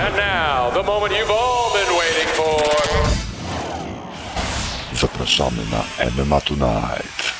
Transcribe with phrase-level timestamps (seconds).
[0.00, 2.62] And now, the moment you've all been waiting for.
[4.94, 7.32] Zapraszamy na MMA Tonight.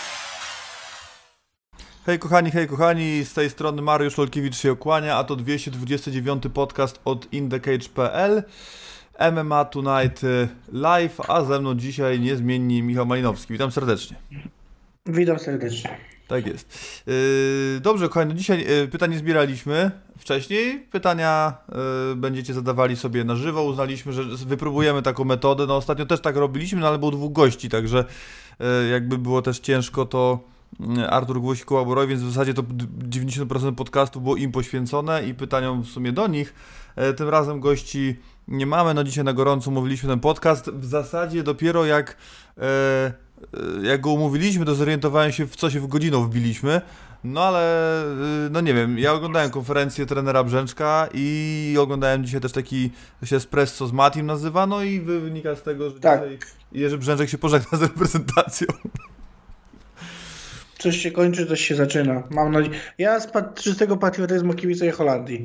[2.06, 7.00] Hej kochani, hej kochani, z tej strony Mariusz Lolkiewicz się okłania, a to 229 podcast
[7.04, 8.42] od indecage.pl
[9.32, 13.52] MMA Tonight y, Live, a ze mną dzisiaj niezmiennie Michał Malinowski.
[13.52, 14.16] Witam serdecznie.
[15.06, 15.98] Witam serdecznie.
[16.30, 17.02] Tak jest.
[17.06, 20.86] Yy, dobrze, kochani, no dzisiaj yy, pytań nie zbieraliśmy wcześniej.
[20.90, 21.56] Pytania
[22.08, 23.64] yy, będziecie zadawali sobie na żywo.
[23.64, 25.66] Uznaliśmy, że wypróbujemy taką metodę.
[25.66, 28.04] No ostatnio też tak robiliśmy, no ale było dwóch gości, także
[28.90, 30.40] jakby było też ciężko, to
[31.08, 35.88] Artur Gwoźdź kolaboruje, więc w zasadzie to 90% podcastu było im poświęcone i pytaniom w
[35.88, 36.54] sumie do nich.
[37.16, 38.16] Tym razem gości
[38.48, 40.70] nie mamy, no dzisiaj na gorąco mówiliśmy ten podcast.
[40.70, 42.16] W zasadzie dopiero jak...
[43.80, 46.80] Yy, jak go umówiliśmy, to zorientowałem się, w co się w godzinę wbiliśmy.
[47.24, 48.02] No ale,
[48.46, 52.90] y, no nie wiem, ja oglądałem konferencję trenera Brzęczka i oglądałem dzisiaj też taki,
[53.24, 56.20] się espresso z Matim nazywa, no i wynika z tego, że Tak.
[56.22, 56.38] dzisiaj
[56.72, 58.66] Jerzy Brzęczek się pożegna z reprezentacją.
[60.80, 62.22] Coś się kończy, coś się zaczyna.
[62.30, 62.74] Mam nadzieję.
[62.98, 65.44] Ja z pat- czystego patriotyzmu kibicuję Holandii.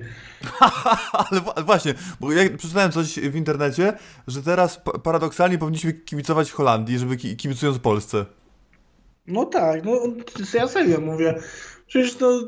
[1.29, 3.93] ale właśnie, bo ja przeczytałem coś w internecie,
[4.27, 8.25] że teraz pa- paradoksalnie powinniśmy kibicować Holandii, żeby ki- kibicując Polsce.
[9.27, 9.91] No tak, no
[10.53, 11.35] ja serio mówię.
[11.87, 12.41] Przecież to.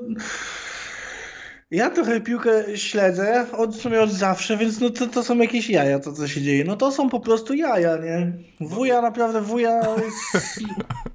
[1.71, 5.69] Ja trochę piłkę śledzę od, w sumie od zawsze, więc no to, to są jakieś
[5.69, 6.63] jaja, to co się dzieje.
[6.65, 8.33] No to są po prostu jaja, nie?
[8.59, 9.81] Wuja naprawdę, wuja.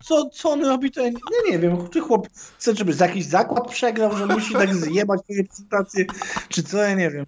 [0.02, 1.10] Co, co on robi, to ja
[1.50, 1.88] nie, wiem.
[1.92, 6.04] Czy chłop chce, żeby jakiś zakład przegrał, że musi tak zjebać reprezentację,
[6.48, 7.26] czy co, ja nie wiem.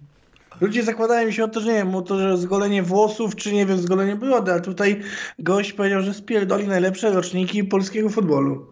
[0.61, 3.65] Ludzie zakładają się o to, że nie wiem, o to, że zgolenie włosów, czy nie
[3.65, 5.01] wiem, zgolenie brody, a tutaj
[5.39, 8.67] gość powiedział, że spierdoli najlepsze roczniki polskiego futbolu.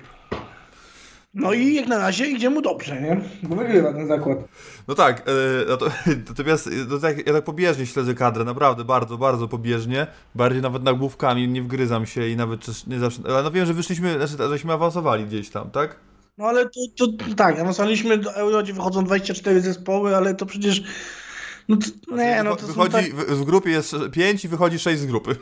[1.34, 3.22] No i jak na razie idzie mu dobrze, nie?
[3.44, 4.38] Bo wygrywa ten zakład.
[4.88, 5.32] No tak, e,
[5.70, 5.86] no to,
[6.30, 11.48] natomiast no tak, ja tak pobieżnie śledzę kadrę, naprawdę bardzo, bardzo pobieżnie, bardziej nawet nagłówkami,
[11.48, 15.26] nie wgryzam się i nawet nie zawsze, ale no wiem, że wyszliśmy, znaczy, żeśmy awansowali
[15.26, 15.96] gdzieś tam, tak?
[16.38, 20.84] No ale to, to tak, awansowaliśmy do Euro, gdzie wychodzą 24 zespoły, ale to przecież...
[21.68, 25.02] No to, nie, no to wychodzi, tak, w, w grupie jest 5 i wychodzi 6
[25.02, 25.36] z grupy.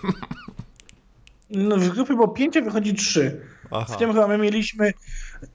[1.49, 3.41] no w grupie było 5, a wychodzi 3.
[3.71, 3.93] Aha.
[3.93, 4.93] W tym chyba my mieliśmy.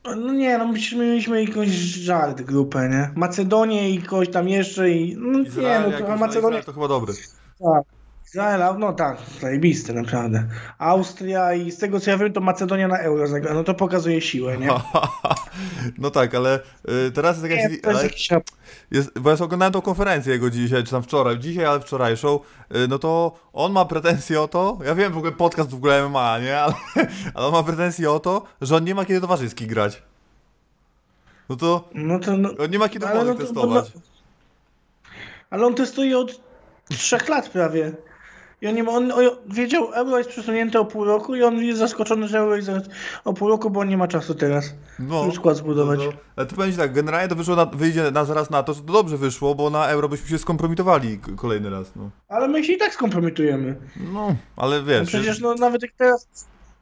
[0.04, 3.10] No nie, no myśmy mieliśmy jakąś żart grupę, nie?
[3.14, 5.16] Macedonię i kogoś tam jeszcze i.
[5.16, 6.62] No nie, Izrael, no jak trochę już na Macedonię.
[6.62, 7.14] To chyba dobry.
[7.58, 7.95] Tak.
[8.36, 10.44] Izraela, no tak, zajebiste naprawdę.
[10.78, 13.54] Austria i z tego co ja wiem, to Macedonia na euro zagra.
[13.54, 14.68] No to pokazuje siłę, nie?
[15.98, 16.60] No tak, ale
[17.08, 17.80] y, teraz jest Nie, jakaś...
[17.80, 18.28] to jest ale jakiś...
[18.90, 22.40] jest, bo ja oglądałem tą konferencję jego dzisiaj, czy tam wczoraj, dzisiaj, ale wczorajszą,
[22.76, 26.08] y, no to on ma pretensje o to, ja wiem w ogóle podcast w ogóle
[26.08, 26.74] MMA, nie, ale,
[27.34, 30.02] ale on ma pretensje o to, że on nie ma kiedy towarzyski grać.
[31.48, 33.92] No to No to, no, on nie ma kiedy no to- testować.
[35.50, 36.40] ale on testuje od
[36.88, 37.92] trzech lat prawie.
[38.62, 41.58] I on, nie ma, on, on wiedział, euro jest przesunięte o pół roku i on
[41.58, 42.70] jest zaskoczony, że euro jest
[43.24, 44.74] o pół roku, bo on nie ma czasu teraz.
[44.98, 45.98] No, skład zbudować.
[45.98, 46.12] No, no.
[46.36, 48.80] Ale to powiem ci tak, generalnie to wyszło na, wyjdzie na zaraz na to, że
[48.82, 52.10] to dobrze wyszło, bo na euro byśmy się skompromitowali kolejny raz, no.
[52.28, 53.76] Ale my się i tak skompromitujemy.
[54.12, 55.08] No, ale No wiesz...
[55.08, 56.26] przecież no, nawet jak teraz.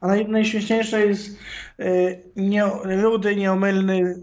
[0.01, 1.37] A naj, najśmieszniejsze jest
[1.81, 2.65] y, nie,
[3.03, 4.17] rudy, nieomylny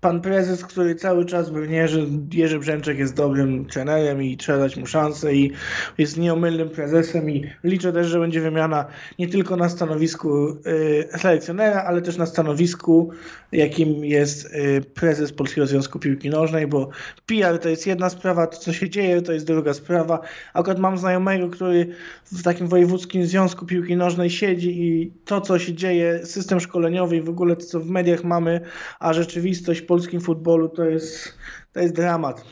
[0.00, 2.00] pan prezes, który cały czas brnie, że
[2.32, 5.52] Jerzy Brzęczek jest dobrym trenerem i trzeba dać mu szansę i
[5.98, 8.84] jest nieomylnym prezesem i liczę też, że będzie wymiana
[9.18, 13.10] nie tylko na stanowisku y, selekcjonera, ale też na stanowisku,
[13.52, 16.88] jakim jest y, prezes Polskiego Związku Piłki Nożnej, bo
[17.26, 20.20] PR to jest jedna sprawa, to co się dzieje to jest druga sprawa.
[20.54, 21.86] Akurat mam znajomego, który
[22.32, 27.20] w takim wojewódzkim związku piłki nożnej siedzi i to, co się dzieje, system szkoleniowy i
[27.20, 28.60] w ogóle to, co w mediach mamy,
[28.98, 31.34] a rzeczywistość polskim futbolu to jest,
[31.72, 32.44] to jest dramat.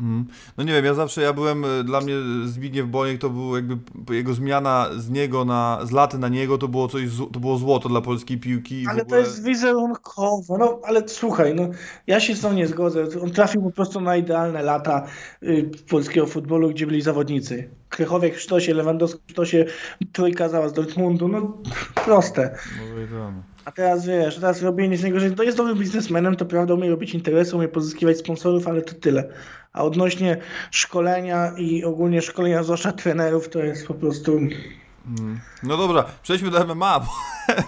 [0.00, 0.26] Mm.
[0.56, 2.14] No nie wiem, ja zawsze, ja byłem, y, dla mnie
[2.44, 3.76] Zbigniew Boniek to był jakby
[4.14, 7.02] jego zmiana z niego na, z laty na niego, to było coś,
[7.32, 8.84] to było złoto dla polskiej piłki.
[8.88, 9.20] Ale to ogóle...
[9.20, 10.58] jest wizerunkowo.
[10.58, 11.68] No, ale słuchaj, no,
[12.06, 13.06] ja się z tą nie zgodzę.
[13.22, 15.06] On trafił po prostu na idealne lata
[15.42, 17.70] y, polskiego futbolu, gdzie byli zawodnicy.
[17.88, 19.64] Krychowiek w sztosie, Lewandowski w sztosie,
[20.12, 21.28] trójka zała z Dortmundu.
[21.28, 21.58] No,
[22.04, 22.58] proste.
[22.78, 23.53] No, i to, no.
[23.64, 26.90] A teraz wiesz, teraz robienie z niego, że to jest dobrym biznesmenem, to prawda, umie
[26.90, 29.28] robić interesy, umie pozyskiwać sponsorów, ale to tyle.
[29.72, 30.36] A odnośnie
[30.70, 34.38] szkolenia i ogólnie szkolenia, zwłaszcza trenerów, to jest po prostu.
[35.06, 35.40] Mm.
[35.62, 37.06] No dobra, przejdźmy do MMA, bo,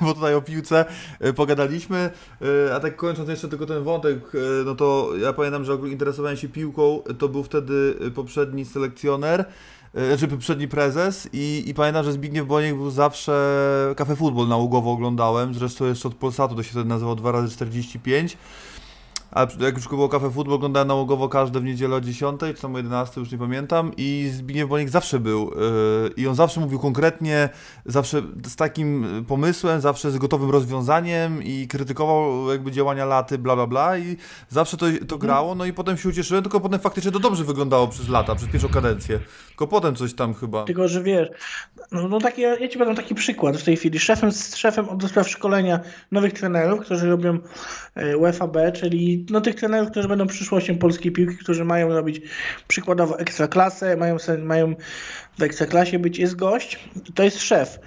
[0.00, 0.84] bo tutaj o piłce
[1.24, 2.10] y, pogadaliśmy,
[2.42, 6.36] y, a tak kończąc jeszcze tylko ten wątek, y, no to ja pamiętam, że interesowałem
[6.36, 9.44] się piłką, to był wtedy poprzedni selekcjoner,
[9.96, 15.54] znaczy poprzedni prezes i, i pamiętam, że Zbigniew Boniek był zawsze, Cafe Football nałogowo oglądałem,
[15.54, 18.36] zresztą jeszcze od Polsatu to się wtedy nazywało 2 razy 45
[19.30, 22.74] Ale jak już było Cafe Football, oglądałem nałogowo każde w niedzielę o 10, czy tam
[22.74, 23.92] o 11, już nie pamiętam.
[23.96, 25.50] I Zbigniew Bonik zawsze był.
[25.50, 27.48] Yy, I on zawsze mówił konkretnie,
[27.86, 33.66] zawsze z takim pomysłem, zawsze z gotowym rozwiązaniem i krytykował jakby działania laty, bla bla
[33.66, 33.98] bla.
[33.98, 34.16] I
[34.48, 35.54] zawsze to, to grało.
[35.54, 38.68] No i potem się ucieszyłem, tylko potem faktycznie to dobrze wyglądało przez lata, przez pierwszą
[38.68, 39.20] kadencję.
[39.48, 40.64] Tylko potem coś tam chyba.
[40.64, 41.28] Tylko, że wiesz,
[41.92, 43.98] no, no taki, ja ci podam taki przykład w tej chwili.
[43.98, 45.80] Szefem, szefem do spraw szkolenia
[46.12, 47.38] nowych trenerów, którzy robią
[47.94, 52.20] e, UEFA B, czyli no, tych trenerów, którzy będą przyszłością polskiej piłki, którzy mają robić
[52.68, 54.74] przykładowo ekstraklasę, mają, mają
[55.38, 57.78] w ekstraklasie być, jest gość, to jest szef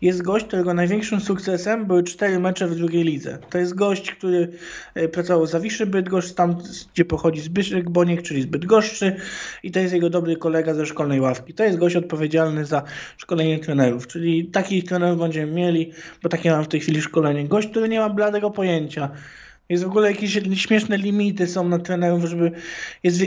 [0.00, 3.38] jest gość, którego największym sukcesem były cztery mecze w drugiej lidze.
[3.50, 4.48] To jest gość, który
[4.94, 6.56] e, pracował za Wiszy Bydgoszcz, tam
[6.94, 9.16] gdzie pochodzi Zbyszek Boniek, czyli z Bydgoszczy
[9.62, 11.54] i to jest jego dobry kolega ze szkolnej ławki.
[11.54, 12.82] To jest gość odpowiedzialny za
[13.16, 17.48] szkolenie trenerów, czyli takich trenerów będziemy mieli, bo takie mam w tej chwili szkolenie.
[17.48, 19.10] Gość, który nie ma bladego pojęcia
[19.68, 22.52] jest w ogóle jakieś śmieszne limity są na trenerów, żeby
[23.02, 23.22] jest,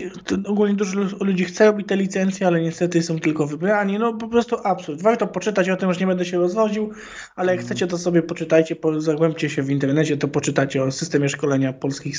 [0.45, 3.99] ogólnie dużo ludzi chce robić te licencje, ale niestety są tylko wybrani.
[3.99, 5.01] No po prostu absurd.
[5.01, 6.91] Warto poczytać o tym, już nie będę się rozwodził,
[7.35, 7.65] ale jak mm.
[7.65, 12.15] chcecie to sobie poczytajcie, zagłębcie się w internecie, to poczytacie o systemie szkolenia polskich,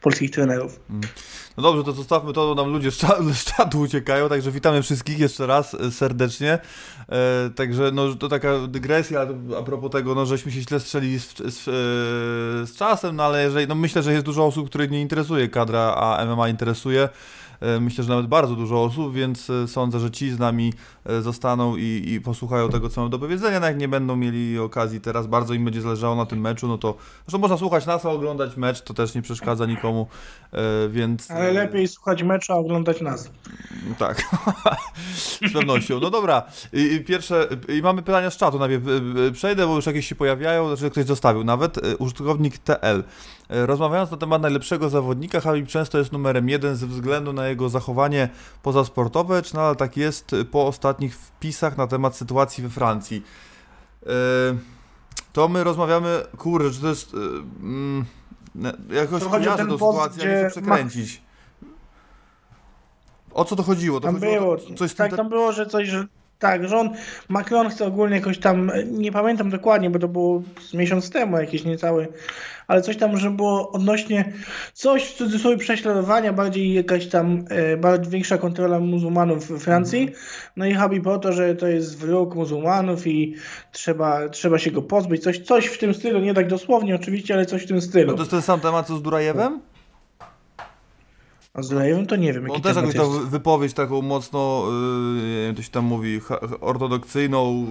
[0.00, 0.80] polskich trenerów.
[1.56, 2.90] No dobrze, to zostawmy to, nam ludzie
[3.34, 6.58] z czatu uciekają, także witamy wszystkich jeszcze raz e, serdecznie.
[7.08, 9.26] E, także no, to taka dygresja
[9.58, 13.42] a propos tego, no, żeśmy się źle strzeli z, z, e, z czasem, no ale
[13.42, 17.08] jeżeli, no, myślę, że jest dużo osób, których nie interesuje kadra, a MMA interesuje.
[17.64, 20.72] E, myślę, że nawet bardzo dużo osób, więc e, sądzę, że ci z nami
[21.06, 23.60] e, zostaną i, i posłuchają tego, co mam do powiedzenia.
[23.60, 26.78] No jak nie będą mieli okazji teraz, bardzo im będzie zależało na tym meczu, no
[26.78, 26.94] to
[27.26, 30.06] zresztą można słuchać nas, a oglądać mecz, to też nie przeszkadza nikomu,
[30.88, 31.30] więc...
[31.30, 33.30] Ale lepiej słuchać meczu, a oglądać nas.
[33.98, 34.22] Tak,
[35.48, 36.00] z pewnością.
[36.00, 38.84] No dobra, I, pierwsze, i mamy pytania z czatu, najpierw
[39.32, 43.04] przejdę, bo już jakieś się pojawiają, znaczy ktoś zostawił, nawet użytkownik TL.
[43.48, 48.28] Rozmawiając na temat najlepszego zawodnika, Habib często jest numerem jeden ze względu na jego zachowanie
[48.62, 53.22] pozasportowe, czy nadal tak jest po ostatnich wpisach na temat sytuacji we Francji?
[54.02, 54.08] E,
[55.32, 57.14] to my rozmawiamy, kurde, czy to jest...
[57.14, 57.16] E,
[57.62, 58.04] mm,
[58.90, 61.22] jakoś kojarzę tą sytuację, nie chcę przekręcić.
[63.32, 64.00] O co to chodziło?
[64.00, 66.06] To tam chodziło było, to, coś tak, tam było, że coś, że
[66.44, 66.90] tak, że on,
[67.28, 70.42] Macron chce ogólnie jakoś tam, nie pamiętam dokładnie, bo to było
[70.74, 72.08] miesiąc temu jakieś niecały,
[72.66, 74.32] ale coś tam, że było odnośnie
[74.72, 80.00] coś w cudzysłowie prześladowania, bardziej jakaś tam e, bardziej większa kontrola muzułmanów w Francji.
[80.00, 80.18] Mhm.
[80.56, 83.34] No i Habib po to, że to jest wróg muzułmanów i
[83.72, 85.22] trzeba, trzeba się go pozbyć.
[85.22, 88.06] Coś, coś w tym stylu, nie tak dosłownie oczywiście, ale coś w tym stylu.
[88.06, 89.60] No to jest ten sam temat co z Durajewem?
[91.54, 92.50] A z Durajewem to nie wiem.
[92.50, 94.64] On też jakąś tam wypowiedź taką mocno,
[95.46, 96.20] yy, to się tam mówi,
[96.60, 97.66] ortodoksyjną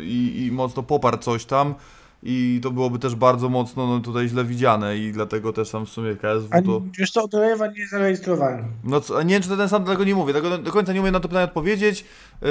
[0.00, 1.74] i, i mocno poparł coś tam
[2.22, 5.88] i to byłoby też bardzo mocno no, tutaj źle widziane i dlatego też tam w
[5.88, 6.82] sumie KSW to...
[6.84, 8.64] A wiesz co, to Ewa nie zarejestrowałem.
[8.84, 11.00] No co, nie wiem, czy to ten sam, tego nie mówię, tego do końca nie
[11.00, 12.04] umiem na to pytanie odpowiedzieć,
[12.42, 12.48] yy,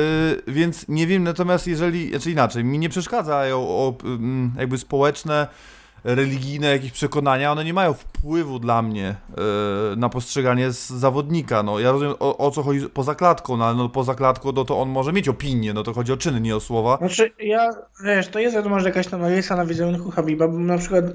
[0.48, 5.48] więc nie wiem, natomiast jeżeli, znaczy inaczej, mi nie przeszkadzają o, yy, jakby społeczne
[6.04, 11.64] religijne jakieś przekonania, one nie mają wpływu dla mnie yy, na postrzeganie z zawodnika.
[11.64, 14.66] No, ja rozumiem o, o, co chodzi poza klatką, no ale no, poza klatką no,
[14.66, 16.98] to on może mieć opinię, no to chodzi o czyny, nie o słowa.
[16.98, 17.70] Znaczy ja,
[18.06, 21.06] wiesz, to jest wiadomo, że jakaś tam rysa na wizerunku Habiba, bo na przykład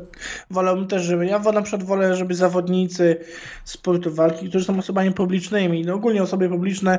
[0.50, 3.17] wolałbym też, żeby, ja na przykład wolę, żeby zawodnicy
[3.65, 6.99] sportu walki, którzy są osobami publicznymi, no ogólnie osoby publiczne,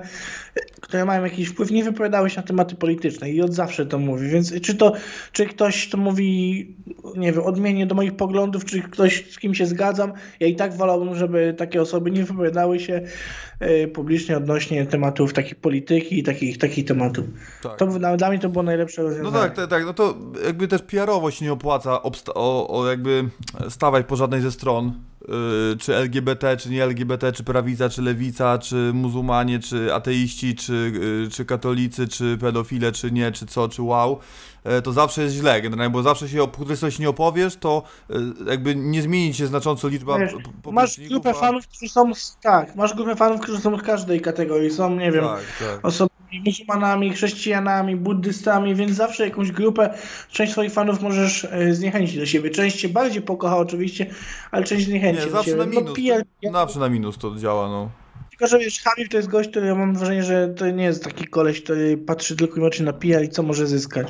[0.81, 4.30] które mają jakiś wpływ, nie wypowiadały się na tematy polityczne i od zawsze to mówi,
[4.30, 4.94] więc czy to,
[5.31, 6.76] czy ktoś to mówi,
[7.16, 7.44] nie wiem,
[7.78, 10.14] odmienię do moich poglądów, czy ktoś z kim się zgadzam.
[10.40, 13.02] Ja i tak wolałbym, żeby takie osoby nie wypowiadały się
[13.60, 17.26] e, publicznie odnośnie tematów takich polityki i takich, takich tematów.
[17.64, 17.78] Tak.
[17.78, 19.36] To dla mnie to było najlepsze rozwiązanie.
[19.36, 19.86] No tak, tak, tak.
[19.86, 20.16] No to
[20.46, 22.02] jakby też PR-owo się nie opłaca
[22.36, 23.30] o, o jakby
[23.69, 24.94] stawać po żadnej ze stron
[25.74, 30.74] Y, czy LGBT, czy nie LGBT, czy prawica, czy lewica, czy muzułmanie, czy ateiści, czy,
[31.28, 34.19] y, czy katolicy, czy pedofile, czy nie, czy co, czy wow,
[34.83, 37.83] to zawsze jest źle generalnie, bo zawsze się, o której coś nie opowiesz, to
[38.47, 40.31] jakby nie zmieni się znacząco liczba Wiesz,
[40.71, 41.33] Masz grupę a...
[41.33, 45.26] fanów, którzy są, tak, masz grupę fanów, którzy są w każdej kategorii, są, nie wiem,
[45.26, 45.86] tak, tak.
[45.86, 46.09] osoby
[46.45, 49.94] muzułmanami, chrześcijanami, buddystami, więc zawsze jakąś grupę,
[50.31, 52.50] część swoich fanów możesz e, zniechęcić do siebie.
[52.50, 54.06] Część cię bardziej pokocha oczywiście,
[54.52, 55.97] ale część zniechęci Nie, zawsze na no, minus.
[56.44, 57.90] No, zawsze na minus to działa, no.
[58.30, 61.04] Tylko, że wiesz, Habib to jest gość, który ja mam wrażenie, że to nie jest
[61.04, 64.07] taki koleś, który patrzy tylko i wyłącznie na PR i co może zyskać.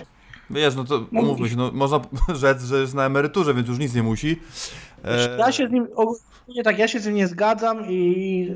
[0.50, 2.02] Wiesz, no to no, umówmy się, no, można
[2.36, 4.40] rzec, że jest na emeryturze, więc już nic nie musi.
[5.06, 5.38] E...
[5.40, 8.52] Ja się z nim, ogólnie tak, ja się z nim nie zgadzam i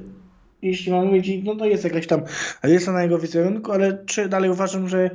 [0.62, 2.22] jeśli mam mówić, no to jest jakaś tam
[2.64, 5.10] rysa na jego wizerunku, ale czy dalej uważam, że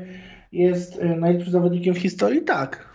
[0.52, 2.42] jest e, najlepszym zawodnikiem w historii?
[2.42, 2.85] Tak.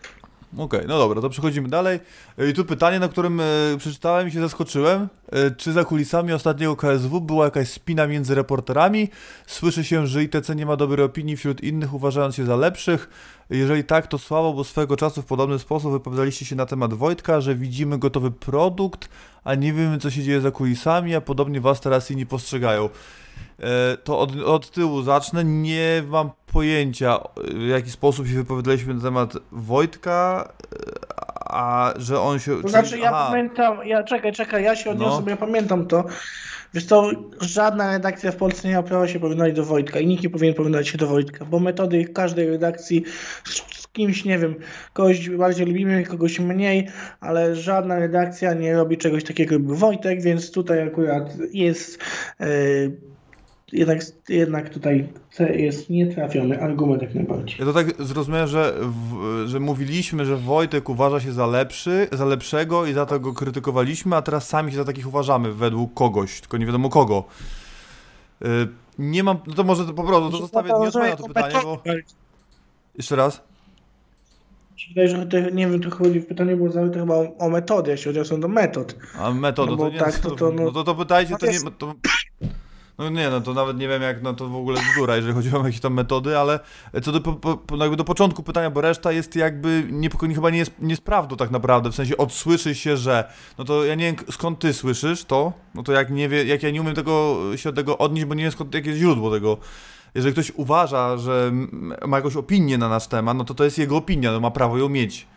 [0.57, 1.99] Okej, no dobra, to przechodzimy dalej.
[2.37, 3.43] E, I tu pytanie, na którym e,
[3.77, 5.07] przeczytałem i się zaskoczyłem.
[5.31, 9.09] E, czy za kulisami ostatniego KSW była jakaś spina między reporterami?
[9.47, 13.09] Słyszy się, że ITC nie ma dobrej opinii wśród innych, uważając się za lepszych.
[13.49, 17.41] Jeżeli tak, to słabo, bo swego czasu w podobny sposób wypowiadaliście się na temat Wojtka,
[17.41, 19.09] że widzimy gotowy produkt,
[19.43, 22.89] a nie wiemy, co się dzieje za kulisami, a podobnie was teraz inni postrzegają.
[24.03, 25.43] To od, od tyłu zacznę.
[25.43, 27.19] Nie mam pojęcia,
[27.55, 31.11] w jaki sposób się wypowiadaliśmy na temat Wojtka, e,
[31.53, 32.51] a że on się.
[32.51, 35.29] To czyli- znaczy, ja aha, pamiętam, ja czekaj, czekaj, ja się odniosę, No.
[35.29, 36.05] ja pamiętam to.
[36.73, 37.09] Wiesz co,
[37.41, 40.87] żadna redakcja w Polsce nie prawa się porównać do Wojtka i nikt nie powinien porównać
[40.87, 43.03] się do Wojtka, bo metody każdej redakcji
[43.43, 44.55] z, kimś, nie wiem,
[44.93, 46.87] kogoś bardziej lubimy, kogoś mniej,
[47.19, 51.99] ale żadna redakcja nie robi czegoś takiego jak Wojtek, więc tutaj akurat jest
[52.39, 52.45] e,
[53.73, 53.99] jednak,
[54.29, 55.07] jednak tutaj
[55.53, 57.55] jest nietrafiony argument jak najbardziej.
[57.59, 62.25] Ja to tak zrozumiałem, że, w, że mówiliśmy, że Wojtek uważa się za lepszy, za
[62.25, 66.41] lepszego i za to go krytykowaliśmy, a teraz sami się za takich uważamy według kogoś,
[66.41, 67.23] tylko nie wiadomo kogo.
[68.41, 68.45] Y,
[68.99, 71.55] Nie mam, no to może to po prostu, to zostawię, nie odpowiem na to pytanie,
[71.63, 71.81] bo...
[72.97, 73.41] Jeszcze raz?
[74.89, 77.91] Wydaje, że to, nie wiem, tu chodzi w pytaniu było zawarte chyba o, o metody,
[77.91, 78.95] ja się odniosłem do metod.
[79.19, 81.37] A metodę, No to nie, tak, to, to- to, no- no to, to pytajcie, no
[81.37, 81.93] to nie, jest- to,
[83.01, 85.55] no nie, no to nawet nie wiem jak, no to w ogóle bzdura, jeżeli chodzi
[85.55, 86.59] o jakieś tam metody, ale
[87.03, 91.03] co do, po, po, do początku pytania, bo reszta jest jakby, nie, chyba nie jest,
[91.03, 94.73] prawdą tak naprawdę, w sensie odsłyszy się, że, no to ja nie wiem skąd ty
[94.73, 97.97] słyszysz to, no to jak nie wie, jak ja nie umiem tego, się od tego
[97.97, 99.57] odnieść, bo nie wiem skąd, jakie jest źródło tego,
[100.15, 101.51] jeżeli ktoś uważa, że
[102.07, 104.77] ma jakąś opinię na nasz temat, no to to jest jego opinia, no ma prawo
[104.77, 105.27] ją mieć.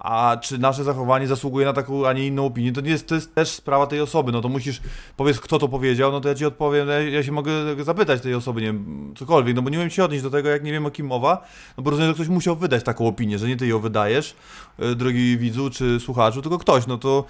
[0.00, 3.14] A czy nasze zachowanie zasługuje na taką, a nie inną opinię, to nie jest, to
[3.14, 4.80] jest też sprawa tej osoby, no to musisz,
[5.16, 7.52] powiedz kto to powiedział, no to ja ci odpowiem, ja, ja się mogę
[7.84, 10.64] zapytać tej osoby, nie wiem, cokolwiek, no bo nie wiem się odnieść do tego, jak
[10.64, 11.44] nie wiem o kim mowa,
[11.76, 14.34] no bo rozumiem, że ktoś musiał wydać taką opinię, że nie ty ją wydajesz,
[14.82, 17.24] y, drogi widzu czy słuchaczu, tylko ktoś, no to,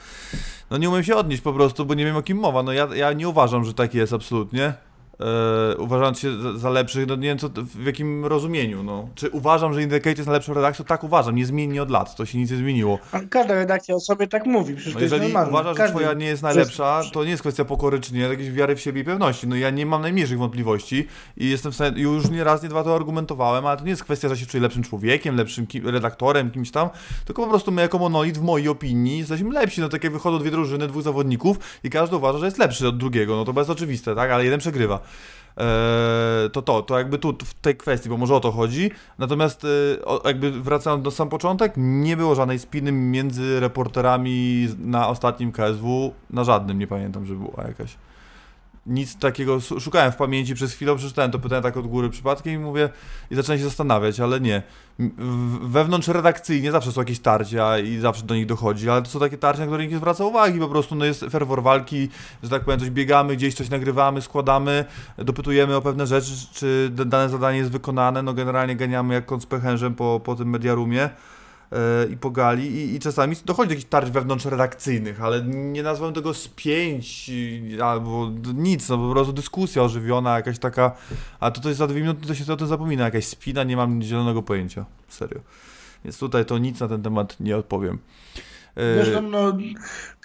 [0.71, 2.89] no nie umiem się odnieść po prostu, bo nie wiem o kim mowa, no ja,
[2.95, 4.90] ja nie uważam, że tak jest absolutnie.
[5.21, 9.09] E, uważając się za, za lepszych, no nie wiem co, w jakim rozumieniu, no.
[9.15, 10.85] Czy uważam, że Indicate jest najlepszą redakcją?
[10.85, 12.99] Tak uważam, niezmiennie od lat, to się nic nie zmieniło.
[13.31, 16.27] Każda redakcja o sobie tak mówi, przecież No to jest jeżeli uważasz, że twoja nie
[16.27, 19.49] jest najlepsza, to nie jest kwestia pokory czy nie, jakiejś wiary w siebie i pewności.
[19.49, 22.85] No ja nie mam najmniejszych wątpliwości i jestem w stanie, już nie raz, nie dwa
[22.85, 26.51] to argumentowałem, ale to nie jest kwestia, że się czuję lepszym człowiekiem, lepszym ki- redaktorem,
[26.51, 26.89] kimś tam,
[27.25, 29.81] tylko po prostu my jako monolit w mojej opinii jesteśmy lepsi.
[29.81, 32.99] No tak jak wychodzą dwie drużyny, dwóch zawodników i każdy uważa, że jest lepszy od
[32.99, 35.01] drugiego, no to jest oczywiste, tak, ale jeden przegrywa.
[35.57, 38.91] Eee, to to, to jakby tu w tej kwestii, bo może o to chodzi.
[39.19, 39.69] Natomiast e,
[40.25, 46.45] jakby wracając do sam początek, nie było żadnej spiny między reporterami na ostatnim KSW, na
[46.45, 47.97] żadnym nie pamiętam, że była jakaś.
[48.87, 52.59] Nic takiego, szukałem w pamięci przez chwilę, przeczytałem to pytanie tak od góry przypadkiem i
[52.59, 52.89] mówię,
[53.31, 54.63] i zacząłem się zastanawiać, ale nie.
[55.63, 59.39] Wewnątrz redakcyjnie zawsze są jakieś tarcia i zawsze do nich dochodzi, ale to są takie
[59.39, 62.09] tarcia, na które nikt nie zwraca uwagi, po prostu no jest ferwor walki,
[62.43, 64.85] że tak powiem, coś biegamy, gdzieś coś nagrywamy, składamy,
[65.19, 69.47] dopytujemy o pewne rzeczy, czy dane zadanie jest wykonane, no generalnie ganiamy jak koń z
[69.47, 71.11] pęcherzem po, po tym mediarumie
[72.13, 76.35] i po gali i, i czasami dochodzi do jakichś tarć wewnątrzredakcyjnych, ale nie nazwałem tego
[76.35, 80.93] spięć i- albo nic, no po prostu dyskusja ożywiona, jakaś taka,
[81.41, 83.77] a to, to jest za dwie minuty, to się o tym zapomina, jakaś spina, nie
[83.77, 85.41] mam zielonego pojęcia, serio.
[86.05, 87.99] Więc tutaj to nic na ten temat nie odpowiem.
[88.77, 89.53] Zresztą, no,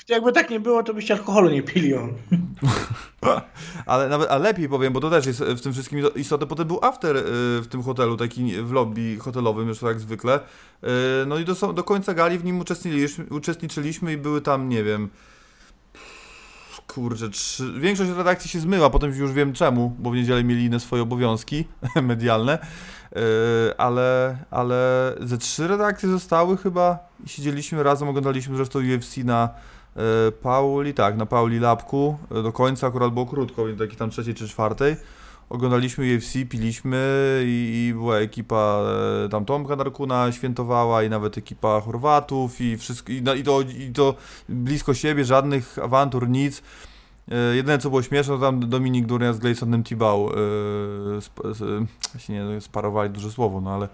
[0.09, 1.93] jakby tak nie było, to byście alkoholu nie pili.
[3.85, 6.47] Ale nawet, a lepiej powiem, bo to też jest w tym wszystkim istotne.
[6.47, 7.21] Potem był after y,
[7.61, 10.39] w tym hotelu, taki w lobby hotelowym, już jak zwykle.
[10.83, 10.87] Y,
[11.27, 15.09] No i do, do końca gali w nim uczestniczyliśmy, uczestniczyliśmy i były tam, nie wiem.
[16.87, 20.79] Kurczę, trzy, większość redakcji się zmyła, potem już wiem czemu, bo w niedzielę mieli inne
[20.79, 21.65] swoje obowiązki
[22.01, 22.59] medialne,
[23.15, 29.49] Y, ale, ale ze trzy redakcje zostały chyba i siedzieliśmy razem, oglądaliśmy zresztą UFC na
[30.41, 34.33] Pauli, tak, na Pauli Labku e, do końca akurat było krótko, więc takiej tam trzeciej
[34.33, 34.95] czy czwartej.
[35.49, 36.99] Oglądaliśmy UFC, piliśmy
[37.45, 38.81] i, i była ekipa
[39.25, 43.61] e, tam Tomka Darkuna świętowała i nawet ekipa Chorwatów i wszystko, i, no, i, to,
[43.61, 44.15] i to
[44.49, 46.63] blisko siebie, żadnych awantur, nic.
[47.31, 50.33] E, Jedyne co było śmieszne, to tam Dominik Durnia z Glaysonem Tibau e,
[51.27, 51.37] sp,
[52.29, 53.89] nie sparowali duże słowo, no ale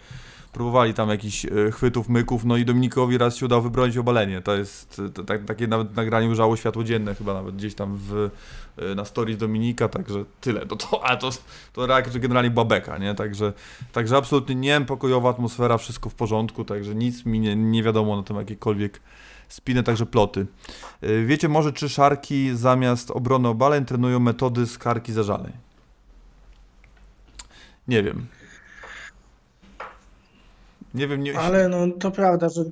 [0.52, 4.42] próbowali tam jakichś e, chwytów, myków, no i Dominikowi raz się udało wybronić obalenie.
[4.42, 8.30] To jest to, tak, takie nawet nagranie ujrzało światło dzienne chyba nawet gdzieś tam w,
[8.78, 10.66] e, na stories Dominika, także tyle.
[10.66, 11.30] To, to, a to,
[11.74, 13.16] to reakcja generalnie była beka, nie?
[13.16, 13.54] Także,
[13.92, 18.24] także absolutnie nie pokojowa atmosfera, wszystko w porządku, także nic mi nie, nie wiadomo na
[18.24, 19.02] tym jakiekolwiek
[19.48, 20.46] spiny, także ploty.
[21.02, 25.54] E, Wiecie może, czy szarki zamiast obrony obaleń trenują metody z karki zażaleń?
[27.88, 28.28] Nie wiem.
[30.94, 32.64] Nie wiem, nie, Ale no, to prawda, że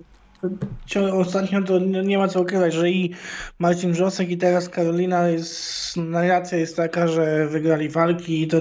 [1.13, 3.13] ostatnio to nie ma co ukrywać, że i
[3.59, 8.57] Marcin Wrzosek i teraz Karolina jest, narracja jest taka, że wygrali walki i to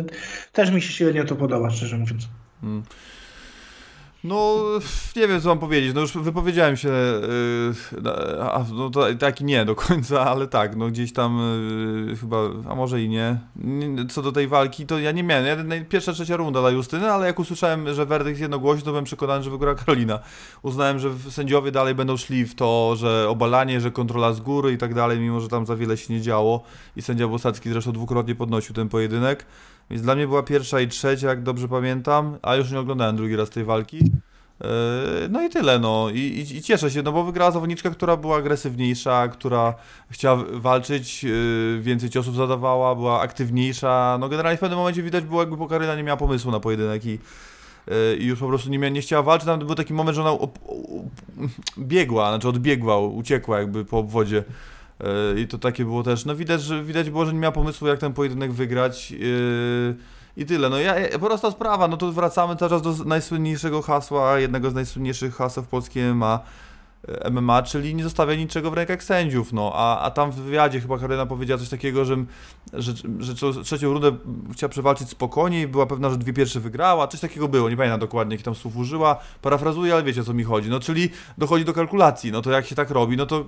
[0.53, 2.29] też mi się średnio to podoba, szczerze mówiąc.
[4.25, 4.65] No,
[5.17, 5.95] nie wiem co mam powiedzieć.
[5.95, 10.77] No już wypowiedziałem się, yy, a, no to tak i nie do końca, ale tak,
[10.77, 11.41] no gdzieś tam
[12.09, 12.37] yy, chyba,
[12.69, 13.39] a może i nie.
[14.11, 15.47] Co do tej walki, to ja nie miałem.
[15.47, 19.05] Ja, pierwsza, trzecia runda dla Justyny, ale jak usłyszałem, że werdykt jest jednogłośny, to byłem
[19.05, 20.19] przekonany, że wygra Karolina.
[20.63, 24.79] Uznałem, że sędziowie dalej będą szli w to, że obalanie, że kontrola z góry i
[24.79, 26.63] tak dalej, mimo że tam za wiele się nie działo.
[26.97, 29.47] I sędzia Bosacki zresztą dwukrotnie podnosił ten pojedynek.
[29.90, 33.37] Więc dla mnie była pierwsza i trzecia, jak dobrze pamiętam, a już nie oglądałem drugi
[33.37, 33.97] raz tej walki.
[34.61, 36.11] Yy, No i tyle, no.
[36.11, 39.75] I, i, I cieszę się, no bo wygrała zawodniczka, która była agresywniejsza, która
[40.11, 44.16] chciała walczyć, yy, więcej ciosów zadawała, była aktywniejsza.
[44.21, 47.11] No generalnie w pewnym momencie widać było, jakby Pokaryna nie miała pomysłu na pojedynek i,
[47.11, 49.47] yy, i już po prostu nie, mia, nie chciała walczyć.
[49.47, 51.11] Tam był taki moment, że ona op, op,
[51.78, 54.45] biegła, znaczy odbiegła, uciekła jakby po obwodzie.
[55.00, 57.88] Yy, I to takie było też, no widać, że widać było, że nie miała pomysłu,
[57.88, 59.11] jak ten pojedynek wygrać.
[59.11, 59.97] Yy,
[60.37, 60.69] I tyle.
[60.69, 65.62] No ja, prosta sprawa, no to wracamy teraz do najsłynniejszego hasła, jednego z najsłynniejszych haseł
[65.62, 66.40] w polskim MMA, e,
[67.31, 70.99] MMA, czyli nie zostawia niczego w rękach sędziów, no, a, a tam w wywiadzie chyba
[70.99, 72.17] Karolina powiedziała coś takiego, że,
[72.73, 74.17] że, że trze- trzecią rundę
[74.53, 78.35] chciała przewalczyć spokojniej, była pewna, że dwie pierwsze wygrała, coś takiego było, nie pamiętam dokładnie,
[78.35, 81.73] jakich tam słów użyła, parafrazuję, ale wiecie o co mi chodzi, no, czyli dochodzi do
[81.73, 83.45] kalkulacji, no to jak się tak robi, no to,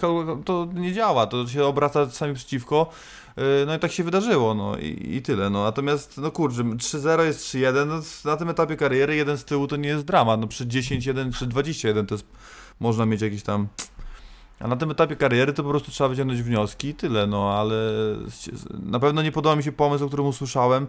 [0.00, 2.90] kal- to nie działa, to się obraca sami przeciwko,
[3.36, 5.50] Yy, No i tak się wydarzyło, no i, i tyle.
[5.50, 5.64] No.
[5.64, 9.76] Natomiast, no kurczę, 3-0 jest 3-1, no, na tym etapie kariery jeden z tyłu to
[9.76, 10.40] nie jest dramat.
[10.40, 12.26] No przy 10-1 czy 21 to jest,
[12.80, 13.68] można mieć jakieś tam...
[14.60, 17.76] A na tym etapie kariery to po prostu trzeba wyciągnąć wnioski i tyle, no ale
[18.82, 20.86] na pewno nie podoba mi się pomysł, o którym usłyszałem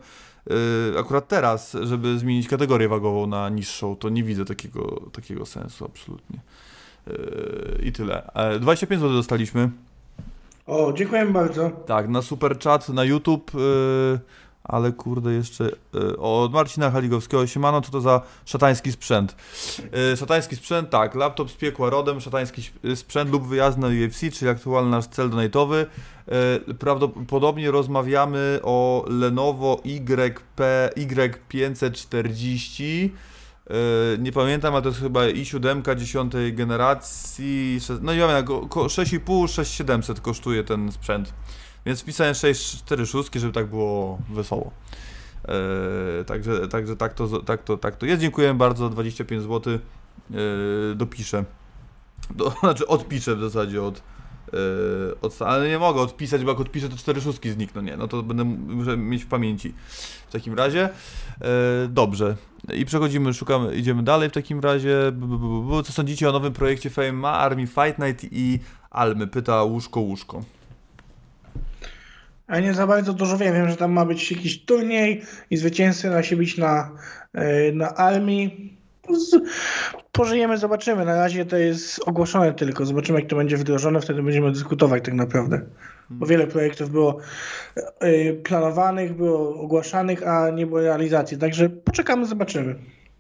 [0.50, 0.56] yy,
[1.00, 6.40] akurat teraz, żeby zmienić kategorię wagową na niższą, to nie widzę takiego, takiego sensu absolutnie.
[7.08, 8.34] Yy, I tyle.
[8.34, 9.70] E, 25 zł dostaliśmy.
[10.68, 11.70] O, dziękuję bardzo.
[11.70, 14.20] Tak, na super chat, na YouTube, yy,
[14.66, 19.36] ale kurde jeszcze yy, od Marcina Haligowskiego, siemano, co to za szatański sprzęt?
[20.12, 24.20] Yy, szatański sprzęt, tak, laptop z piekła rodem, szatański śp- sprzęt lub wyjazd na UFC,
[24.34, 25.86] czyli aktualny nasz cel donate'owy.
[26.80, 33.10] Prawdopodobnie rozmawiamy o Lenovo YP, Y540,
[33.70, 33.76] Yy,
[34.20, 37.80] nie pamiętam, ale to jest chyba i7 10 generacji.
[38.02, 41.34] No i ja wiem, ko- ko- 6,5, 6700 kosztuje ten sprzęt.
[41.86, 44.72] Więc wpisałem 646, żeby tak było wesoło.
[45.48, 48.22] Yy, także, także tak, to, tak, to, tak to jest.
[48.22, 49.80] Dziękuję bardzo, 25 zł.
[50.30, 50.38] Yy,
[50.96, 51.46] dopiszę.
[52.36, 54.02] Do, znaczy odpiszę w zasadzie od,
[54.54, 54.60] yy,
[55.22, 55.42] od.
[55.42, 57.82] Ale nie mogę odpisać, bo jak odpiszę, to 4 szóstki znikną.
[57.82, 59.74] Nie, no to będę muszę mieć w pamięci.
[60.28, 60.90] W takim razie.
[61.90, 62.36] Dobrze.
[62.74, 65.12] I przechodzimy, szukamy, idziemy dalej w takim razie.
[65.86, 69.28] Co sądzicie o nowym projekcie Fame Army Fight Night i Almy?
[69.28, 70.44] Pyta Łóżko Łóżko.
[72.48, 73.54] A nie za bardzo dużo wiem.
[73.54, 76.92] Wiem, że tam ma być jakiś turniej i zwycięzcy ma się bić na,
[77.34, 78.78] e, na armii.
[80.12, 81.06] Pożyjemy, zobaczymy.
[81.06, 82.86] Na razie to jest ogłoszone tylko.
[82.86, 85.62] Zobaczymy, jak to będzie wdrożone, wtedy będziemy dyskutować tak naprawdę.
[86.10, 87.18] Bo wiele projektów było
[88.00, 91.38] e, planowanych, było ogłaszanych, a nie było realizacji.
[91.38, 92.76] Także poczekamy, zobaczymy.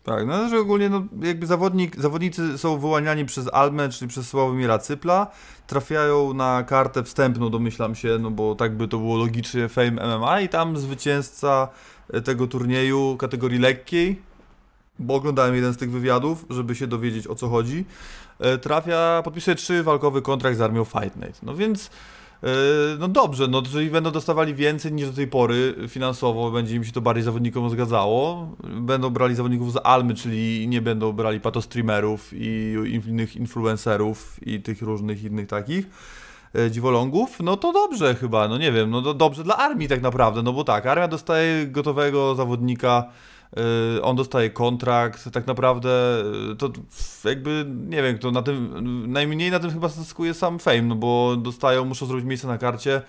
[0.05, 4.79] Tak, no że ogólnie no, jakby zawodnik, zawodnicy są wyłaniani przez Almę, czyli przez Sławomira
[4.79, 5.27] Cypla,
[5.67, 10.41] trafiają na kartę wstępną, domyślam się, no bo tak by to było logicznie Fame MMA
[10.41, 11.67] i tam zwycięzca
[12.13, 14.21] e, tego turnieju kategorii lekkiej,
[14.99, 17.85] bo oglądałem jeden z tych wywiadów, żeby się dowiedzieć o co chodzi,
[18.39, 21.43] e, trafia, podpisuje trzy walkowy kontrakt z armią Fight Night.
[21.43, 21.89] No więc
[22.99, 26.91] no dobrze, no jeżeli będą dostawali więcej niż do tej pory finansowo, będzie im się
[26.91, 28.47] to bardziej zawodnikom zgadzało.
[28.63, 32.75] Będą brali zawodników z Almy, czyli nie będą brali patostreamerów i
[33.07, 35.85] innych influencerów i tych różnych innych takich
[36.55, 40.01] e, dziwolągów, no to dobrze chyba, no nie wiem, no to dobrze dla armii tak
[40.01, 43.05] naprawdę, no bo tak, armia dostaje gotowego zawodnika,
[44.01, 45.89] on dostaje kontrakt, tak naprawdę
[46.51, 46.71] y, to
[47.25, 48.73] jakby, nie wiem, to na tym,
[49.11, 53.01] najmniej na tym chyba zyskuje sam Fame, no bo dostają, muszą zrobić miejsce na karcie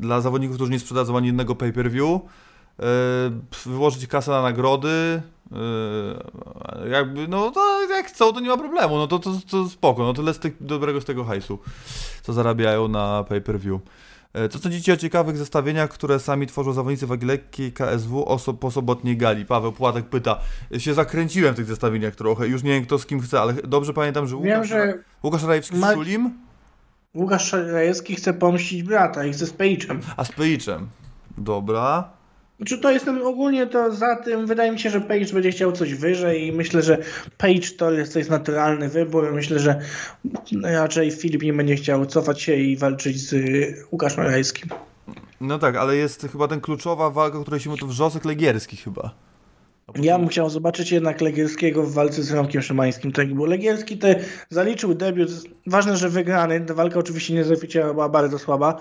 [0.00, 5.22] dla zawodników, którzy nie sprzedadzą ani jednego pay-per-view, y, wyłożyć kasę na nagrody,
[6.86, 10.02] y, jakby, no to jak chcą, to nie ma problemu, no to, to, to spoko,
[10.02, 11.58] no tyle z tych, dobrego z tego hajsu,
[12.22, 13.80] co zarabiają na pay-per-view.
[14.44, 18.70] E, Co sądzicie o ciekawych zestawieniach, które sami tworzą zawodnicy wagi lekkiej KSW oso po
[18.70, 19.44] sobotniej gali?
[19.44, 20.40] Paweł Płatek pyta.
[20.78, 23.92] Się zakręciłem w tych zestawieniach trochę, już nie wiem kto z kim chce, ale dobrze
[23.92, 26.30] pamiętam, że Wiem, Łukasz, że Łukasz Rajewski z Ma- Szulim,
[27.14, 29.52] Łukasz Szarajewski chce pomścić brata i chce z
[30.16, 30.80] a z.
[31.38, 32.17] Dobra.
[32.66, 35.94] Czy to jestem ogólnie to za tym, wydaje mi się, że Page będzie chciał coś
[35.94, 36.98] wyżej i myślę, że
[37.38, 39.32] Page to jest, to jest naturalny wybór.
[39.32, 39.80] Myślę, że
[40.62, 43.34] raczej Filip nie będzie chciał cofać się i walczyć z
[43.92, 44.68] Łukaszem Rajskim.
[45.40, 48.76] No tak, ale jest chyba ten kluczowa walka, o której się mówi, to wrzosek legierski
[48.76, 49.14] chyba.
[49.94, 54.20] Ja bym chciał zobaczyć jednak Legierskiego w walce z Romkiem Szymańskim, tak, bo Legierski te
[54.50, 55.30] zaliczył debiut,
[55.66, 57.44] ważne, że wygrany, ta walka oczywiście nie
[57.92, 58.80] była bardzo słaba,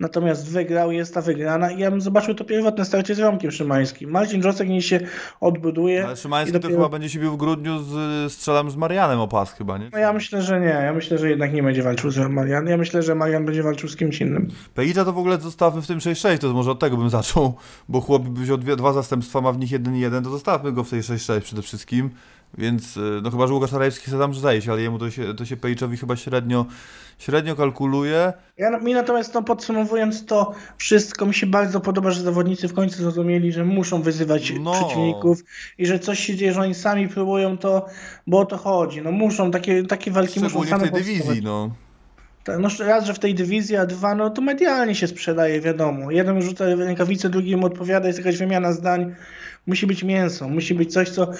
[0.00, 4.10] natomiast wygrał, jest ta wygrana i ja bym zobaczył to pierwotne starcie z Romkiem Szymańskim.
[4.10, 5.00] Marcin Dżosek niech się
[5.40, 6.06] odbuduje.
[6.06, 6.74] Ale Szymański dopiero...
[6.74, 9.90] to chyba będzie się bił w grudniu z strzelam z Marianem o pas chyba, nie?
[9.92, 12.76] No ja myślę, że nie, ja myślę, że jednak nie będzie walczył z Marianem, ja
[12.76, 14.48] myślę, że Marian będzie walczył z kimś innym.
[14.74, 17.54] Pejicza to w ogóle zostawmy w tym 6-6, to może od tego bym zaczął,
[17.88, 21.00] bo chłop wziął dwie, dwa zastępstwa, ma w nich 1-1, to zostawmy go w tej
[21.00, 22.10] 6-6 przede wszystkim.
[22.58, 25.44] Więc, y, no chyba, że Łukasz Arajewski chce tam zejść, ale jemu to się, to
[25.44, 26.66] się Pejiczowi chyba średnio,
[27.18, 28.32] średnio kalkuluje.
[28.58, 32.96] Ja, mi natomiast no, podsumowując to wszystko, mi się bardzo podoba, że zawodnicy w końcu
[32.96, 34.72] zrozumieli, że muszą wyzywać No.
[34.72, 35.44] przeciwników
[35.78, 37.86] i że coś się dzieje, że oni sami próbują to,
[38.26, 39.02] bo o to chodzi.
[39.02, 41.04] No muszą, takie, takie walki muszą same w tej powstawać.
[41.04, 41.70] dywizji, no.
[42.50, 46.10] Tak, No raz, że w tej dywizji, a dwa, no to medialnie się sprzedaje, wiadomo.
[46.10, 49.14] Jeden rzuca rękawice, drugi mu odpowiada, jest jakaś wymiana zdań.
[49.66, 51.30] Musi być mięso, musi być coś, co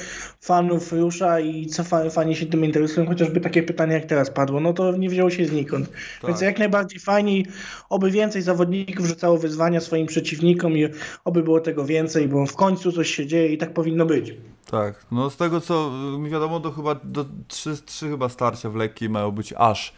[0.41, 4.61] fanów rusza i co fa- fani się tym interesują, chociażby takie pytanie jak teraz padło,
[4.61, 5.91] no to nie wzięło się znikąd.
[6.27, 7.43] Więc jak najbardziej fajnie,
[7.89, 10.89] oby więcej zawodników rzucało wyzwania swoim przeciwnikom i
[11.25, 14.35] oby było tego więcej, bo w końcu coś się dzieje i tak powinno być.
[14.71, 18.77] Tak, no z tego co mi wiadomo, to chyba do trzy, trzy chyba starcia w
[18.77, 19.93] lekkiej mają być aż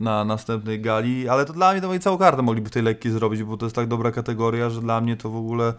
[0.00, 3.42] na następnej gali, ale to dla mnie to oni całą kartę mogliby tej lekkiej zrobić,
[3.42, 5.74] bo to jest tak dobra kategoria, że dla mnie to w ogóle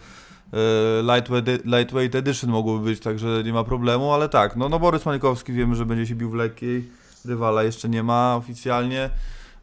[0.53, 5.05] e, lightweight, lightweight edition mogłoby być, także nie ma problemu, ale tak, no, no Borys
[5.05, 6.89] Mańkowski wiemy, że będzie się bił w lekkiej,
[7.25, 9.03] rywala jeszcze nie ma oficjalnie.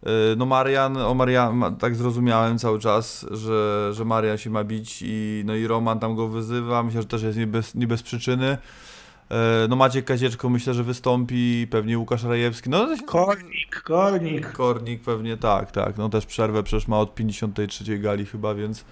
[0.03, 4.65] E, No Marian, o Marian, ma- tak zrozumiałem cały czas, że, że Marian się ma
[4.65, 7.87] bić i, no i Roman tam go wyzywa, myślę, że też jest nie bez, nie
[7.87, 8.59] bez przyczyny.
[9.31, 14.53] E, No Maciek Kazieczko myślę, że wystąpi, pewnie Łukasz Rajewski, no Kornik, kornik.
[14.53, 18.85] Kornik pewnie tak, tak, no też przerwę przecież ma od 53 gali chyba, więc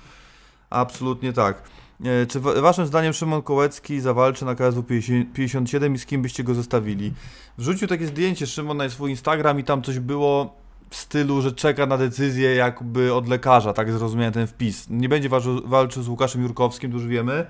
[0.70, 1.62] absolutnie tak.
[2.05, 6.22] E, Czy wa- waszym zdaniem Szymon Kołecki zawalczy na KSW 50 57 i z kim
[6.22, 7.12] byście go zostawili?
[7.59, 10.55] Wrzucił takie zdjęcie Szymon na swój Instagram i tam coś było
[10.90, 14.87] w stylu, że czeka na decyzję jakby od lekarza, tak zrozumiałem ten wpis.
[14.90, 15.29] Nie będzie
[15.64, 17.46] walczył, z Łukaszem Jurkowskim, to już wiemy,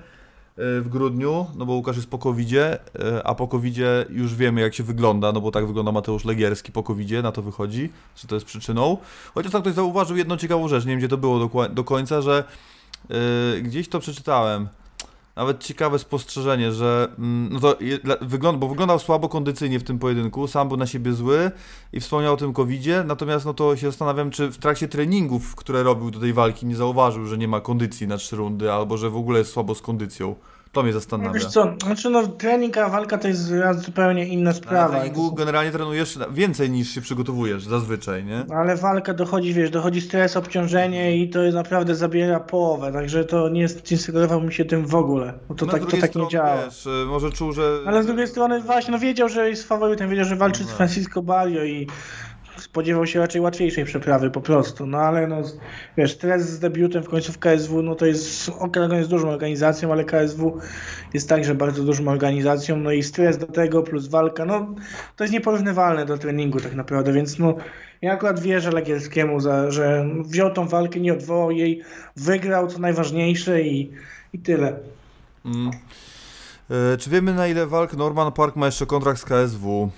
[0.58, 4.74] w grudniu, no bo Łukasz jest po covidzie, e, a po covidzie już wiemy jak
[4.74, 8.34] się wygląda, no bo tak wygląda Mateusz Legierski po covidzie, na to wychodzi, że to
[8.34, 8.96] jest przyczyną.
[9.34, 12.44] Chociaż tam ktoś zauważył jedną ciekawą rzecz, nie wiem gdzie to było do, końca, że
[13.10, 14.68] e, gdzieś to przeczytałem,
[15.38, 17.76] nawet ciekawe spostrzeżenie, że mm, no to
[18.20, 21.50] wygląda, bo wyglądał słabo kondycyjnie w tym pojedynku, sam był na siebie zły
[21.92, 25.82] i wspomniał o tym covidzie, natomiast no to się zastanawiam, czy w trakcie treningów, które
[25.82, 29.10] robił do tej walki, nie zauważył, że nie ma kondycji na trzy rundy, albo że
[29.10, 30.34] w ogóle jest słabo z kondycją.
[30.78, 31.32] To mnie No zastanawia.
[31.32, 34.88] wiesz co, znaczy no trening a walka to jest zupełnie inna Na sprawa.
[34.98, 38.44] treningu generalnie trenujesz więcej niż się przygotowujesz zazwyczaj, nie?
[38.56, 43.60] Ale walka dochodzi, wiesz, dochodzi stres, obciążenie i to naprawdę zabiera połowę, także to nie,
[43.60, 46.30] jest- nie sugerowałbym się tym w ogóle, bo to No, tak, to tak nie strony,
[46.30, 46.64] działa.
[46.64, 47.78] Wiesz, y, może czuł, że...
[47.86, 51.22] Ale z drugiej strony właśnie, no wiedział, że jest faworytem, wiedział, że walczy z Francisco
[51.22, 51.86] Barrio i
[52.60, 55.42] spodziewał się raczej łatwiejszej przeprawy po prostu, no ale no,
[55.96, 59.92] wiesz, stres z debiutem w końcu w KSW, no to jest, Oktagon jest dużą organizacją,
[59.92, 60.58] ale KSW
[61.14, 64.74] jest także bardzo dużą organizacją, no i stres do tego plus walka, no
[65.16, 67.54] to jest nieporównywalne do treningu tak naprawdę, więc no
[68.02, 71.82] ja akurat wierzę Legielskiemu, za, że wziął tą walkę, nie odwołał jej,
[72.16, 73.92] wygrał, co najważniejsze i,
[74.32, 74.78] i tyle.
[75.44, 75.70] Mm.
[76.70, 79.90] E, Czy wiemy na ile walk Norman Park ma jeszcze kontrakt z KSW?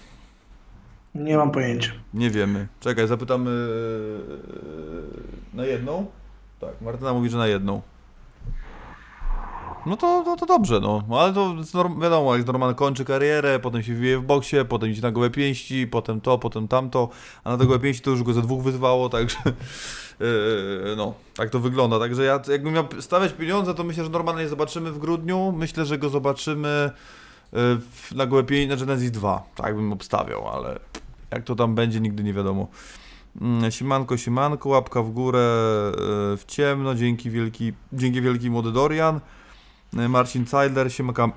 [1.14, 1.92] Nie mam pojęcia.
[2.14, 2.68] Nie wiemy.
[2.80, 3.50] Czekaj, zapytamy
[5.52, 6.06] e, na jedną?
[6.60, 7.82] Tak, Martyna mówi, że na jedną.
[9.86, 11.02] No to, to, to dobrze, no.
[11.10, 11.54] Ale to
[12.00, 15.86] wiadomo, jak Norman kończy karierę, potem się wbije w boksie, potem idzie na gołe pięści,
[15.86, 17.08] potem to, potem tamto,
[17.44, 19.52] a na te gołe pięści to już go ze dwóch wyzwało, także e,
[20.96, 21.98] no, tak to wygląda.
[21.98, 25.52] Także ja jakbym miał stawiać pieniądze, to myślę, że Normana nie zobaczymy w grudniu.
[25.56, 26.90] Myślę, że go zobaczymy
[27.52, 29.42] w, na pięści, na Genesis 2.
[29.54, 30.78] Tak bym obstawiał, ale
[31.30, 32.68] jak to tam będzie, nigdy nie wiadomo.
[33.40, 35.92] Mm, Siemanko, siemanko, łapka w górę e,
[36.36, 39.20] w ciemno, dzięki wielki, dzięki wielki młody Dorian.
[39.96, 41.30] E, Marcin Zeidler, siemka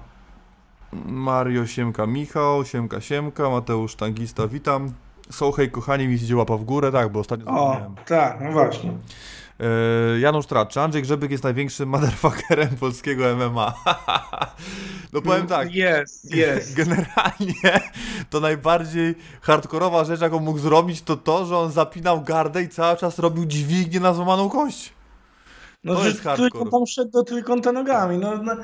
[1.06, 4.94] Mario, siemka Michał, siemka, siemka, Mateusz Tangista, witam.
[5.30, 8.92] So, hej kochani, mi idzie łapa w górę, tak, bo ostatnio O, tak, no właśnie.
[9.60, 13.74] E, Janusz Tracz, Andrzej Grzebyk jest największym motherfuckerem polskiego MMA?
[15.14, 16.76] no powiem tak, Jest, jest.
[16.84, 17.82] Generalnie
[18.30, 22.98] to najbardziej hardkorowa rzecz, jaką mógł zrobić, to to, że on zapinał gardę i cały
[22.98, 24.94] czas robił dźwignię na złamaną kość.
[25.84, 26.50] No, To że jest hardcore.
[26.50, 28.18] trójkąt tam szedł do trójkąta nogami.
[28.18, 28.56] No, no,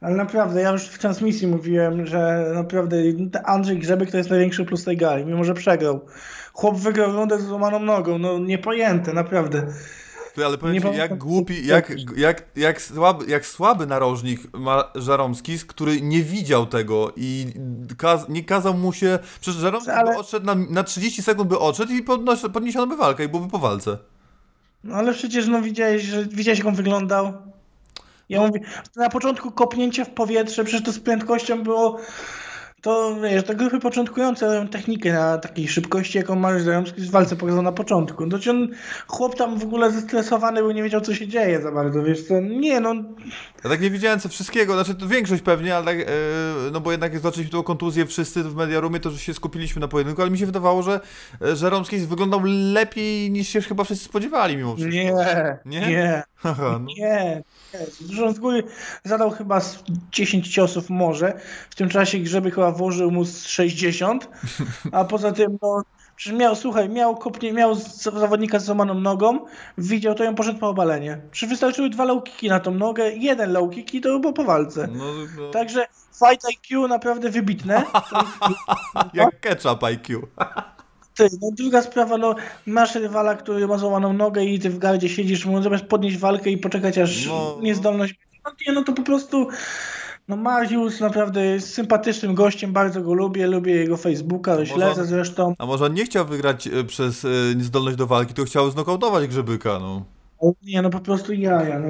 [0.00, 2.96] ale naprawdę, ja już w transmisji mówiłem, że naprawdę
[3.44, 6.00] Andrzej Grzebek to jest największy plus tej gali, mimo że przegrał.
[6.52, 9.66] Chłop wygrał rundę z złamaną nogą, no niepojęte, naprawdę.
[10.34, 14.84] Ty, ale powiem Nie ci, jak głupi, jak, jak, jak, słaby, jak słaby narożnik ma
[14.94, 17.46] Żaromskis, który nie widział tego i
[17.98, 19.18] kaz, nie kazał mu się...
[19.40, 22.96] Przecież Żaromski Ale- by odszedł na, na 30 sekund by odszedł i podnos, podniesiono by
[22.96, 23.98] walkę i byłby po walce.
[24.84, 27.32] No ale przecież no widziałeś, że widziałeś jak on wyglądał.
[28.28, 28.60] Ja mówię,
[28.96, 31.98] na początku kopnięcie w powietrze, przecież to z prędkością było.
[32.82, 37.36] To wiesz, te grupy początkujące robią technikę na takiej szybkości, jaką Mariusz Zaromski w walce
[37.36, 38.26] pokazał na początku.
[38.26, 38.68] No, to on,
[39.06, 42.40] chłop tam w ogóle zestresowany, bo nie wiedział, co się dzieje za bardzo, wiesz co?
[42.40, 42.94] Nie, no,
[43.64, 46.04] Ja tak nie widziałem co wszystkiego, znaczy to większość pewnie, ale tak, e,
[46.72, 49.88] no bo jednak jak zaczęliśmy tą kontuzję wszyscy w Mediarumie, to że się skupiliśmy na
[49.88, 51.00] pojedynku, ale mi się wydawało, że
[51.42, 52.40] e, Żeromski wyglądał
[52.72, 54.94] lepiej niż się chyba wszyscy spodziewali mimo wszystko.
[54.94, 55.80] nie, Nie?
[55.88, 56.86] nie, Haha, no.
[56.98, 57.42] nie.
[58.34, 58.62] Z góry
[59.04, 61.40] zadał chyba z 10 ciosów może.
[61.70, 64.28] W tym czasie Grzeby chyba włożył mu z 60.
[64.92, 65.82] A poza tym, no,
[66.16, 67.74] przecież miał, słuchaj, miał kopnie, miał
[68.20, 69.38] zawodnika z złamaną nogą,
[69.78, 71.20] widział to on poszedł po obalenie.
[71.32, 74.44] Czy wystarczyły dwa low kicki na tą nogę, jeden low kick i to było po
[74.44, 74.88] walce.
[74.92, 75.04] No,
[75.38, 75.86] no, Także
[76.18, 77.82] fight IQ naprawdę wybitne.
[79.14, 80.20] jak ketchup IQ.
[81.16, 82.34] Ty, no druga sprawa, no
[82.66, 86.50] masz rywala, który ma złamaną nogę i ty w gardzie siedzisz, mu zamiast podnieść walkę
[86.50, 87.56] i poczekać aż No.
[87.60, 88.14] niezdolność.
[88.44, 89.48] No nie, no to po prostu.
[90.28, 95.54] No Mariusz naprawdę jest sympatycznym gościem, bardzo go lubię, lubię jego Facebooka, może- śledzę zresztą.
[95.58, 99.26] A może on nie chciał wygrać e, przez e, niezdolność do walki, to chciał znokautować
[99.28, 100.04] Grzebyka, no.
[100.62, 101.88] Nie, no po prostu jaja, no,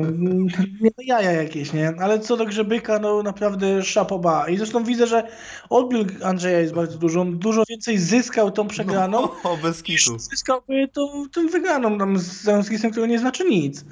[0.81, 1.93] nie, no jaja jakieś, nie?
[2.01, 4.49] Ale co do Grzebyka, no naprawdę szapoba.
[4.49, 5.29] I zresztą widzę, że
[5.71, 10.19] odbiór Andrzeja jest bardzo dużo, on dużo więcej zyskał tą przegraną, O, bez niż kitu.
[10.19, 13.85] zyskałby tą, tą wygraną tam z Zająckisem, który nie znaczy nic.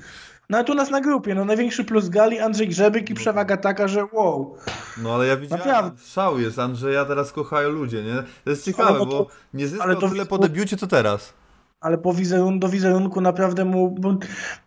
[0.50, 3.88] No ale tu nas na grupie, no największy plus gali, Andrzej Grzebyk i przewaga taka,
[3.88, 4.56] że wow.
[5.02, 6.00] No ale ja widziałem, Naprawdę.
[6.06, 8.22] szał jest, Andrzeja teraz kochają ludzie, nie?
[8.44, 11.32] To jest ciekawe, Ale to- bo nie zyskał ale to- tyle po debiucie, co teraz.
[11.80, 14.16] Ale po wizerun, do wizerunku naprawdę mu, bo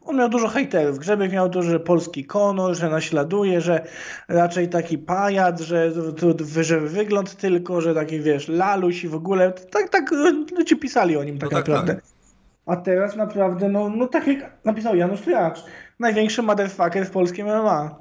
[0.06, 1.00] on miał dużo hejterów.
[1.00, 3.88] Grzebyk miał to, że polski konor, że naśladuje, że
[4.28, 5.92] raczej taki pajac, że,
[6.62, 9.52] że wygląd tylko, że taki wiesz, laluś i w ogóle.
[9.52, 10.12] Tak, tak
[10.58, 12.02] ludzie pisali o nim tak No tak, naprawdę.
[12.66, 15.64] A teraz naprawdę, no, no tak jak napisał Janusz Tracz,
[16.00, 17.96] największy motherfucker w polskim MMA.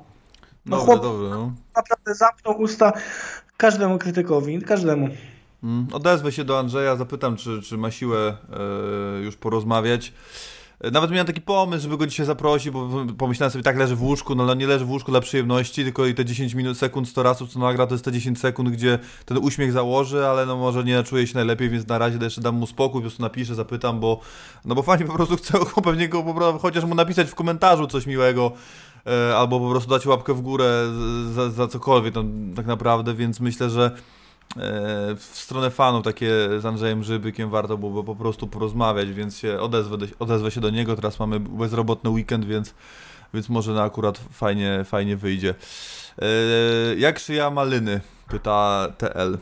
[0.67, 1.53] No Dobrze, chłop- dobrze, no.
[1.77, 2.93] Naprawdę zamknął usta
[3.57, 5.09] każdemu krytykowi, każdemu.
[5.63, 8.37] Mm, Odezwę się do Andrzeja, zapytam, czy, czy ma siłę
[9.19, 10.13] e, już porozmawiać.
[10.93, 14.35] Nawet miałem taki pomysł, żeby go dzisiaj zaprosić, bo pomyślałem sobie, tak leży w łóżku,
[14.35, 17.23] no ale nie leży w łóżku dla przyjemności, tylko i te 10 minut, sekund, 100
[17.23, 20.85] razy, co nagra, to jest te 10 sekund, gdzie ten uśmiech założy, ale no może
[20.85, 24.01] nie czuje się najlepiej, więc na razie jeszcze dam mu spokój, po prostu napiszę, zapytam,
[24.01, 24.21] bo
[24.65, 27.87] no bo fani po prostu chcą pewnie go po prostu, chociaż mu napisać w komentarzu
[27.87, 28.53] coś miłego,
[29.07, 30.87] e, albo po prostu dać łapkę w górę
[31.33, 33.91] za, za cokolwiek tam tak naprawdę, więc myślę, że
[35.17, 39.97] w stronę fanów takie z Andrzejem Żybykiem warto byłoby po prostu porozmawiać, więc się odezwę,
[40.19, 40.97] odezwę się do niego.
[40.97, 42.75] Teraz mamy bezrobotny weekend, więc,
[43.35, 45.55] więc może na akurat fajnie, fajnie wyjdzie.
[46.23, 46.27] E,
[46.97, 48.01] jak szyja maliny?
[48.29, 49.39] Pyta TL.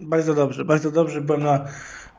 [0.00, 1.20] Bardzo dobrze, bardzo dobrze.
[1.20, 1.64] Byłem na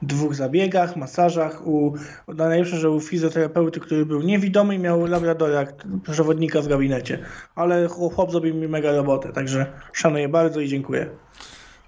[0.01, 1.67] dwóch zabiegach, masażach.
[1.67, 1.93] U,
[2.27, 5.65] najlepsze, że u fizjoterapeuty, który był niewidomy miał labradora,
[6.03, 7.19] przewodnika w gabinecie.
[7.55, 11.09] Ale chłop zrobił mi mega robotę, także szanuję bardzo i dziękuję.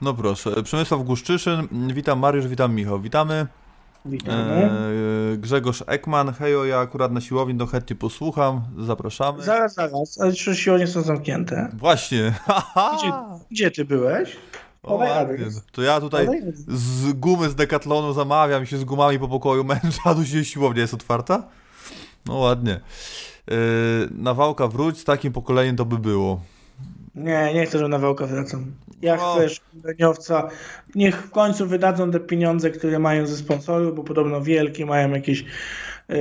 [0.02, 0.64] No proszę.
[0.64, 1.68] Przemysław Guszczyszyn.
[1.94, 3.00] Witam Mariusz, witam Michał.
[3.00, 3.48] Witamy.
[4.06, 4.70] Witamy.
[5.34, 6.34] E, Grzegorz Ekman.
[6.34, 8.62] Hejo, ja akurat na siłowni, to chętnie posłucham.
[8.78, 9.44] Zapraszamy.
[9.44, 11.70] Zaraz, zaraz, ale trzy siłownie są zamknięte.
[11.74, 12.34] Właśnie.
[12.98, 13.12] Gdzie,
[13.52, 14.38] gdzie ty byłeś?
[14.84, 15.04] O.
[15.72, 16.28] To ja tutaj
[16.68, 20.82] z gumy z Decathlonu zamawiam się z gumami po pokoju męża, a tu się siłownia
[20.82, 21.44] jest otwarta?
[22.26, 22.80] No ładnie.
[23.48, 23.56] Yy,
[24.12, 26.42] Nawałka wróć, z takim pokoleniem to by było.
[27.18, 28.72] Nie, nie chcę, że na Wałka wracam.
[29.02, 29.36] Ja No.
[29.36, 30.50] chcę szkoleniowca.
[30.96, 35.46] Niech w końcu wydadzą te pieniądze, które mają ze sponsorów, bo podobno wielkie mają jakieś
[36.10, 36.18] yy,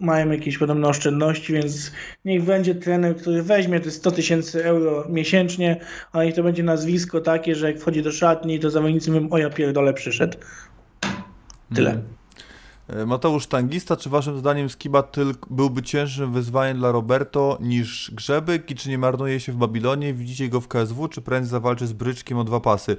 [0.00, 1.92] mają jakieś podobno oszczędności, więc
[2.24, 5.80] niech będzie trener, który weźmie te 100 tysięcy euro miesięcznie,
[6.12, 9.38] a niech to będzie nazwisko takie, że jak wchodzi do szatni, to zawodnicy mówią, o
[9.38, 10.38] ja pierdolę, przyszedł.
[11.74, 11.90] Tyle.
[11.90, 12.17] Yy,
[13.06, 18.74] Mateusz Tangista, czy waszym zdaniem Skiba Tylk byłby cięższym wyzwaniem dla Roberto niż Grzebyk i
[18.74, 20.14] czy nie marnuje się w Babilonie?
[20.14, 22.96] Widzicie go w KSW, czy prędzej zawalczy z Bryczkiem o dwa pasy?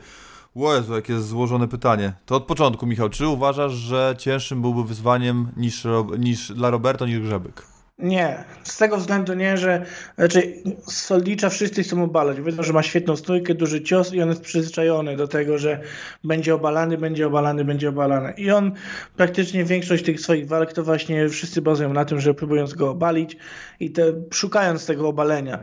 [0.55, 2.13] O jakie złożone pytanie.
[2.25, 5.87] To od początku, Michał, czy uważasz, że cięższym byłby wyzwaniem niż,
[6.19, 7.78] niż dla Roberto niż Grzebyk?
[7.99, 9.85] Nie, z tego względu nie, że
[10.17, 10.53] znaczy
[10.87, 12.41] Soldicza wszyscy chcą obalać.
[12.41, 15.79] Wiedzą, że ma świetną stójkę, duży cios i on jest przyzwyczajony do tego, że
[16.23, 18.33] będzie obalany, będzie obalany, będzie obalany.
[18.37, 18.71] I on
[19.17, 23.37] praktycznie większość tych swoich walk to właśnie wszyscy bazują na tym, że próbując go obalić
[23.79, 25.59] i te, szukając tego obalenia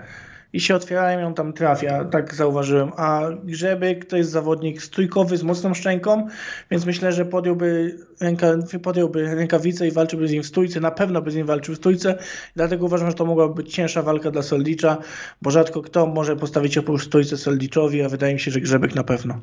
[0.56, 2.92] i się otwierają, ją tam trafia, tak zauważyłem.
[2.96, 6.26] A Grzebyk to jest zawodnik stójkowy z mocną szczęką,
[6.70, 8.46] więc myślę, że podjąłby, ręka,
[8.82, 10.80] podjąłby rękawice i walczyłby z nim w stójce.
[10.80, 12.18] Na pewno by z nim walczył w stójce,
[12.54, 14.96] dlatego uważam, że to mogłaby być cięższa walka dla Soldicza,
[15.42, 19.04] bo rzadko kto może postawić opór stójce Soldiczowi, a wydaje mi się, że Grzebyk na
[19.04, 19.40] pewno.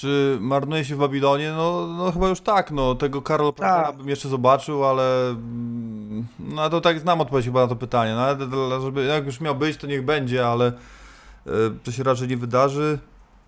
[0.00, 1.52] Czy marnuje się w Babilonie?
[1.56, 3.96] No, no chyba już tak, no tego Karol Tak.
[3.96, 8.20] bym jeszcze zobaczył, ale mm, no to tak znam odpowiedź chyba na to pytanie, no
[8.20, 8.36] ale
[8.82, 11.50] żeby, jak już miał być, to niech będzie, ale e,
[11.84, 12.98] to się raczej nie wydarzy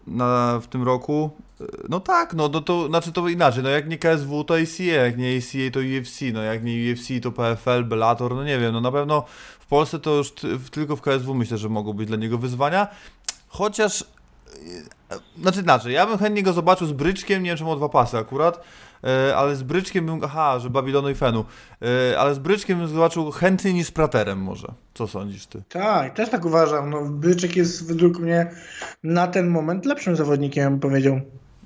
[0.07, 1.31] na, w tym roku.
[1.61, 4.83] E, No tak, no to, to znaczy to inaczej, no jak nie KSW to ACA,
[4.83, 8.73] jak nie ACA to UFC, no jak nie UFC to PFL, Bellator, no nie wiem,
[8.73, 9.25] no na pewno
[9.61, 10.33] w Polsce to już
[10.71, 12.87] tylko w KSW myślę, że mogą być dla niego wyzwania,
[13.49, 14.05] chociaż
[15.41, 18.19] znaczy inaczej, ja bym chętnie go zobaczył z bryczkiem, nie wiem czy ma dwa pasy
[18.19, 18.65] akurat,
[19.05, 21.45] e, ale z bryczkiem bym, aha, że Babilonu i Fenu,
[22.13, 24.69] e, ale z bryczkiem bym zobaczył chętniej niż z Praterem może.
[24.95, 25.63] Co sądzisz ty?
[25.69, 26.91] Tak, też tak uważam.
[26.91, 28.51] No, Bryczek jest według mnie
[29.03, 31.21] na ten moment lepszym zawodnikiem, powiedział.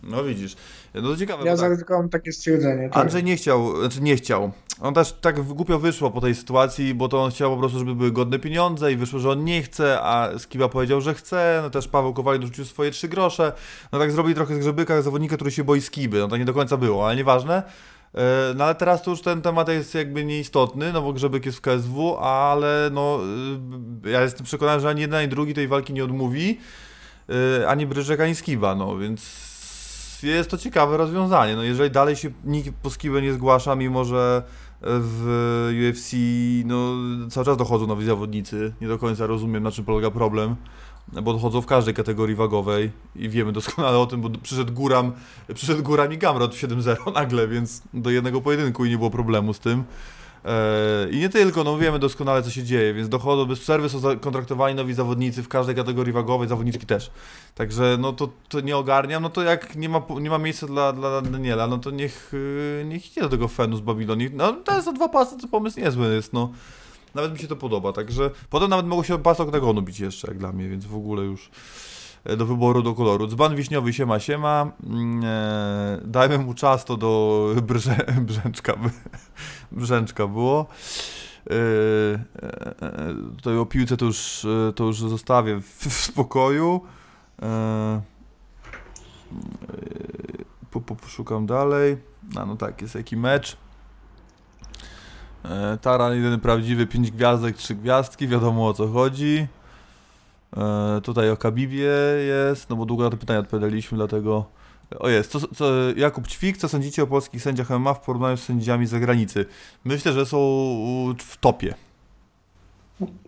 [0.07, 0.57] No widzisz,
[0.95, 2.89] no to ciekawe, Ja tak, zaryzykowałem takie stwierdzenie.
[2.91, 3.03] Tak.
[3.03, 7.09] Andrzej nie chciał, znaczy nie chciał, on też tak głupio wyszło po tej sytuacji, bo
[7.09, 9.99] to on chciał po prostu, żeby były godne pieniądze i wyszło, że on nie chce,
[10.03, 13.53] a Skiba powiedział, że chce, no też Paweł Kowalik dorzucił swoje trzy grosze,
[13.93, 16.55] no tak zrobili trochę z Grzebyka zawodnika, który się boi Skiby, no to nie do
[16.55, 17.63] końca było, ale nieważne.
[18.15, 21.59] E, No ale teraz to już ten temat jest jakby nieistotny, no bo Grzebyk jest
[21.59, 23.21] w KSW, ale no
[24.07, 26.59] y, ja jestem przekonany, że ani jeden, ani drugi tej walki nie odmówi,
[27.61, 29.47] y, ani Bryżek, ani Skiba, no więc
[30.23, 31.57] jest to ciekawe rozwiązanie.
[31.57, 34.43] No jeżeli dalej się nikt po Skibę nie zgłasza, mimo że
[34.83, 36.17] w UFC
[36.65, 36.95] no,
[37.31, 40.57] cały czas dochodzą nowi zawodnicy, nie do końca rozumiem na czym polega problem,
[41.23, 45.13] bo dochodzą w każdej kategorii wagowej i wiemy doskonale o tym, bo przyszedł Góram,
[45.55, 49.55] przyszedł Góram i Gamrot w 7-0 nagle, więc do jednego pojedynku i nie było problemu
[49.55, 49.85] z tym.
[50.47, 53.99] Eee, I nie tylko, no wiemy doskonale co się dzieje, więc dochodzą bez przerwy, są
[53.99, 57.11] zakontraktowani nowi zawodnicy w każdej kategorii wagowej, zawodniczki też.
[57.55, 60.93] Także no to, to nie ogarniam, no to jak nie ma, nie ma miejsca dla,
[60.93, 64.31] dla Daniela, no to niech, yy, niech idzie do tego Fenu z Babilonii.
[64.33, 66.53] No to jest za dwa pasy, to pomysł niezły jest, no.
[67.15, 70.39] Nawet mi się to podoba, także potem nawet mogło się pas oktagonu bić jeszcze, jak
[70.39, 71.51] dla mnie, więc w ogóle już e,
[72.37, 73.27] do wyboru, do koloru.
[73.27, 74.73] Dzban wiśniowy siema, siema.
[74.87, 75.17] Mm,
[75.97, 78.75] E, dajmy mu czas, to do brze, brzęczka,
[79.73, 80.67] brzęczka było.
[81.51, 81.55] E,
[82.43, 86.81] e, tutaj o piłce to już, to już zostawię w, w spokoju.
[90.71, 91.97] Po, po, poszukam dalej.
[92.37, 93.57] A no tak, jest jaki mecz.
[95.81, 99.47] Taran jeden prawdziwy, 5 gwiazdek, 3 gwiazdki, wiadomo o co chodzi.
[100.57, 101.93] E, tutaj o Kabibie
[102.27, 104.47] jest, no bo długo na te pytania odpowiadaliśmy, dlatego...
[104.99, 108.43] O jest, co, co, Jakub Ćwik, co sądzicie o polskich sędziach MMA w porównaniu z
[108.43, 109.47] sędziami z zagranicy?
[109.85, 110.39] Myślę, że są
[111.19, 111.75] w topie.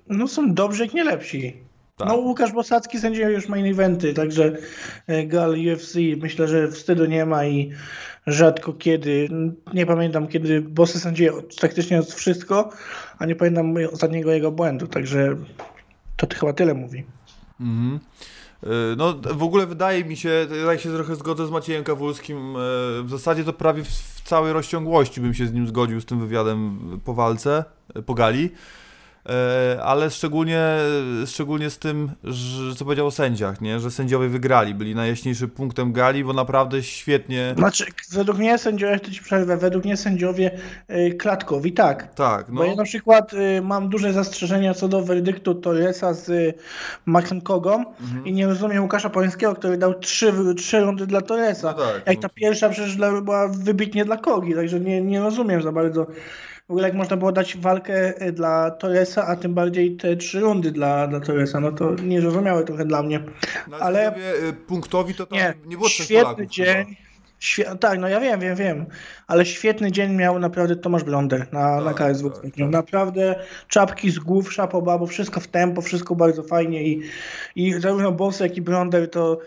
[0.08, 1.56] No są dobrzy, jak nie lepsi.
[1.96, 2.08] Tak.
[2.08, 4.56] No Łukasz Bosacki sędziuje już main eventy, także
[5.06, 7.70] e, gal UFC myślę, że wstydu nie ma i
[8.26, 9.28] rzadko kiedy,
[9.74, 12.70] nie pamiętam kiedy Bosy sędziuje praktycznie wszystko,
[13.18, 15.36] a nie pamiętam ostatniego jego błędu, także
[16.26, 17.04] to chyba tyle mówi.
[17.60, 18.00] Mhm.
[18.62, 22.58] E, No, w ogóle wydaje mi się, ja się trochę zgodzę z Maciejem Kawulskim, e,
[23.02, 26.80] w zasadzie to prawie w, całej rozciągłości bym się z nim zgodził z tym wywiadem
[27.04, 28.50] po walce, e, po gali,
[29.82, 30.60] ale szczególnie,
[31.26, 33.80] szczególnie z tym, że, co powiedział o sędziach, nie?
[33.80, 39.10] że sędziowie wygrali, byli najjaśniejszym punktem gali, bo naprawdę świetnie, Znaczy, według mnie sędziowie, to
[39.10, 40.50] ci przerwę, według mnie sędziowie
[40.90, 42.14] y, klatkowi, tak.
[42.14, 46.56] tak, no, Bo ja na przykład y, mam duże zastrzeżenia co do werdyktu Torresa z
[47.06, 48.26] Maxem Kogą Mhm.
[48.26, 51.74] i nie rozumiem Łukasza Polańskiego, który dał trzy, trzy rundy dla Torresa.
[51.78, 52.22] No tak, jak no.
[52.22, 56.06] ta pierwsza przecież była wybitnie dla Kogi, także nie, nie rozumiem za bardzo.
[56.68, 60.40] W ogóle jak można było dać walkę y, dla Torresa, a tym bardziej te trzy
[60.40, 63.20] rundy dla, dla Torresa, no to niezrozumiałe trochę dla mnie.
[63.68, 66.96] no, ale- e, punktowi to tam Nie, nie, było świetny Polaków dzień.
[67.56, 67.74] chyba.
[67.76, 68.86] Tak, no ja wiem, wiem, wiem,
[69.26, 72.30] ale świetny dzień miał naprawdę Tomasz Blonder na, na Tak, KSW.
[72.30, 72.68] tak, ostatnio.
[72.68, 73.34] Naprawdę
[73.68, 77.02] czapki z głów, szapoba, bo wszystko w tempo, wszystko bardzo fajnie i,
[77.56, 79.38] i zarówno Boss, jak i Blonder to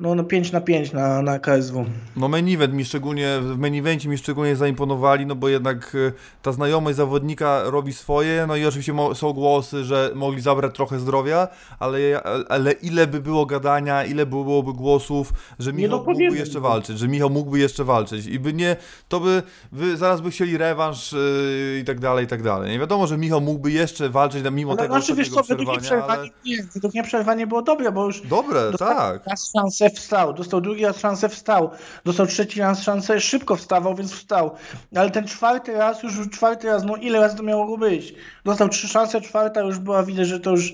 [0.00, 1.84] no, no 5 na 5 na, na KSW.
[2.16, 6.12] No main event mi szczególnie, w main evencie mi szczególnie zaimponowali, no bo jednak y,
[6.42, 11.48] ta znajomość zawodnika robi swoje, no i oczywiście są głosy, że mogli zabrać trochę zdrowia,
[11.78, 16.98] ale, ale ile by było gadania, ile by byłoby głosów, że Michał mógłby jeszcze walczyć,
[16.98, 18.76] że Michał mógłby jeszcze walczyć i by nie,
[19.08, 19.42] to by,
[19.72, 22.70] wy zaraz by chcieli rewanż y, i tak dalej, i tak dalej.
[22.70, 25.80] Nie wiadomo, że Michał mógłby jeszcze walczyć, mimo Ale tego znaczy, wiesz co, według mnie
[25.80, 26.28] przerwanie, ale...
[26.44, 29.26] nie, według mnie przerwanie było dobre, bo już Dobre, tak.
[29.26, 31.70] raz szansę wstał, dostał drugi raz szansę wstał,
[32.04, 34.50] dostał trzeci raz szansę, szybko wstawał, więc wstał.
[34.96, 38.14] Ale ten czwarty raz, już czwarty raz, no ile razy to miało być?
[38.44, 40.72] Dostał trzy szanse, czwarta już była, widać, że to już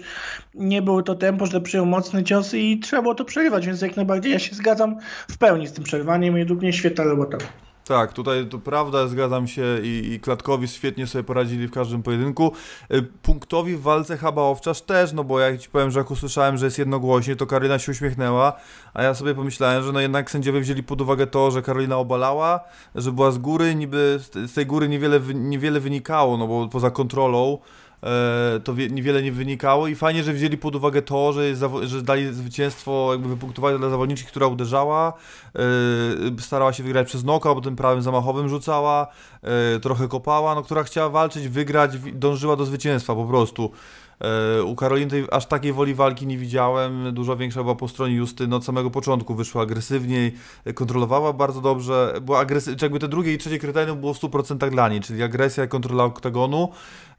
[0.54, 3.96] nie było to tempo, że przyjął mocny cios i trzeba było to przerywać, więc jak
[3.96, 4.96] najbardziej ja się zgadzam
[5.30, 7.38] w pełni z tym przerwaniem i według mnie świetna robota.
[7.91, 12.53] Tak, tutaj to prawda, zgadzam się i, i Klatkowi świetnie sobie poradzili w każdym pojedynku.
[12.95, 16.57] Y, Punktowi w walce Haba Owczarz też, no bo jak ci powiem, że jak usłyszałem,
[16.57, 18.53] że jest jednogłośnie, to Karolina się uśmiechnęła,
[18.95, 22.61] a ja sobie pomyślałem, że no jednak sędziowie wzięli pod uwagę to, że Karolina obalała,
[22.95, 26.68] że była z góry, niby z te- z tej góry niewiele, niewiele wynikało, no bo
[26.68, 27.59] poza kontrolą
[28.64, 31.42] to wie, niewiele nie wynikało i fajnie, że wzięli pod uwagę to, że,
[31.82, 35.12] że dali zwycięstwo, jakby wypunktowali dla zawodniczki, która uderzała,
[36.38, 39.07] e, starała się wygrać przez noka, bo tym prawym zamachowym rzucała,
[39.42, 43.70] e, trochę kopała, no która chciała walczyć, wygrać, dążyła do zwycięstwa po prostu.
[44.20, 48.14] E, U Karoliny tej, aż takiej woli walki nie widziałem, dużo większa była po stronie
[48.14, 53.32] Justyny, od samego początku wyszła agresywniej, e, kontrolowała bardzo dobrze, była agresy- jakby te drugie
[53.34, 56.68] i trzecie kryterium było w 100% dla niej, czyli agresja i kontrola oktagonu,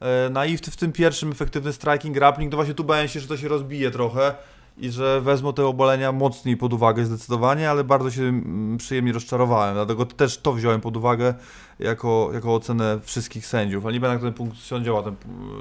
[0.02, 3.28] E, no i w, tym pierwszym efektywny striking, grappling, to właśnie tu bałem się, że
[3.28, 4.36] to się rozbije trochę
[4.78, 9.76] i że wezmą te obalenia mocniej pod uwagę zdecydowanie, ale bardzo się mm, przyjemnie rozczarowałem,
[9.76, 11.34] dlatego też to wziąłem pod uwagę
[11.80, 15.16] jako, jako ocenę wszystkich sędziów, ale nie będę na ten punkt sądziła ten,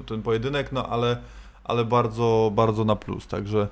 [0.07, 1.17] ten pojedynek, no ale,
[1.65, 3.69] ale bardzo, bardzo na plus, także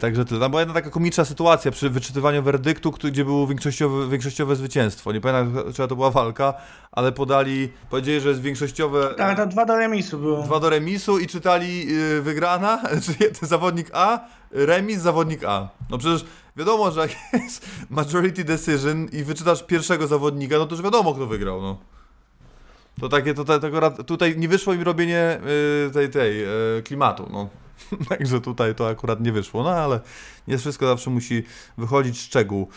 [0.00, 0.40] Także tyle.
[0.40, 5.12] Tam była jedna taka komiczna sytuacja przy wyczytywaniu werdyktu, gdzie było większościowe, większościowe zwycięstwo.
[5.12, 6.54] Nie pamiętam, czyja to była walka,
[6.92, 10.42] ale podali, powiedzieli, że jest większościowe Tak, to dwa do remisu było.
[10.42, 11.86] dwa do remisu i czytali
[12.18, 14.20] y, wygrana, czyli zawodnik A,
[14.50, 15.68] remis, zawodnik A.
[15.90, 16.24] No przecież
[16.56, 17.10] wiadomo, że jak
[17.44, 21.78] jest majority decision i wyczytasz pierwszego zawodnika, no to już wiadomo, kto wygrał, no.
[23.00, 25.40] To takie, to, to, to tutaj nie wyszło im robienie
[25.86, 26.44] y, tej, tej,
[26.78, 27.48] y, klimatu, no.
[28.08, 30.00] Także tutaj to akurat nie wyszło, no ale
[30.48, 31.42] nie wszystko zawsze musi
[31.78, 32.68] wychodzić szczegół.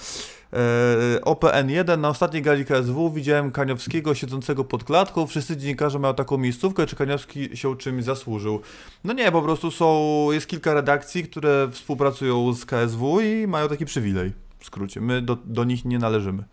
[0.54, 5.28] E, OPN1 na ostatniej gali KSW widziałem Kaniowskiego siedzącego pod klatką.
[5.28, 8.62] Wszyscy dziennikarze mają taką miejscówkę, czy Kaniowski się czymś zasłużył.
[9.04, 13.86] No nie, po prostu są, jest kilka redakcji, które współpracują z KSW i mają taki
[13.86, 14.34] przywilej.
[14.60, 16.43] W skrócie, my do, do nich nie należymy.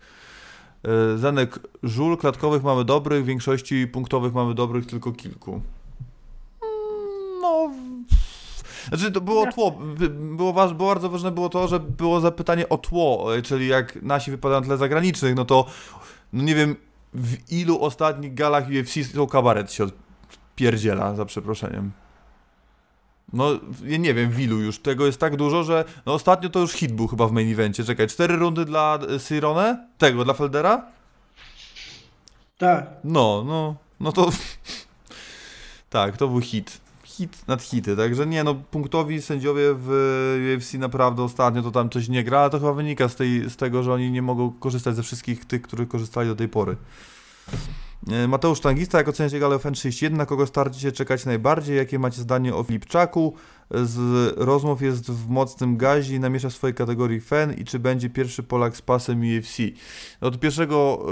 [0.83, 5.51] E, Zenek żul klatkowych mamy dobrych, w większości punktowych mamy dobrych tylko kilku.
[5.51, 5.61] Mm,
[7.41, 7.71] No.
[8.89, 9.71] Znaczy to było tło.
[9.71, 13.67] By- Było, waż, było bardzo ważne było to, że było zapytanie o tło, e, czyli
[13.67, 15.65] jak nasi wypadają na tle zagranicznych, no to
[16.33, 16.75] no nie wiem
[17.13, 19.87] w ilu ostatnich galach UFC to kabaret się
[20.55, 21.91] pierdziela, za przeproszeniem.
[23.33, 23.49] No,
[23.85, 24.79] ja nie wiem, w ilu już.
[24.79, 27.83] Tego jest tak dużo, że no ostatnio to już hit był chyba w main evencie.
[27.83, 29.87] Czekaj, cztery rundy dla e, Sirone?
[29.97, 30.85] Tego, dla Feldera?
[32.57, 32.85] Tak.
[33.03, 34.29] No, no, no to...
[35.89, 36.81] tak, to był hit.
[37.19, 42.09] Hit nad hity, także nie no, punktowi sędziowie w UFC naprawdę ostatnio to tam coś
[42.09, 44.95] nie gra, ale to chyba wynika z, tej, z tego, że oni nie mogą korzystać
[44.95, 46.75] ze wszystkich tych, których korzystali do tej pory.
[48.07, 51.77] E, Mateusz Tangista, jak oceniacie galę FN 31, na kogo starcie czekać najbardziej?
[51.77, 53.33] Jakie macie zdanie o Filipczaku?
[53.73, 58.09] Z rozmów jest w mocnym gazie i namiesza w swojej kategorii FEN i czy będzie
[58.09, 59.57] pierwszy Polak z pasem UFC?
[60.21, 61.05] No to pierwszego,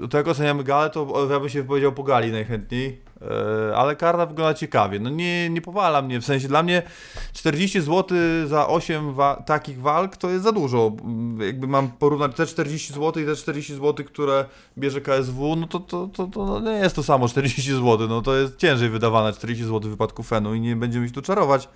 [0.00, 3.26] yy, to jak oceniamy galę, to ja bym się wypowiedział po gali najchętniej, yy,
[3.76, 5.00] ale karta wygląda ciekawie.
[5.00, 6.82] No nie, nie powala mnie, w sensie dla mnie
[7.32, 10.92] 40 zł za 8 wa- takich walk to jest za dużo.
[11.04, 14.44] Mm, Jakby mam porównać te 40 zł i te 40 zł, które
[14.78, 18.22] bierze KSW, no to, to, to, to no nie jest to samo 40 zł, no
[18.22, 21.68] to jest ciężej wydawane 40 zł w wypadku Fenu i nie będziemy się tu czarować.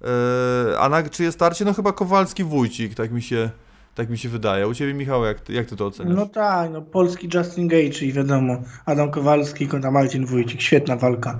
[0.00, 1.64] Yy, a na czyje starcie?
[1.64, 3.50] No chyba Kowalski-Wójcik, tak mi się,
[3.94, 4.68] tak mi się wydaje.
[4.68, 6.16] U Ciebie Michał, jak ty, jak ty to oceniasz?
[6.16, 11.38] No tak, no polski Justin Gage i wiadomo, Adam Kowalski kontra Marcin Wójcik, świetna walka.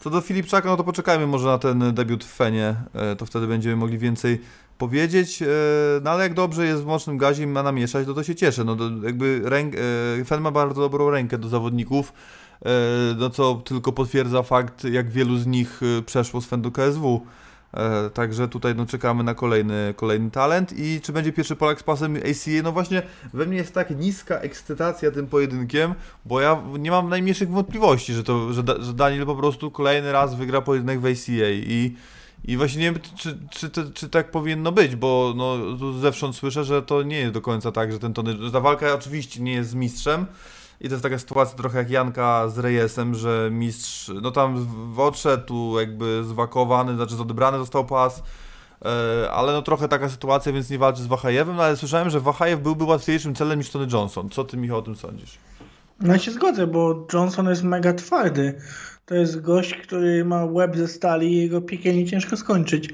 [0.00, 3.46] Co do Filipczaka, no to poczekajmy może na ten debiut w Fenie, e, to wtedy
[3.46, 4.40] będziemy mogli więcej
[4.78, 5.46] powiedzieć, e,
[6.02, 8.64] no ale jak dobrze jest w mocnym gazie i ma namieszać, to to się cieszę,
[8.64, 9.74] no to jakby ręk,
[10.26, 12.12] Fen ma bardzo dobrą rękę do zawodników,
[13.16, 17.26] no co tylko potwierdza fakt, jak wielu z nich e, przeszło z do KSW.
[17.74, 21.82] E, Także tutaj no, czekamy na kolejny, kolejny talent i czy będzie pierwszy Polak z
[21.82, 22.62] pasem ACA?
[22.64, 23.02] No właśnie
[23.32, 25.94] we mnie jest tak niska ekscytacja tym pojedynkiem,
[26.24, 30.34] bo ja nie mam najmniejszych wątpliwości, że, to, że, że Daniel po prostu kolejny raz
[30.34, 31.96] wygra pojedynek w ACA i,
[32.44, 35.56] I właśnie nie wiem, czy, czy, czy, czy tak powinno być, bo no,
[36.00, 38.94] zewsząd słyszę, że to nie jest do końca tak, że ten Tony, że ta walka
[38.94, 40.26] oczywiście nie jest z mistrzem,
[40.80, 45.78] i to jest taka sytuacja trochę jak Janka z Rejesem, że mistrz, no tam odszedł
[45.78, 48.22] jakby zwakowany, znaczy odebrany został pas,
[48.84, 52.20] e, ale no trochę taka sytuacja, więc nie walczy z Wahajewem, no ale słyszałem, że
[52.20, 54.30] Wahajew byłby łatwiejszym celem niż Tony Johnson.
[54.30, 55.38] Co ty, Michał, o tym sądzisz?
[56.00, 58.54] No ja się zgodzę, bo Johnson jest mega twardy.
[59.06, 62.88] To jest gość, który ma łeb ze stali i jego piekielnie ciężko skończyć.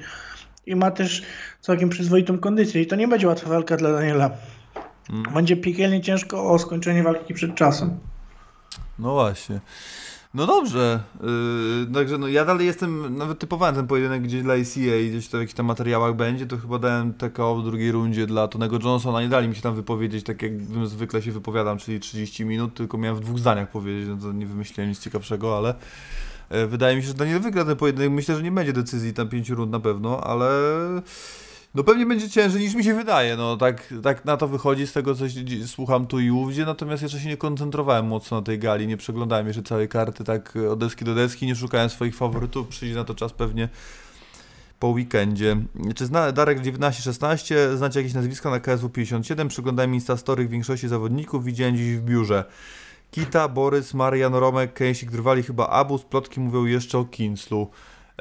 [0.65, 1.23] I ma też
[1.61, 2.81] całkiem przyzwoitą kondycję.
[2.81, 4.31] I to nie będzie łatwa walka dla Daniela.
[5.09, 5.33] Mm.
[5.33, 7.99] Będzie piekielnie ciężko o skończenie walki przed czasem.
[8.99, 9.59] No właśnie.
[10.33, 14.79] No dobrze, yy, także no ja dalej jestem, nawet typowałem ten pojedynek gdzieś dla ACA
[14.79, 18.27] i gdzieś to w jakichś tam materiałach będzie, to chyba dałem TKO w drugiej rundzie
[18.27, 20.51] dla Tonego Johnsona, nie dali mi się tam wypowiedzieć tak jak
[20.85, 24.45] zwykle się wypowiadam, czyli 30 minut, tylko miałem w dwóch zdaniach powiedzieć, no to nie
[24.45, 25.75] wymyśliłem nic ciekawszego, ale
[26.51, 29.29] yy, wydaje mi się, że Daniel wygra ten pojedynek, myślę, że nie będzie decyzji tam
[29.29, 30.49] pięciu rund na pewno, ale
[31.75, 34.93] no pewnie będzie ciężej niż mi się wydaje, no tak, tak na to wychodzi z
[34.93, 35.25] tego, co
[35.65, 39.47] słucham tu i ówdzie, natomiast jeszcze się nie koncentrowałem mocno na tej gali, nie przeglądałem
[39.47, 43.15] jeszcze całej karty tak od deski do deski, nie szukałem swoich faworytów, przyjdzie na to
[43.15, 43.69] czas pewnie
[44.79, 45.57] po weekendzie.
[45.95, 49.47] Czy zna Darek 1916, znacie jakieś nazwiska na KSW 57?
[49.47, 52.43] Przyglądałem Instastory większości zawodników, widziałem dziś w biurze.
[53.11, 57.69] Kita, Borys, Marian, Romek, Kęsik, drwali chyba Abus, plotki mówią jeszcze o Kinslu.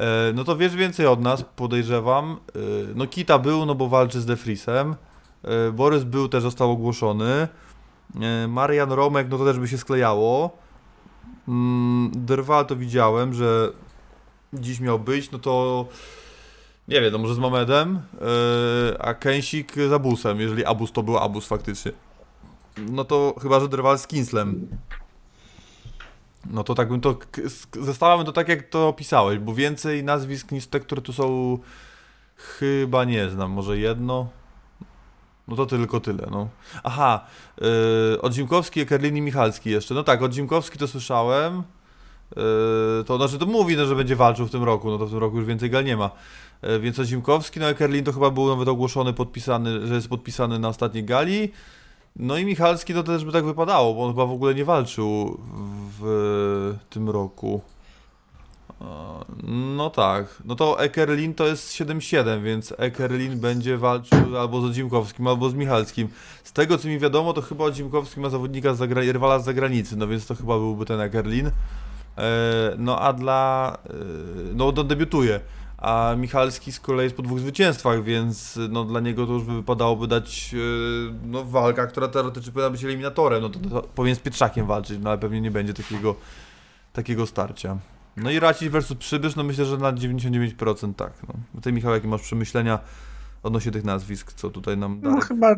[0.03, 2.33] E, no to wiesz więcej od nas, podejrzewam.
[2.33, 2.59] E,
[2.95, 4.95] no Kita był, no bo walczy z Defrisem.
[5.45, 7.49] E, Borys był, też został ogłoszony.
[8.49, 10.51] Marian Romek, no to też by się sklejało.
[11.49, 13.73] Mm, Derwal to widziałem, że
[14.53, 15.87] dziś miał być, no to
[16.89, 18.01] nie wiem, no może z Mamedem,
[18.99, 21.93] a Kęsik z Abusem, jeżeli Abus to był Abus faktycznie.
[22.91, 24.69] No to chyba, że Derwal z Kinslem.
[26.51, 27.19] No to tak bym to.
[27.81, 31.59] Zestawamy to tak, jak to opisałeś, bo więcej nazwisk niż te, które tu są,
[32.37, 33.51] chyba nie znam.
[33.51, 34.29] Może jedno.
[35.49, 36.49] No to tylko tyle, no.
[36.83, 37.27] Aha,
[37.61, 39.95] yy, od Zimkowski, Kerlin i Michalski jeszcze.
[39.95, 41.63] No tak, od Zimkowski to słyszałem.
[42.37, 45.11] Yy, to znaczy to mówi, no, że będzie walczył w tym roku, no to w
[45.11, 46.11] tym roku już więcej gal nie ma.
[46.63, 50.59] Yy, więc od Zimkowski, no Ekerlin to chyba był nawet ogłoszony, podpisany, że jest podpisany
[50.59, 51.53] na ostatniej gali.
[52.17, 55.41] No i Michalski to też by tak wypadało, bo on chyba w ogóle nie walczył
[55.99, 57.61] w tym roku.
[59.77, 65.27] No tak, no to Ekerlin to jest 7-7, więc Ekerlin będzie walczył albo z Dzimkowskim,
[65.27, 66.09] albo z Michalskim.
[66.45, 69.97] Z tego co mi wiadomo, to chyba Dzimkowski ma zawodnika z zagra- rywala z zagranicy,
[69.97, 71.51] no więc to chyba byłby ten Ekerlin.
[72.19, 73.79] E, no a dla...
[73.87, 73.93] E,
[74.55, 75.41] no to debiutuje
[75.83, 80.07] a Michalski z kolei jest po dwóch zwycięstwach, więc no, dla niego to już wypadałoby
[80.07, 80.61] dać yy,
[81.25, 85.11] no, walka, która teoretycznie powinna być eliminatorem, no to, to, powinien z Pietrzakiem walczyć, no
[85.11, 86.15] ale pewnie nie będzie takiego,
[86.93, 87.79] takiego starcia.
[88.17, 91.13] No i Racić versus Przybysz, no myślę, że na 99% tak.
[91.29, 91.61] No.
[91.61, 92.79] Ty Michał, jakie masz przemyślenia
[93.43, 95.55] odnośnie tych nazwisk, co tutaj nam No chyba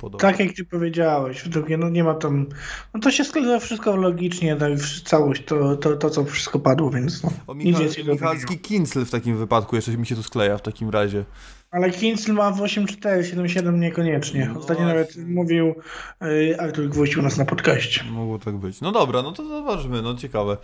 [0.00, 0.22] podoba.
[0.22, 2.46] Tak jak ty powiedziałeś, drugie, no nie ma tam,
[2.94, 4.72] no to się składa wszystko logicznie, tak,
[5.04, 7.30] całość, to, to, to co wszystko padło, więc no.
[7.46, 11.24] O Michal, Michalski Kincel w takim wypadku jeszcze mi się tu skleja w takim razie.
[11.70, 14.50] Ale Kincel ma w 8.4, 7.7 niekoniecznie.
[14.54, 15.74] No Ostatnio nawet mówił
[16.22, 18.04] y, Artur Gwóźdź u nas na podcaście.
[18.04, 18.80] Mogło tak być.
[18.80, 20.56] No dobra, no to zobaczmy, no ciekawe.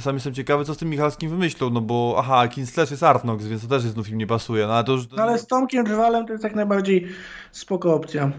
[0.00, 3.46] Sam jestem ciekawy, co z tym Michalskim wymyślą, no bo aha, Kincel też jest Artnox,
[3.46, 4.66] więc to też jest znów im nie pasuje.
[4.66, 5.10] No, ale, to już...
[5.10, 7.08] no, ale z Tomkiem Drwalem to jest tak najbardziej
[7.52, 8.32] spoko opcja.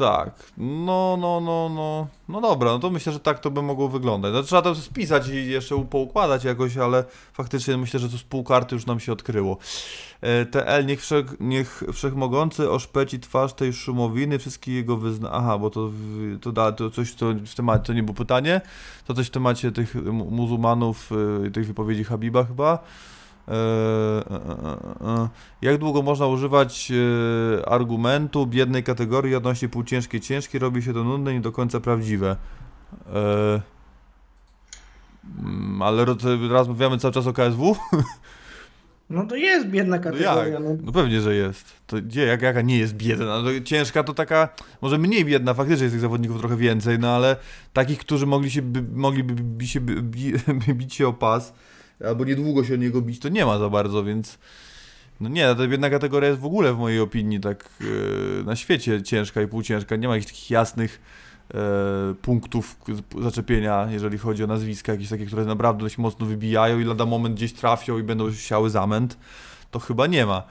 [0.00, 3.88] Tak, no, no, no, no, no dobra, no to myślę, że tak to by mogło
[3.88, 4.32] wyglądać.
[4.32, 8.44] No, trzeba to spisać i jeszcze poukładać jakoś, ale faktycznie myślę, że to z pół
[8.44, 9.58] karty już nam się odkryło.
[10.20, 15.30] E, TL, niech, wszech, niech wszechmogący oszpeci twarz tej szumowiny, wszystkie jego wyzna...
[15.32, 15.90] Aha, bo to,
[16.40, 18.60] to, da, to coś to w temacie, to nie było pytanie,
[19.06, 21.10] to coś w temacie tych muzułmanów,
[21.46, 22.78] e, tych wypowiedzi Habiba chyba.
[23.50, 23.54] E,
[24.30, 24.36] e,
[25.06, 25.28] e,
[25.62, 26.92] jak długo można używać
[27.66, 32.36] argumentu biednej kategorii odnośnie półciężkie, ciężkie, robi się to nudne i nie do końca prawdziwe.
[35.38, 36.04] Mm, ale
[36.48, 37.76] rozmawiamy cały czas o KSW?
[39.10, 40.60] No to jest biedna no kategoria.
[40.60, 41.72] No, no pewnie, że jest.
[41.86, 43.42] To gdzie, jak, jaka nie jest biedna?
[43.42, 44.48] No, ciężka to taka,
[44.82, 47.36] może mniej biedna, faktycznie jest tych zawodników trochę więcej, no ale
[47.72, 50.32] takich, którzy mogli się, by, mogliby się, bi,
[50.78, 51.52] bić się o pas,
[52.08, 54.38] albo niedługo się o niego bić, to nie ma za bardzo, więc
[55.20, 59.02] no nie, ta jedna kategoria jest w ogóle w mojej opinii tak yy, na świecie
[59.02, 61.00] ciężka i półciężka, nie ma jakichś takich jasnych
[61.54, 61.60] yy,
[62.14, 62.76] punktów
[63.22, 67.34] zaczepienia, jeżeli chodzi o nazwiska, jakieś takie, które naprawdę dość mocno wybijają i lada moment
[67.34, 69.16] gdzieś trafią i będą siały zamęt,
[69.70, 70.42] to chyba nie ma.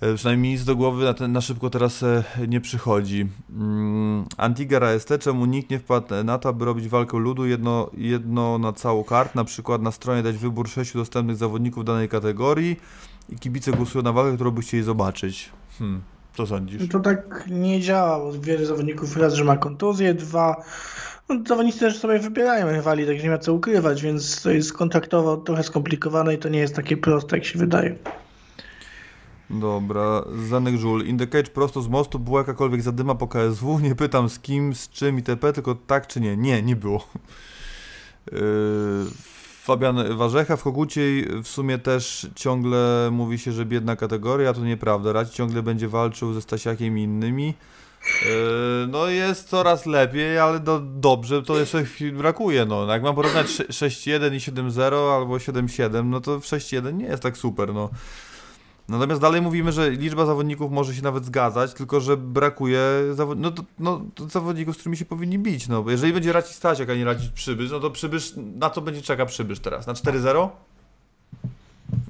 [0.00, 3.26] E, Przynajmniej nic do głowy na, ten, na szybko teraz e, nie przychodzi.
[3.50, 8.58] Mm, Antigera ST, czemu nikt nie wpadł na to, aby robić walkę ludu jedno, jedno
[8.58, 12.80] na całą kart, na przykład na stronie dać wybór sześciu dostępnych zawodników danej kategorii
[13.28, 15.50] i kibice głosują na walkę, którą by chcieli zobaczyć.
[15.78, 16.00] Hmm,
[16.36, 16.88] co sądzisz?
[16.88, 20.64] To tak nie działa, bo wiele zawodników raz, że ma kontuzję, dwa.
[21.28, 25.36] No, zawodnicy też sobie wybierają rywali, także nie ma co ukrywać, więc to jest kontraktowo
[25.36, 27.96] trochę skomplikowane i to nie jest takie proste, jak się wydaje.
[29.50, 31.04] Dobra, Zanek Żul.
[31.06, 33.78] In the Cage prosto z mostu była jakakolwiek zadyma po KSW?
[33.80, 36.36] Nie pytam z kim, z czym itp., tylko tak czy nie.
[36.36, 37.08] Nie, nie było.
[38.32, 38.40] Yy,
[39.62, 45.12] Fabian Warzecha w Koguciej w sumie też ciągle mówi się, że biedna kategoria, to nieprawda.
[45.12, 47.46] Radź ciągle będzie walczył ze Stasiakiem i innymi.
[47.46, 52.64] Yy, No jest coraz lepiej, ale do, dobrze to jeszcze brakuje.
[52.64, 52.86] No.
[52.86, 57.22] Jak mam porównać sze- 6-1 i 7-0 albo 7-7, no to w 6-1 nie jest
[57.22, 57.74] tak super.
[57.74, 57.90] No.
[58.88, 62.80] Natomiast dalej mówimy, że liczba zawodników może się nawet zgadzać, tylko że brakuje
[63.14, 65.68] zawo- no, to, no, to zawodników, z którymi się powinni bić.
[65.68, 65.82] No.
[65.82, 69.02] Bo jeżeli będzie Raci Stasiak, a nie Raci Przybysz, no to Przybysz, na co będzie
[69.02, 69.86] czeka Przybysz teraz?
[69.86, 70.48] Na 4-0?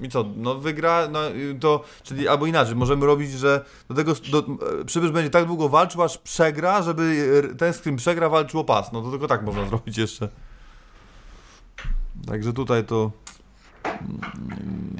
[0.02, 1.20] I co, no wygra, no
[1.60, 5.68] to, czyli albo inaczej, możemy robić, że do tego, do, e, Przybysz będzie tak długo
[5.68, 8.92] walczył, aż przegra, żeby e, ten, z którym przegra, walczył o pas.
[8.92, 10.28] No to tylko tak można zrobić jeszcze.
[12.26, 13.10] Także tutaj to...
[13.86, 14.96] mm,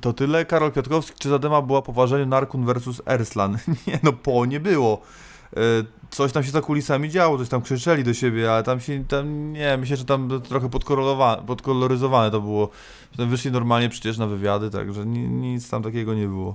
[0.00, 0.44] To tyle.
[0.44, 3.58] Karol Kwiatkowski, czy Zadema była po Narkun versus Erslan?
[3.86, 5.00] Nie, no po nie było.
[5.56, 5.60] E,
[6.12, 9.52] Coś tam się za kulisami działo, coś tam krzyczeli do siebie, ale tam się, tam,
[9.52, 10.70] nie, myślę, że tam trochę
[11.46, 12.68] podkoloryzowane, to było.
[13.10, 16.54] Potem wyszli normalnie przecież na wywiady, także ni, nic tam takiego nie było.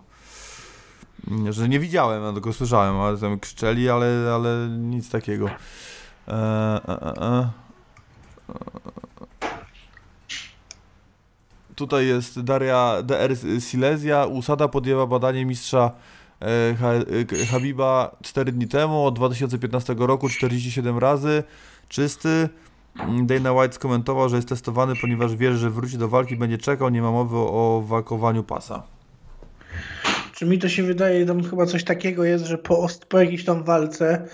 [1.27, 5.49] Nie, Że nie widziałem, ja tylko słyszałem, ale tam krzyczeli, ale, ale nic takiego.
[6.27, 6.33] E,
[6.87, 7.49] e, e, e.
[11.77, 14.25] Tutaj jest Daria DR Silesia.
[14.25, 15.91] Usada podjęła badanie mistrza
[16.41, 16.45] e,
[17.41, 21.43] e, Habiba 4 dni temu, od 2015 roku 47 razy.
[21.89, 22.49] Czysty.
[22.99, 26.89] Mm, Dana White skomentował, że jest testowany, ponieważ wierzy, że wróci do walki, będzie czekał,
[26.89, 28.83] nie ma mowy o walkowaniu pasa.
[30.33, 33.63] Czy mi to się wydaje, tam chyba coś takiego jest, że po, po jakiejś tam
[33.63, 34.27] walce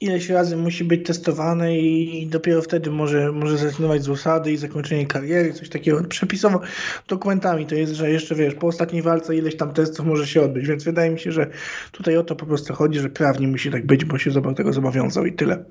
[0.00, 5.06] ileś razy musi być testowane i dopiero wtedy może, może zrezygnować z usady i zakończenie
[5.06, 6.04] kariery, coś takiego.
[6.04, 6.60] Przepisowo
[7.08, 10.66] dokumentami to jest, że jeszcze wiesz, po ostatniej walce ileś tam testów może się odbyć,
[10.66, 11.50] więc wydaje mi się, że
[11.92, 15.26] tutaj o to po prostu chodzi, że prawnie musi tak być, bo się tego zobowiązał
[15.26, 15.64] i tyle.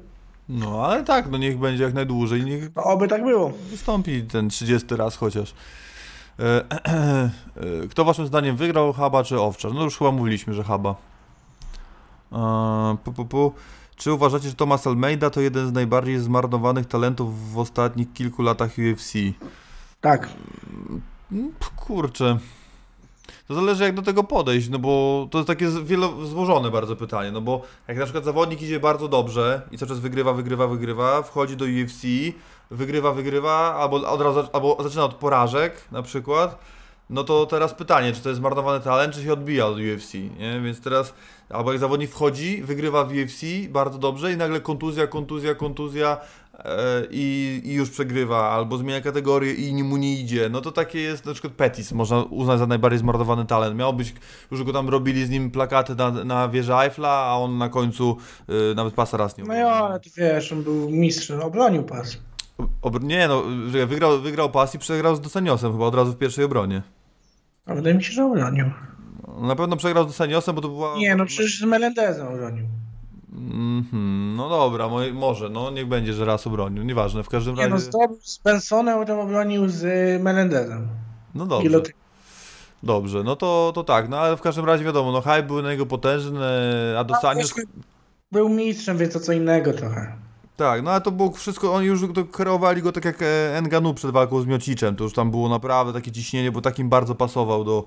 [0.50, 3.54] No ale tak, no niech będzie jak najdłużej, niech No, oby tak było.
[3.70, 5.54] wystąpi ten 30 raz chociaż.
[6.40, 7.30] E, e,
[7.90, 9.74] Kto waszym zdaniem wygrał, Haba czy Owczar?
[9.74, 10.96] No już chyba mówiliśmy, że Haba.
[12.32, 13.54] E, Pu, pu, pu.
[13.98, 18.72] Czy uważacie, że Thomas Almeida to jeden z najbardziej zmarnowanych talentów w ostatnich kilku latach
[18.78, 19.14] UFC?
[20.02, 20.30] Tak.
[21.32, 22.38] Mm, Kurczę.
[23.48, 27.32] To zależy jak do tego podejść, no bo to jest takie wielo, złożone bardzo pytanie,
[27.32, 31.22] no bo jak na przykład zawodnik idzie bardzo dobrze i cały czas wygrywa, wygrywa, wygrywa,
[31.22, 32.02] wchodzi do UFC,
[32.72, 36.60] wygrywa, wygrywa, albo od razu, albo zaczyna od porażek na przykład,
[37.10, 40.62] no to teraz pytanie, czy to jest zmarnowany talent, czy się odbija od UFC, nie?
[40.62, 41.14] Więc teraz,
[41.50, 46.18] albo jak zawodnik wchodzi, wygrywa w UFC bardzo dobrze i nagle kontuzja, kontuzja, kontuzja
[46.54, 51.00] e, i, i już przegrywa, albo zmienia kategorię i mu nie idzie, no to takie
[51.00, 53.76] jest na przykład Petis, można uznać za najbardziej zmarnowany talent.
[53.76, 54.14] Miał być,
[54.52, 58.18] już go tam robili z nim plakaty na, na wieży Eiffla, a on na końcu
[58.72, 62.18] y, nawet pasa raz nie No ja, ale ty wiesz, on był mistrzem, obronił pas.
[62.82, 63.44] Obr- nie no,
[63.88, 66.82] wygrał, wygrał pas i przegrał z Doseniosem chyba od razu w pierwszej obronie.
[67.68, 68.66] A wydaje mi się, że obronił.
[69.42, 70.98] Na pewno przegrał z Doseniosem, bo to była...
[70.98, 72.66] Nie, no przecież z Melendezem obronił.
[73.34, 77.62] Mhm, no dobra, mo- może, no niech będzie, że raz obronił, nieważne, w każdym Nie
[77.62, 77.74] razie...
[77.74, 80.88] no, zdobył z Bensonem, potem obronił z y, Melendezem.
[81.36, 81.82] No dobrze,
[82.84, 85.72] dobrze, no to, to tak, no ale w każdym razie wiadomo, no hype był na
[85.72, 86.40] niego potężny,
[87.00, 87.54] a Dosanios...
[88.32, 90.16] Był mistrzem, więc to co innego trochę.
[90.58, 93.18] Tak, no ale to było wszystko, oni już to kreowali go tak jak
[93.54, 97.16] Enganu przed walką z Miociczem, to już tam było naprawdę takie ciśnienie, bo takim bardzo
[97.16, 97.86] pasował do,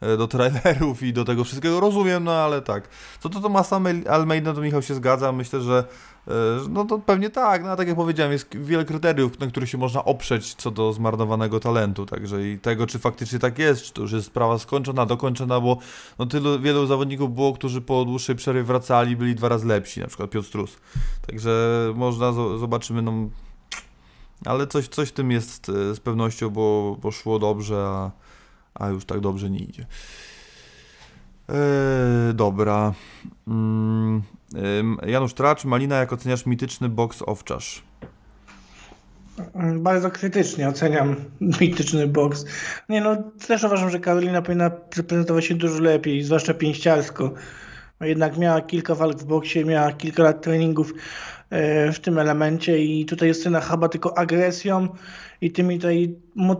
[0.00, 2.88] do trailerów i do tego wszystkiego, rozumiem, no ale tak.
[3.20, 3.80] Co to Tomasa
[4.10, 5.84] Almeida, to Michał się zgadza, myślę, że
[6.28, 9.46] e, że no to pewnie tak, no a tak jak powiedziałem, jest wiele kryteriów, na
[9.46, 13.82] których się można oprzeć co do zmarnowanego talentu, także i tego, czy faktycznie tak jest,
[13.82, 15.78] czy to już jest sprawa skończona, dokończona, bo
[16.18, 20.06] no tylu, wielu zawodników było, którzy po dłuższej przerwie wracali, byli dwa razy lepsi, na
[20.06, 20.76] przykład Piotr Strus.
[21.26, 21.52] Także
[21.94, 23.12] można, zo- zobaczymy, no.
[24.44, 28.10] Ale coś, coś w tym jest e, z pewnością, bo, bo szło dobrze, a,
[28.74, 29.86] a już tak dobrze nie idzie.
[31.48, 32.92] Eee, dobra.
[33.48, 34.22] Em,
[35.06, 37.82] Janusz Tracz, Malina, jak oceniasz mityczny boks owczarz?
[39.76, 41.16] Bardzo krytycznie oceniam
[41.60, 42.44] mityczny boks.
[42.88, 43.16] Nie no,
[43.46, 44.70] też uważam, że Karolina powinna
[45.06, 47.30] prezentować się dużo lepiej, zwłaszcza pięściarsko.
[48.00, 50.92] Jednak miała kilka walk w boksie, miała kilka lat treningów
[51.92, 54.88] w tym elemencie i tutaj Justyna chyba tylko agresją
[55.40, 56.56] i tymi tutaj, no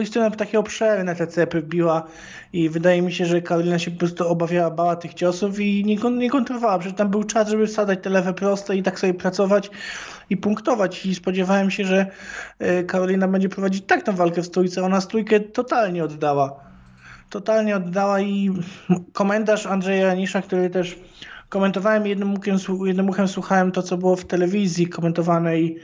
[0.00, 2.06] Justyna takie obszerne te cepy biła
[2.52, 5.96] i wydaje mi się, że Karolina się po prostu obawiała, bała tych ciosów i nie,
[6.10, 9.70] nie kontrolowała, przecież tam był czas, żeby wsadzać te lewe proste i tak sobie pracować
[10.30, 11.06] i punktować.
[11.06, 12.06] I spodziewałem się, że
[12.58, 16.60] e, Karolina będzie prowadzić tak tę walkę w stójce, ona stójkę totalnie oddała.
[17.30, 18.50] Totalnie oddała i
[19.12, 20.98] komentarz Andrzeja Janisza, który też
[21.50, 25.78] komentowałem jednym uchem, jednym uchem słuchałem to, co było w telewizji komentowane i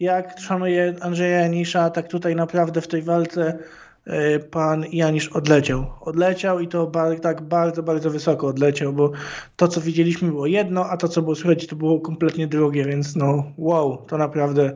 [0.00, 3.58] jak szanuję Andrzeja Janisza, tak tutaj naprawdę w tej walce
[4.06, 5.86] e, pan Janisz odleciał.
[6.00, 6.92] Odleciał i to
[7.22, 9.10] tak bardzo, bardzo wysoko odleciał, bo
[9.56, 13.16] to, co widzieliśmy było jedno, a to, co było słychać, to było kompletnie drugie, więc
[13.16, 14.72] no wow, to naprawdę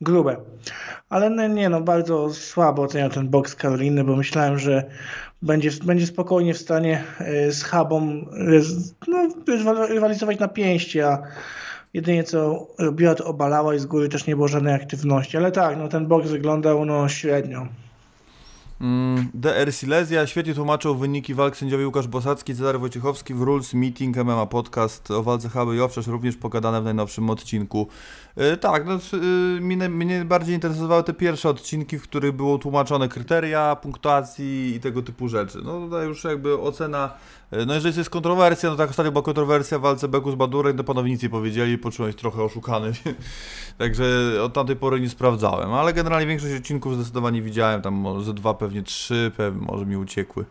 [0.00, 0.36] grube.
[1.08, 4.84] Ale no, nie no, bardzo słabo oceniam ten boks Karoliny, bo myślałem, że
[5.44, 8.26] będzie, będzie spokojnie w stanie e, z Habą
[9.08, 9.28] no,
[9.88, 11.22] rywalizować na pięści, a
[11.94, 15.36] jedynie co robiła to obalała i z góry też nie było żadnej aktywności.
[15.36, 17.66] Ale tak, no ten boks wyglądał no średnio.
[18.80, 24.16] Mm, DR Silesia świetnie tłumaczył wyniki walk sędziowie Łukasz Bosacki, Cezary Wojciechowski w Rules Meeting
[24.16, 27.88] MMA Podcast o walce Haby i Owczarz również pogadane w najnowszym odcinku.
[28.36, 33.08] Yy, tak, no, yy, mnie, mnie, bardziej interesowały te pierwsze odcinki, w których było tłumaczone
[33.08, 35.58] kryteria, punktuacji i tego typu rzeczy.
[35.64, 37.10] No tutaj już jakby ocena
[37.54, 40.76] E, no jeżeli jest kontrowersja, no tak ostatnio była kontrowersja w walce Beku z Badurem,
[40.76, 42.92] to panowie nic nie powiedzieli, poczułem się trochę oszukany,
[43.78, 44.04] także
[44.42, 48.82] od tamtej pory nie sprawdzałem, ale generalnie większość odcinków zdecydowanie widziałem, tam może dwa, pewnie
[48.82, 50.44] trzy, pewnie, może mi uciekły.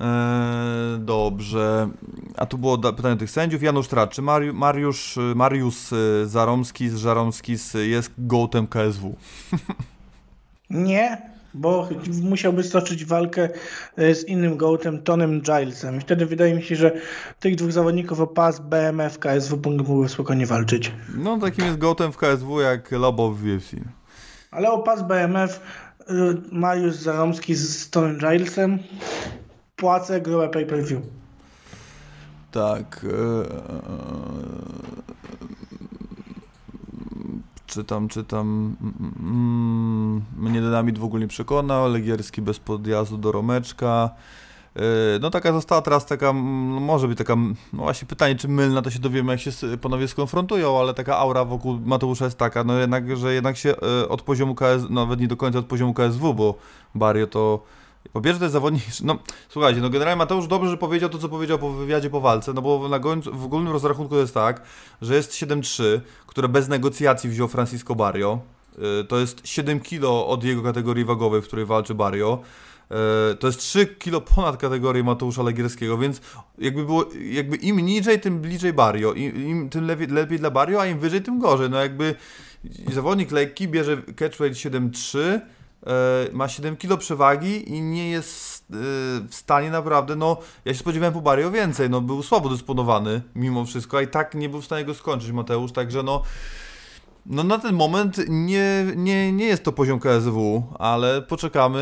[0.00, 1.88] Eee, dobrze.
[2.36, 3.62] A tu było pytanie tych sędziów.
[3.62, 9.16] Janusz Tracz, czy Mariusz, Mariusz, Mariusz e, Zaromski z Żaromskis jest gołtem KSW?
[10.70, 11.22] Nie,
[11.54, 11.88] bo
[12.22, 13.48] musiałby stoczyć walkę
[13.96, 15.96] e, z innym gołtem, Tonem Gilesem.
[15.96, 16.92] I wtedy wydaje mi się, że
[17.40, 20.92] tych dwóch zawodników o pas BMF KSW mogłyby spokojnie walczyć.
[21.16, 23.70] No takim jest gołtem w KSW jak Lobo w UFC.
[24.50, 25.60] Ale o pas BMF
[26.00, 26.12] e,
[26.52, 28.78] Mariusz Zaromski z Tonem Gilesem
[29.76, 31.02] płacę grube pay-per-view.
[32.50, 33.00] Tak.
[33.02, 34.66] Yy
[37.76, 38.76] czytam, czytam.
[39.20, 41.92] Mm, mnie dynamit w ogóle nie przekonał.
[41.92, 44.10] Legierski bez podjazdu do Romeczka.
[44.76, 44.82] Yy,
[45.20, 47.36] no taka została teraz taka, no może być taka,
[47.72, 49.50] no właśnie pytanie, czy mylna, to się dowiemy, jak się
[49.82, 53.74] panowie skonfrontują, ale taka aura wokół Mateusza jest taka, no jednak, że jednak się
[54.08, 56.54] od poziomu KS, nawet nie do końca od poziomu KSW, bo
[56.94, 57.62] Barrio to
[58.16, 58.82] po pierwsze, to zawodnik.
[59.04, 62.52] No, słuchajcie, no generalnie Mateusz dobrze, że powiedział to, co powiedział po wywiadzie po walce,
[62.52, 64.62] no bo na końcu, w ogólnym rozrachunku jest tak,
[65.02, 68.40] że jest 7-3, które bez negocjacji wziął Francisco Barrio.
[69.00, 72.40] Y, to jest 7 kilo od jego kategorii wagowej, w której walczy Barrio.
[73.32, 76.20] Y, to jest 3 kilo ponad kategorię Mateusza Legierskiego, więc
[76.58, 80.80] jakby było, jakby im niżej, tym bliżej Barrio, im, im tym lepiej, lepiej dla Barrio,
[80.80, 81.70] a im wyżej, tym gorzej.
[81.70, 82.14] No jakby
[82.92, 85.40] zawodnik lekki bierze catchweight 7-3, E,
[86.32, 88.74] ma 7 kg przewagi i nie jest e,
[89.28, 93.64] w stanie naprawdę, no ja się spodziewałem po Barrio więcej, no był słabo dysponowany mimo
[93.64, 96.22] wszystko, a i tak nie był w stanie go skończyć Mateusz, także no
[97.30, 101.80] no na ten moment nie, nie, nie jest to poziom KSW, ale poczekamy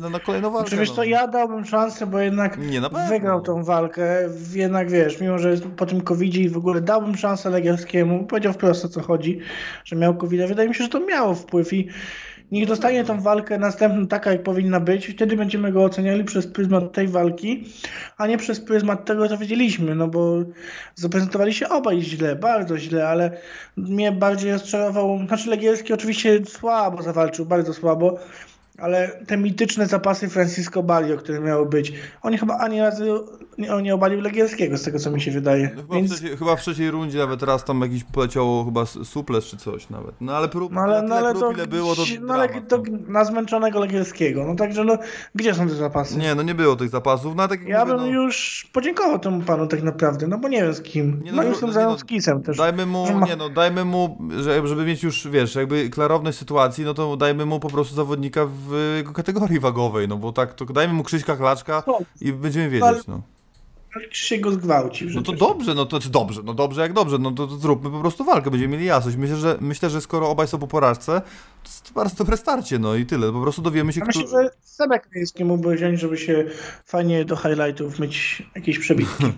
[0.00, 0.68] na, na kolejną walkę.
[0.68, 0.96] Znaczy, wiesz no.
[0.96, 2.58] to ja dałbym szansę, bo jednak
[3.08, 7.50] wygrał tą walkę, jednak wiesz, mimo że po tym covid i w ogóle dałbym szansę
[7.50, 9.38] Legielskiemu, powiedział wprost o co chodzi,
[9.84, 11.88] że miał covid wydaje mi się, że to miało wpływ i
[12.52, 15.06] Niech dostanie tą walkę następną taka, jak powinna być.
[15.06, 17.64] Wtedy będziemy go oceniali przez pryzmat tej walki,
[18.16, 20.42] a nie przez pryzmat tego, co wiedzieliśmy, no bo
[20.94, 23.30] zaprezentowali się obaj źle, bardzo źle, ale
[23.76, 28.18] mnie bardziej rozczarował, znaczy Legielski oczywiście słabo zawalczył, bardzo słabo,
[28.78, 31.92] ale te mityczne zapasy Francisco Balio, które miały być,
[32.22, 33.26] oni chyba ani razu
[33.58, 35.70] nie, nie obalił Legierskiego, z tego co mi się wydaje.
[35.76, 36.12] No, chyba, Więc...
[36.12, 39.90] w trzeciej, chyba w trzeciej rundzie nawet raz tam jakiś poleciało chyba suples czy coś
[39.90, 40.14] nawet.
[40.20, 42.82] No ale prób, no, ale, no, ale prób, to, ile było, to no, ale to
[42.90, 42.98] no.
[43.08, 44.44] na zmęczonego Legierskiego.
[44.46, 44.98] No także no,
[45.34, 46.18] gdzie są te zapasy?
[46.18, 47.36] Nie, no nie było tych zapasów.
[47.36, 48.22] No, tak ja mówię, bym no...
[48.22, 51.22] już podziękował temu panu tak naprawdę, no bo nie wiem z kim.
[51.24, 51.96] Nie, no, no jestem za
[52.34, 52.56] no, też.
[52.56, 53.26] Dajmy mu, ma...
[53.26, 54.18] nie no, dajmy mu,
[54.64, 58.94] żeby mieć już, wiesz, jakby klarowność sytuacji, no to dajmy mu po prostu zawodnika w
[58.96, 61.82] jego kategorii wagowej, no bo tak, to dajmy mu Krzyśka Klaczka
[62.20, 63.20] i będziemy wiedzieć, no
[64.10, 65.10] się go zgwałcił.
[65.14, 68.00] No to dobrze, no to dobrze, no dobrze jak dobrze, no to, to zróbmy po
[68.00, 69.16] prostu walkę, będziemy mieli jasność.
[69.16, 71.20] Myślę, że myślę, że skoro obaj są po porażce,
[71.62, 73.32] to jest bardzo dobre starcie, no i tyle.
[73.32, 74.20] Po prostu dowiemy się, ja kto...
[74.20, 76.44] Myślę, że Sebek Krajewski mógłby wziąć, żeby się
[76.84, 79.24] fajnie do highlightów mieć jakieś przebitki.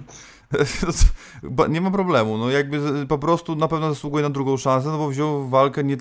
[1.69, 5.09] Nie ma problemu, no jakby po prostu na pewno zasługuje na drugą szansę, no bo
[5.09, 5.97] wziął walkę nie,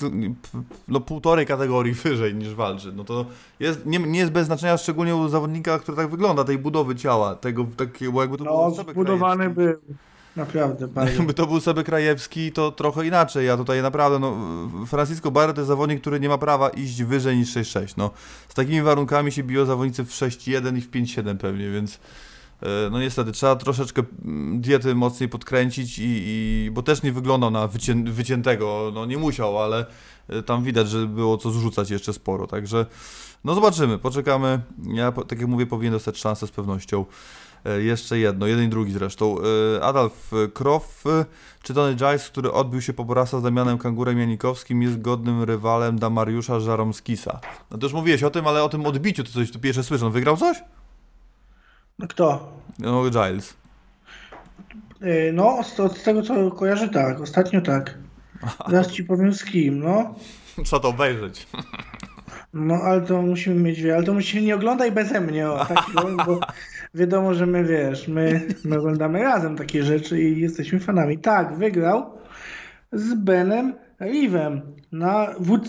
[0.88, 3.26] no półtorej kategorii wyżej niż walczy, no to
[3.60, 7.36] jest, nie, nie jest bez znaczenia, szczególnie u zawodnika, który tak wygląda, tej budowy ciała,
[7.36, 9.86] tego takiego, jakby to No, był zbudowany Krajewski.
[9.86, 9.96] był.
[10.36, 11.14] Naprawdę bardzo.
[11.14, 14.36] Jakby to był Sebek Krajewski, to trochę inaczej, a tutaj naprawdę, no,
[14.86, 18.12] Francisco Barre to jest zawodnik, który nie ma prawa iść wyżej niż 6-6, no.
[18.50, 22.00] Z takimi warunkami się biją zawodnicy w 6-1 i w 5-7 pewnie, więc
[22.92, 27.68] no niestety, trzeba troszeczkę mm, diety mocniej podkręcić i, i bo też nie wyglądał na
[27.68, 29.86] wycię, wyciętego, no nie musiał, ale
[30.30, 32.86] e, tam widać, że było co zrzucać jeszcze sporo, także
[33.44, 37.06] no zobaczymy, poczekamy, ja tak jak mówię, powinien dostać szansę z pewnością.
[37.66, 39.36] E, Jeszcze jedno, jeden i drugi zresztą.
[39.78, 41.26] E, Adolf Kroff, e,
[41.64, 46.00] czy Tony Giles, który odbił się po Borasa z Damianem Kangurem Janikowskim, jest godnym rywalem
[46.00, 47.40] Damariusza Żaromskisa?
[47.72, 50.06] No to już mówiłeś o tym, ale o tym odbiciu to coś tu pierwsze słyszę.
[50.06, 50.58] On wygrał coś?
[52.10, 52.54] Kto?
[52.80, 53.58] No Giles.
[55.02, 57.22] Yy, No, z, z tego co kojarzę, tak.
[57.22, 57.98] Ostatnio tak.
[58.70, 60.16] Zaraz ci powiem z kim, no.
[60.66, 61.48] Trzeba to obejrzeć.
[62.54, 66.40] No, ale to musimy mieć, ale to musimy nie oglądaj beze mnie, o, takiego, bo
[66.94, 71.18] wiadomo, że my, wiesz, my, my oglądamy razem takie rzeczy i jesteśmy fanami.
[71.18, 72.18] Tak, wygrał
[72.92, 75.60] z Benem Rivem na W-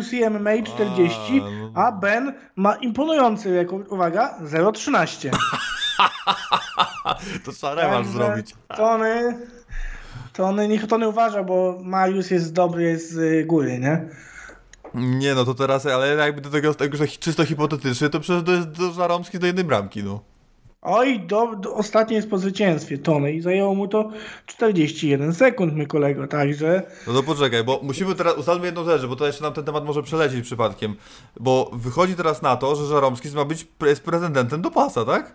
[0.00, 1.72] WCMMA 40, A, no.
[1.74, 5.30] a Ben ma imponujący rekord, uwaga, 0,13.
[7.44, 8.54] To trzeba rewanż zrobić.
[8.76, 9.38] Tony,
[10.32, 14.08] Tony, niech Tony uważa, bo Mariusz jest dobry z y, góry, nie?
[14.94, 18.52] Nie no, to teraz, ale jakby do tego, tego że czysto hipotetycznie, to przecież to
[18.52, 20.20] jest do Żaromski do jednej bramki, no.
[20.82, 24.10] Oj, do, do, ostatnio jest po zwycięstwie Tony i zajęło mu to
[24.46, 29.16] 41 sekund, mój kolego, także No to poczekaj, bo musimy teraz ustalmy jedną rzecz, bo
[29.16, 30.96] to jeszcze nam ten temat może przelecieć przypadkiem.
[31.40, 35.34] Bo wychodzi teraz na to, że Żaromski ma być jest pretendentem do pasa, tak?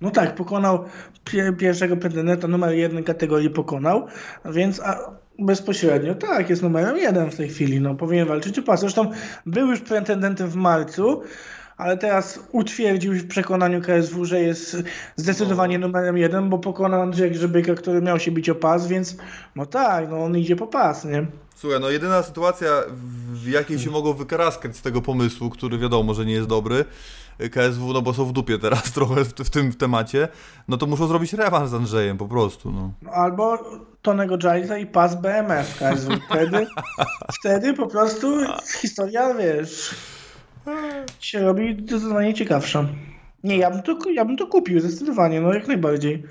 [0.00, 0.84] no tak, pokonał
[1.24, 4.06] pie, pierwszego pretendenta, numer jeden kategorii pokonał,
[4.44, 4.80] więc
[5.38, 8.80] bezpośrednio tak, jest numerem jeden w tej chwili, no powinien walczyć o pas.
[8.80, 9.10] Zresztą
[9.46, 11.22] był już pretendentem w marcu,
[11.76, 14.76] ale teraz utwierdził w przekonaniu KSW, że jest
[15.16, 19.16] zdecydowanie numerem jeden, bo pokonał Andrzeja Grzebyka, który miał się bić o pas, więc
[19.56, 21.26] no tak, no on idzie po pas, nie?
[21.56, 22.68] Słuchaj, no jedyna sytuacja,
[23.32, 26.84] w jakiej się mogą wykaraskać z tego pomysłu, który wiadomo, że nie jest dobry,
[27.50, 30.28] KSW, no bo są w dupie teraz trochę w, w tym temacie,
[30.68, 32.92] no to muszą zrobić rewanż z Andrzejem po prostu, no.
[33.02, 33.58] No, albo
[34.02, 36.10] Tonego Gilesa i pas BMF KSW.
[36.30, 36.66] Wtedy,
[37.40, 38.38] wtedy po prostu
[38.80, 39.94] historia, wiesz,
[41.20, 42.88] się robi zdecydowanie ciekawsza.
[43.44, 46.22] Nie, ja bym to, ja bym to kupił, zdecydowanie, no jak najbardziej.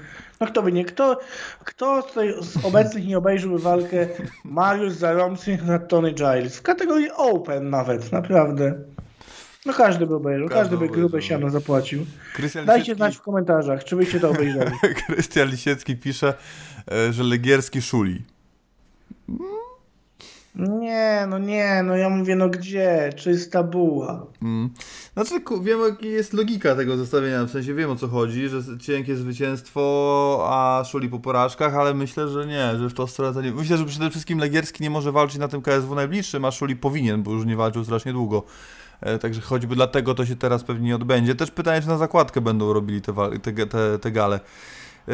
[0.42, 1.20] No kto by nie, kto,
[1.64, 4.08] kto tutaj z obecnych nie obejrzyłby walkę
[4.46, 6.58] Mariusz Zaromski na Tony Giles?
[6.58, 8.74] W kategorii Open nawet, naprawdę.
[9.66, 11.30] No każdy by obejrzał, Każdy każdy by grube obejrzał.
[11.30, 12.06] siano zapłacił.
[12.36, 14.72] Krystian Dajcie Lisiecki, znać w komentarzach, czy byście to obejrzeli.
[15.08, 16.34] Krystian Lisiecki pisze,
[16.92, 18.22] e, że Legierski szuli.
[20.56, 23.10] Nie, no nie, no ja mówię, no gdzie?
[23.16, 24.26] Czysta buła.
[24.42, 24.70] Mm.
[25.14, 25.30] Znaczy,
[25.62, 30.46] wiem jaka jest logika tego zestawienia, w sensie wiem o co chodzi, że cienkie zwycięstwo,
[30.50, 33.52] a szuli po porażkach, ale myślę, że nie, że w tą stronę to nie...
[33.52, 37.24] Myślę, że przede wszystkim Legierski nie może walczyć na tym KSW najbliższym, a szuli powinien,
[37.24, 38.44] bo już nie walczył strasznie długo.
[39.02, 41.36] E, Także choćby dlatego to się teraz pewnie nie odbędzie.
[41.36, 44.40] Też pytanie, czy na zakładkę będą robili te, te, te, te gale.
[45.08, 45.14] Yy,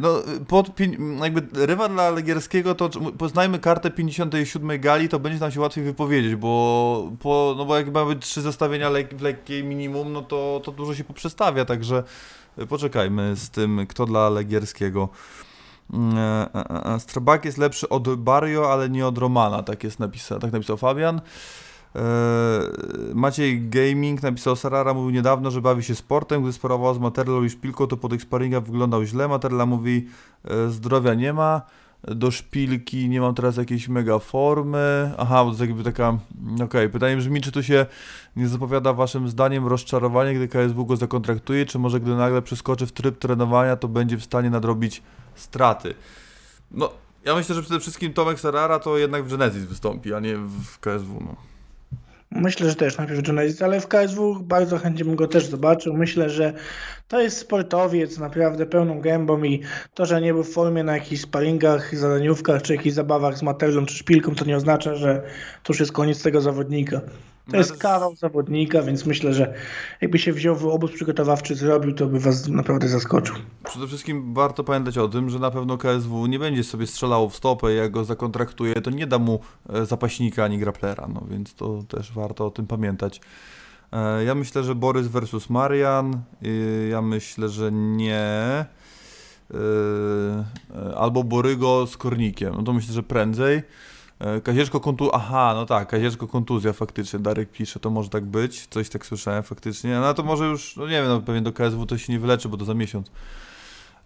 [0.00, 0.70] No, pod,
[1.22, 6.36] jakby rywal dla Legierskiego, to poznajmy kartę 57 gali, to będzie nam się łatwiej wypowiedzieć,
[6.36, 10.72] bo, po, no bo jak mamy trzy zestawienia lek, w lekkiej minimum, no to, to
[10.72, 12.02] dużo się poprzestawia, także
[12.58, 15.08] y, poczekajmy z tym, kto dla Legierskiego.
[15.92, 19.98] Mm, e, e, e, Strabak jest lepszy od Barrio, ale nie od Romana, tak jest
[19.98, 21.20] napisał, tak napisał Fabian.
[21.94, 22.00] E,
[23.14, 27.50] Maciej Gaming napisał, Sarara mówił niedawno, że bawi się sportem, gdy sparował z Materlą i
[27.50, 29.28] Szpilką, to po tych sparingach wyglądał źle.
[29.28, 30.06] Materla mówi,
[30.44, 31.62] e, zdrowia nie ma,
[32.04, 35.14] do Szpilki nie mam teraz jakiejś mega formy.
[35.18, 36.18] Aha, to jest jakby taka,
[36.64, 37.86] okej, pytanie brzmi, czy tu się
[38.36, 42.92] nie zapowiada waszym zdaniem rozczarowanie, gdy KSW go zakontraktuje, czy może gdy nagle przeskoczy w
[42.92, 45.02] tryb trenowania, to będzie w stanie nadrobić
[45.34, 45.94] straty.
[46.70, 46.90] No,
[47.24, 50.78] ja myślę, że przede wszystkim Tomek Sarara to jednak w Genesis wystąpi, a nie w
[50.80, 51.36] KSW, no.
[52.30, 55.94] Myślę, że też najpierw Genesis, ale w KSW bardzo chętnie bym go też zobaczył.
[55.94, 56.52] Myślę, że
[57.08, 59.62] to jest sportowiec naprawdę pełną gębą i
[59.94, 63.86] to, że nie był w formie na jakichś sparingach, zadaniówkach, czy jakichś zabawach z Materlą,
[63.86, 65.22] czy szpilką, to nie oznacza, że
[65.62, 67.00] to już jest koniec tego zawodnika.
[67.46, 69.54] To No, jest kawał zawodnika, więc myślę, że
[70.00, 73.36] jakby się wziął w obóz przygotowawczy zrobił, to by was naprawdę zaskoczył.
[73.64, 77.36] Przede wszystkim warto pamiętać o tym, że na pewno KSW nie będzie sobie strzelało w
[77.36, 79.40] stopę, jak go zakontraktuje, to nie da mu
[79.72, 83.20] e, zapaśnika ani graplera, no więc to też warto o tym pamiętać.
[83.92, 88.16] E, Ja myślę, że Borys versus Marian, y, ja myślę, że nie.
[89.54, 92.54] e, albo Borygo z Kornikiem.
[92.56, 93.62] No to myślę, że prędzej.
[94.18, 98.66] E, Kazieczko kontuzja, aha, no tak, Kazieczko kontuzja faktycznie, Darek pisze, to może tak być,
[98.66, 101.86] coś tak słyszałem faktycznie, no to może już, no nie wiem, no pewnie do KSW
[101.86, 103.10] to się nie wyleczy, bo to za miesiąc.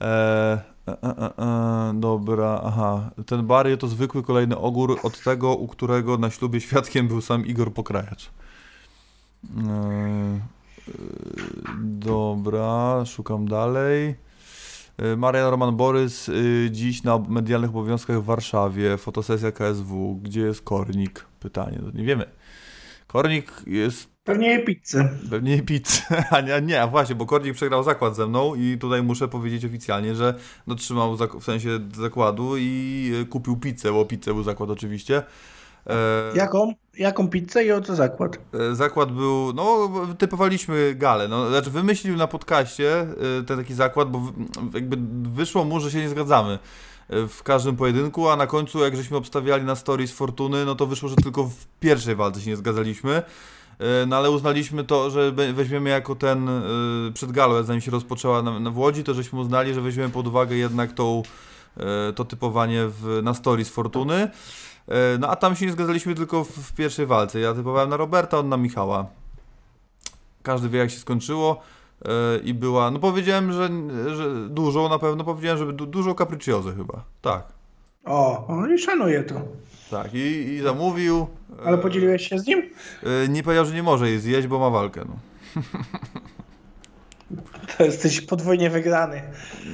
[0.01, 5.69] E, e, e, e, dobra, aha, ten Barry to zwykły kolejny ogór od tego, u
[5.69, 8.31] którego na ślubie świadkiem był sam Igor Pokrajacz.
[8.31, 10.93] E, e,
[11.81, 14.15] dobra, szukam dalej.
[15.01, 20.21] E, Marian Roman Borys y, dziś na medialnych obowiązkach w Warszawie, fotosesja KSW.
[20.23, 21.27] Gdzie jest Kornik?
[21.41, 22.25] Pytanie, to nie wiemy.
[23.07, 25.09] Kornik jest Pewnie je pizzę.
[25.31, 28.79] pewnie nie pizza, a nie, nie, a właśnie, bo Kornik przegrał zakład ze mną i
[28.79, 30.35] tutaj muszę powiedzieć oficjalnie, że
[30.67, 35.23] dotrzymał zak- w sensie zakładu i y, kupił pizzę, bo pizzę był zakład oczywiście.
[35.87, 35.93] E,
[36.35, 36.73] Jaką?
[36.99, 38.39] Jaką pizzę i o co zakład?
[38.71, 43.07] E, Zakład był, no typowaliśmy galę, no, znaczy wymyślił na podcaście e,
[43.47, 44.23] ten taki zakład, bo
[44.75, 44.97] jakby
[45.29, 46.59] wyszło mu, że się nie zgadzamy
[47.29, 51.09] w każdym pojedynku, a na końcu jak żeśmy obstawiali na stories Fortuny, no to wyszło,
[51.09, 53.23] że tylko w pierwszej walce się nie zgadzaliśmy,
[54.07, 56.51] no ale uznaliśmy to, że we- weźmiemy jako ten
[57.15, 60.57] przed galą, zanim się rozpoczęła na, na Łodzi, to żeśmy uznali, że weźmiemy pod uwagę
[60.57, 61.23] jednak tą,
[62.15, 64.31] to typowanie w, na stories Fortuny.
[64.91, 67.41] E, No a tam się nie zgadzaliśmy tylko w, pierwszej walce.
[67.41, 69.07] Ja typowałem na Roberta, on na Michała.
[70.43, 71.61] Każdy wie jak się skończyło
[72.05, 73.69] e, i była, no powiedziałem, że,
[74.17, 77.05] że dużo na pewno, powiedziałem, że du, dużo capricciozy chyba.
[77.23, 77.43] Tak,
[78.05, 79.35] O, o i szanuję to.
[79.91, 80.19] tak i,
[80.55, 81.27] i zamówił.
[81.63, 82.63] e, Ale podzieliłeś się z nim?
[83.25, 85.01] e, Nie powiedział, że nie może jej zjeść, bo ma walkę.
[85.09, 85.15] No,
[87.79, 89.23] To jesteś podwójnie wygrany.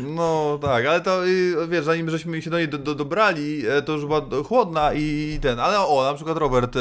[0.00, 1.20] no tak, ale to
[1.68, 5.38] wiesz, zanim żeśmy się do niej do, do, dobrali, e, to już była chłodna i
[5.42, 6.80] ten, ale o, na przykład Robert e,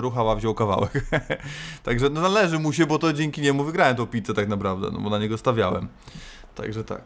[0.00, 0.92] Ruchała wziął kawałek.
[1.84, 4.98] Także no, należy mu się, bo to dzięki niemu wygrałem tą pizzę tak naprawdę, no
[5.00, 5.88] bo na niego stawiałem.
[6.54, 7.02] Także tak.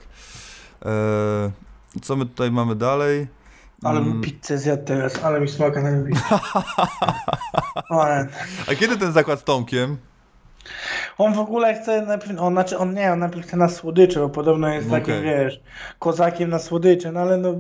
[0.87, 1.51] E,
[2.03, 3.27] co my tutaj mamy dalej?
[3.83, 4.21] Ale Mm.
[4.21, 5.91] pizzę zjadł teraz, ale mi smaka na
[8.69, 9.97] A kiedy ten zakład z Tomkiem?
[11.19, 14.29] On w ogóle chce, najpierw, on, znaczy on nie, on najpierw chce na słodycze, bo
[14.29, 15.01] podobno jest Okej.
[15.01, 15.61] takim, wiesz,
[15.99, 17.55] kozakiem na słodycze, no ale no,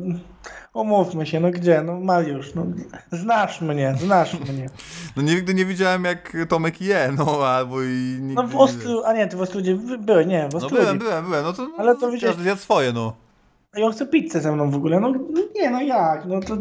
[0.74, 2.66] umówmy się, no gdzie, no Mariusz, no
[3.12, 4.66] znasz mnie, znasz mnie.
[5.16, 9.26] No nigdy nie widziałem jak Tomek je, no albo i No w Ostru, a nie,
[9.26, 12.10] ty w Ostródzie by- byłeś, nie, w No byłem, byłem, byłem, no to Ale to
[12.10, 13.12] widziałeś- zjadł swoje, no.
[13.76, 16.56] I on chce pizzę ze mną w ogóle, no no nie, no jak, no to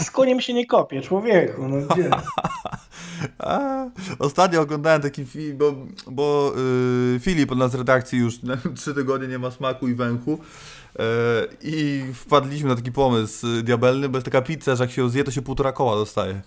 [0.00, 2.10] z koniem się nie kopie, człowieku, no gdzie.
[4.18, 5.74] Ostatnio oglądałem taki film, bo,
[6.10, 6.52] bo
[7.16, 8.38] y, Filip od nas z redakcji już
[8.76, 10.38] trzy tygodnie nie ma smaku i węchu
[10.98, 11.02] e,
[11.62, 15.08] i wpadliśmy na taki pomysł y, diabelny, bo jest taka pizza, że jak się ją
[15.08, 16.40] zje, to się półtora koła dostaje.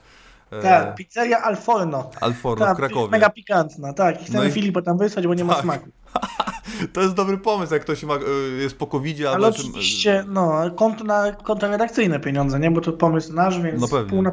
[0.52, 2.10] E, Tak, pizzeria Alforno.
[2.22, 3.12] Alforno w Tak, Krakowie.
[3.12, 4.22] mega pikantna, tak.
[4.22, 5.64] I chcemy No i- Filipa tam wysłać, bo nie ma Tak.
[5.64, 5.90] smaku.
[6.94, 8.20] To jest dobry pomysł, jak ktoś ma, y,
[8.62, 12.72] jest po covid Ale czym- oczywiście, no, konto na konto redakcyjne pieniądze, nie?
[12.72, 14.10] Bo to pomysł nasz, więc No pewnie.
[14.10, 14.30] pół na...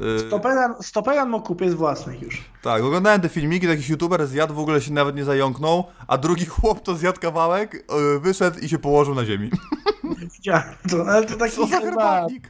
[0.00, 2.44] y, Stoperan, stoperan mu kupię z własnych już.
[2.62, 6.46] Tak, oglądałem te filmiki, jakiś youtuber zjadł, w ogóle się nawet nie zająknął, a drugi
[6.54, 9.50] chłop to zjadł kawałek, y, wyszedł i się położył na ziemi.
[10.34, 11.86] Widziałem to, ale to taki Co za chyba...
[11.90, 12.48] herbatnik?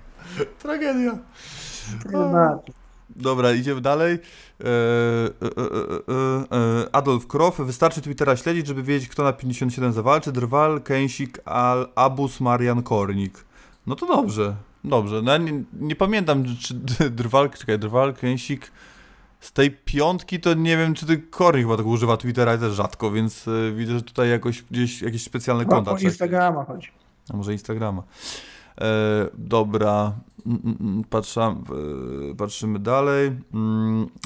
[0.59, 1.19] Tragedia.
[2.03, 2.59] chyba-
[3.17, 4.15] Dobra, idziemy dalej.
[4.15, 4.71] E, e,
[6.57, 7.61] e, Adolf Krof.
[7.61, 10.33] Wystarczy Twittera śledzić, żeby wiedzieć, kto na 57 zawalczy.
[10.33, 13.45] Drwal, Kęsik, Al, Abus, Marian, Kornik.
[13.87, 14.57] No to dobrze.
[14.85, 15.23] Dobrze.
[15.23, 16.75] No ja nie, nie pamiętam, czy
[17.11, 18.73] Drwal, czekaj, Drwal, Kęsik.
[19.41, 23.11] Z tej piątki to nie wiem, czy ty Kornik chyba tak używa Twittera też rzadko,
[23.11, 23.47] więc
[23.77, 25.95] widzę, że tutaj jakoś gdzieś jakieś specjalne Chyba konta.
[25.95, 26.89] trzeba- Instagrama chodzi.
[27.33, 28.03] a może Instagrama.
[28.81, 30.13] E, dobra,
[30.47, 31.57] Mm, mm, mm, patrza,
[32.31, 33.31] e, patrzymy dalej.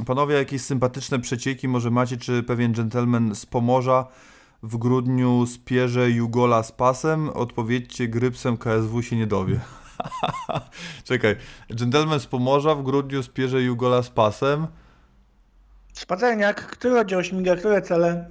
[0.06, 4.06] Panowie, jakieś sympatyczne przecieki może macie, czy pewien gentleman z Pomorza
[4.62, 7.30] w grudniu spierze Jugola z pasem?
[7.30, 9.60] Odpowiedźcie, grypsem KSW się nie dowie.
[11.04, 11.36] Czekaj,
[11.70, 14.66] gentleman z Pomorza w grudniu spierze Jugola z pasem?
[15.92, 18.28] Spacerniak, który oddział śmiga, które cele?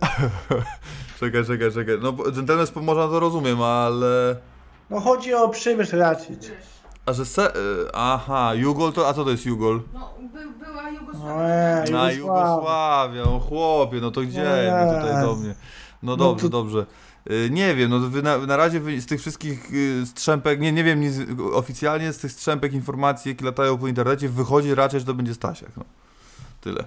[1.19, 1.95] Czekaj, czekaj, czekaj.
[2.01, 4.35] No, gentleman z Pomorza to rozumiem, ale...
[4.89, 6.51] No chodzi o przybysz raczyć.
[7.05, 7.55] A że se...
[7.55, 7.57] e,
[7.93, 9.07] Aha, Jugol to...
[9.07, 9.81] A co to jest Jugol?
[9.93, 11.91] No, by, była Ojej, Jugosławia.
[11.91, 13.23] Na Jugosławia.
[13.23, 14.73] O chłopie, no to gdzie?
[14.87, 15.49] No tutaj do mnie.
[16.03, 16.85] No No dobrze, to- dobrze.
[17.31, 20.71] Y, Nie wiem, no wy na, na razie wy, z tych wszystkich y, strzępek, nie,
[20.71, 21.13] nie wiem nic
[21.53, 25.69] oficjalnie, z tych strzępek informacji, jakie latają po internecie, wychodzi raczej, że to będzie Stasiak.
[25.77, 25.83] No.
[26.61, 26.83] Tyle.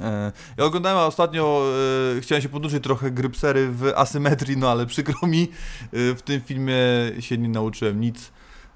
[0.00, 1.62] E, Ja oglądałem a ostatnio,
[2.16, 5.42] e, chciałem się poduczyć trochę grypsery w asymetrii, no ale przykro mi,
[5.82, 6.74] e, w tym filmie
[7.20, 8.32] się nie nauczyłem nic.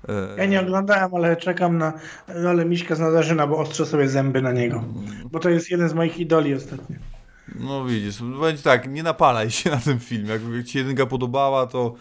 [0.09, 1.93] E, Ja nie oglądałem, ale czekam na
[2.29, 4.85] rolę Miśka z Nadarzyna, bo ostrzę sobie zęby na niego.
[5.31, 6.97] Bo to jest jeden z moich idoli ostatnio.
[7.55, 10.31] No widzisz, będzie tak, nie napalaj się na tym filmie.
[10.31, 11.95] Jak, jak ci jedynka podobała, to,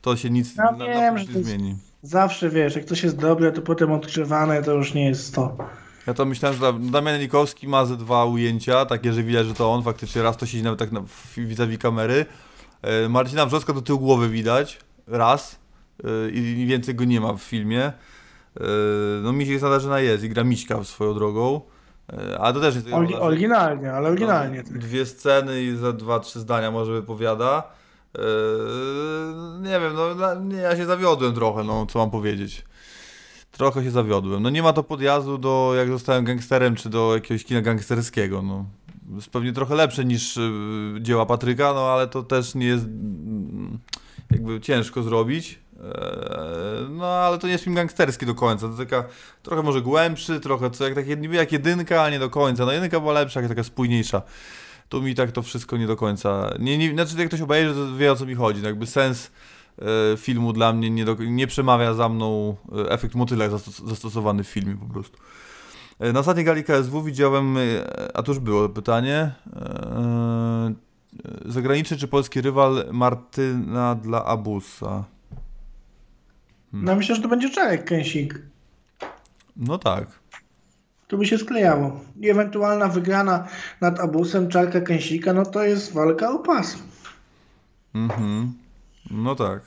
[0.00, 1.76] to się nic Ja na, na wiem, że nie to jest- zmieni.
[2.02, 5.56] Zawsze wiesz, jak coś jest dobre, to potem odgrzewane to już nie jest to.
[6.06, 9.54] Ja to myślałem, że Dam- Damian Nikowski ma ze dwa ujęcia, takie, że widać, że
[9.54, 11.02] to on faktycznie raz to siedzi nawet tak na,
[11.36, 12.26] vis-a-vis kamery.
[12.82, 15.58] E, Marcina Wrzoska do tyłu głowy widać, raz
[16.04, 17.84] e, i więcej go nie ma w filmie.
[17.84, 17.92] E,
[19.22, 21.60] no Misiek Zadarzyna jest i gra Miśka swoją drogą,
[22.38, 22.86] ale to też jest...
[23.20, 24.62] Oryginalnie, ale oryginalnie.
[24.70, 27.62] No, dwie sceny i za dwa, trzy zdania może wypowiada.
[29.60, 32.64] Nie wiem, no ja się zawiodłem trochę, no co mam powiedzieć.
[33.56, 34.42] Trochę się zawiodłem.
[34.42, 38.64] No nie ma to podjazdu do jak zostałem gangsterem, czy do jakiegoś kina gangsterskiego, no.
[39.14, 40.50] Jest pewnie trochę lepsze niż y,
[41.00, 43.78] dzieła Patryka, no ale to też nie jest mm,
[44.30, 45.58] jakby ciężko zrobić.
[45.76, 49.04] Eee, no ale to nie jest film gangsterski do końca, to taka
[49.42, 52.66] trochę może głębszy, trochę co jak, tak, jak jedynka, ale nie do końca.
[52.66, 54.22] No jedynka była lepsza, jak taka spójniejsza.
[54.88, 56.54] Tu mi tak to wszystko nie do końca.
[56.58, 58.62] Nie, nie, znaczy jak ktoś obejrzy, to wie o co mi chodzi.
[58.62, 59.30] No, jakby sens
[60.16, 64.48] filmu dla mnie nie, do, nie przemawia za mną e, efekt motyla zastos, zastosowany w
[64.48, 65.18] filmie po prostu.
[65.98, 67.60] E, na ostatniej gali KSW widziałem, e,
[68.14, 70.72] a to już było pytanie, e, e,
[71.44, 75.04] zagraniczny czy polski rywal Martyna dla Abusa?
[76.72, 78.42] No myślę, że to będzie Czarek Kęsik.
[79.56, 80.06] No tak.
[81.08, 82.00] Tu by się sklejało.
[82.20, 83.46] I ewentualna wygrana
[83.80, 86.78] nad Abusem Czarka Kęsika, no to jest walka o pas.
[87.94, 88.52] Mhm.
[89.10, 89.60] No tak.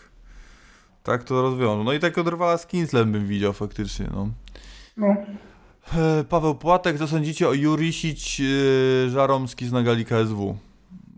[1.03, 1.83] Tak to rozwiązano.
[1.83, 4.29] No i tak od rywala z Kinslem bym widział faktycznie, no.
[4.97, 5.15] No.
[5.97, 10.57] E, Paweł Płatek, co sądzicie o Jurisić e, Żaromski z Nagali KSW?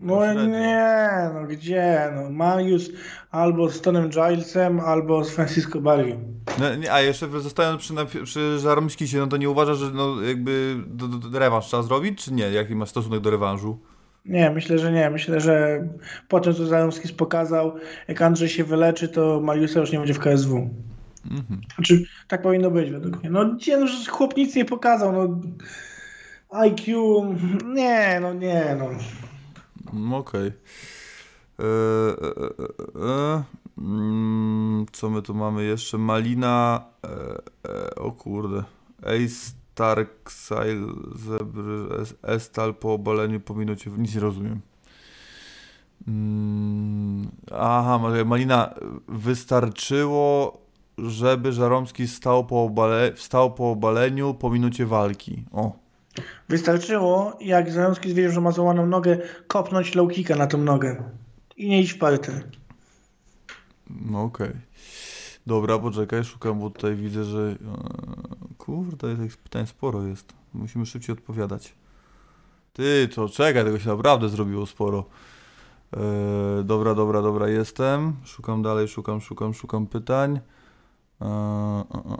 [0.00, 0.44] No Średnio.
[0.46, 2.12] nie, no gdzie?
[2.14, 2.90] No Mariusz
[3.30, 6.16] albo z Tonem Gilesem, albo z Francisco Barrio.
[6.58, 7.94] No, nie, a jeszcze zostając przy,
[8.24, 12.24] przy Żaromskisie, no to nie uważasz, że no jakby do, do, do rewanż trzeba zrobić,
[12.24, 12.44] czy nie?
[12.50, 13.78] Jaki masz stosunek do rewanżu?
[14.24, 15.10] Nie, myślę, że nie.
[15.10, 15.88] Myślę, że
[16.28, 17.74] po tym, co Zaromskis pokazał,
[18.08, 20.70] jak Andrzej się wyleczy, to Mariusza już nie będzie w KSW.
[21.30, 21.60] Mhm.
[21.74, 23.30] Znaczy, tak powinno być według mnie.
[23.30, 25.40] No gdzie, no że chłop nic nie pokazał, no
[26.50, 27.24] IQ,
[27.74, 28.88] nie, no nie, no.
[29.92, 30.46] Mm, Okej.
[30.46, 30.52] E,
[31.62, 31.66] e,
[32.24, 33.42] e, e,
[33.78, 35.98] mm, Co my tu mamy jeszcze?
[35.98, 36.84] Malina.
[37.04, 37.08] E,
[37.70, 38.64] e, o kurde.
[39.02, 43.90] Ace Stark Sail Zebry Es- Estal po obaleniu po minucie.
[43.98, 44.60] Nic nie rozumiem.
[46.08, 48.74] Mm, aha, Malina.
[49.08, 50.58] Wystarczyło,
[50.98, 55.44] żeby Żaromski stał po, obale, wstał po obaleniu po minucie walki.
[55.52, 55.72] O.
[56.48, 61.02] Wystarczyło, jak Zaromski wiedział, że ma złamaną nogę, kopnąć low kicka na tą nogę.
[61.56, 62.48] I nie iść w parter.
[63.90, 64.50] No okej.
[65.46, 67.38] Dobra, poczekaj, szukam, bo tutaj widzę, że...
[67.40, 70.32] e, Kurde, tych pytań sporo jest.
[70.54, 71.74] Musimy szybciej odpowiadać.
[72.72, 75.04] Ty, co, czekaj, tego się naprawdę zrobiło sporo.
[75.96, 78.16] E, dobra, dobra, dobra, jestem.
[78.24, 80.40] Szukam dalej, szukam, szukam, szukam pytań.
[81.20, 81.28] E, e,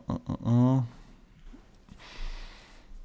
[0.08, 0.82] e, e, e.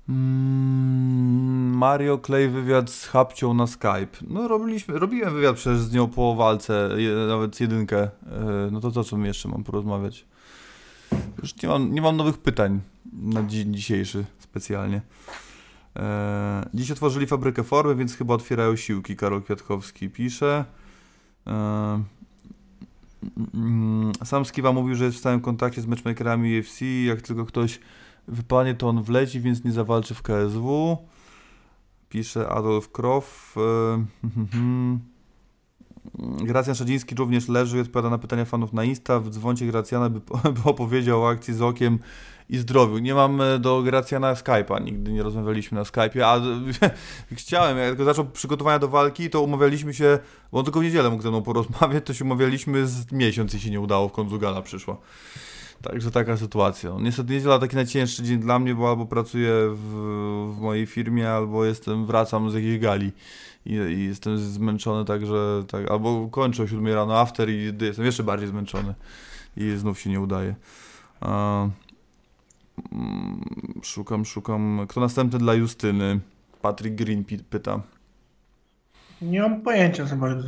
[0.09, 4.17] Mm, Mario Clay wywiad z Hapcią na Skype.
[4.27, 8.01] No robiliśmy, robiłem wywiad przecież z nią po walce, je, nawet z jedynkę.
[8.03, 8.09] E,
[8.71, 10.25] No to co mi jeszcze mam porozmawiać?
[11.41, 12.79] Już nie mam, nie mam nowych pytań
[13.13, 15.01] na dzień dzisiejszy specjalnie.
[15.95, 19.15] E, dziś otworzyli fabrykę formy, więc chyba otwierają siłki.
[19.15, 20.65] Karol Kwiatkowski pisze.
[21.47, 22.03] E,
[23.53, 26.81] mm, sam Skiwa mówił, że jest w stałym kontakcie z matchmakerami UFC.
[27.05, 27.79] Jak tylko ktoś
[28.27, 30.97] wypanie, to on wleci, więc nie zawalczy w KSW.
[32.09, 33.55] Pisze Adolf Kroff.
[33.57, 34.05] E,
[36.45, 39.19] Gracjan Szadziński również leży i odpowiada na pytania fanów na Insta.
[39.19, 40.19] W dzwoncie Gracjana, by,
[40.63, 41.99] by opowiedział o akcji z okiem
[42.49, 42.97] i zdrowiu.
[42.97, 46.41] Nie mam e, do Gracjana Skype'a, nigdy nie rozmawialiśmy na Skype'ie, a
[47.35, 50.19] chciałem, jak tylko zaczął przygotowania do walki, to umawialiśmy się,
[50.51, 53.59] bo on tylko w niedzielę mógł ze mną porozmawiać, to się umawialiśmy z miesiąc i
[53.59, 54.97] się nie udało, w końcu gala przyszła.
[55.81, 56.91] Także taka sytuacja.
[56.99, 59.83] Niestety niedziela taki najcięższy dzień dla mnie, bo albo pracuję w,
[60.57, 63.11] w mojej firmie, albo jestem, wracam z jakiejś gali
[63.65, 68.23] i, i jestem zmęczony, także tak, albo kończę o 7 rano after i jestem jeszcze
[68.23, 68.93] bardziej zmęczony
[69.57, 70.55] i znów się nie udaje.
[72.91, 73.41] Mm,
[73.83, 74.85] szukam, szukam.
[74.89, 76.19] Kto następny dla Justyny?
[76.61, 77.81] Patrick Green pyta.
[79.21, 80.47] Nie mam pojęcia za bardzo.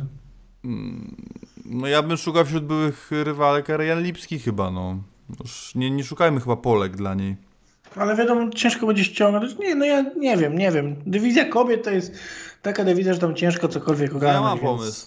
[0.64, 1.16] Mm,
[1.64, 4.96] No ja bym szukał wśród byłych rywalek Jan Lipski chyba, no.
[5.40, 7.36] Już nie, nie szukajmy chyba Polek dla niej.
[7.96, 9.58] Ale wiadomo, ciężko będzie ściągnąć.
[9.58, 10.96] Nie, no ja nie wiem, nie wiem.
[11.06, 12.12] Dywizja kobiet to jest
[12.62, 14.34] taka dywizja, że tam ciężko cokolwiek ogarnąć.
[14.34, 15.06] Ja mam więc- pomysł.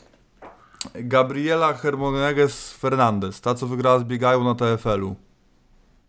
[0.95, 5.15] Gabriela Hermoneges Fernandez, ta co wygrała z biegają na TFL-u.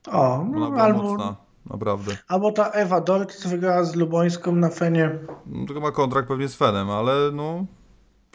[0.06, 1.36] O, no, albo, mocna.
[1.70, 2.16] naprawdę.
[2.28, 5.10] Albo ta Ewa Dort, co wygrała z Lubońską na Fenie.
[5.46, 7.64] No, tylko ma kontrakt pewnie z Fenem, ale no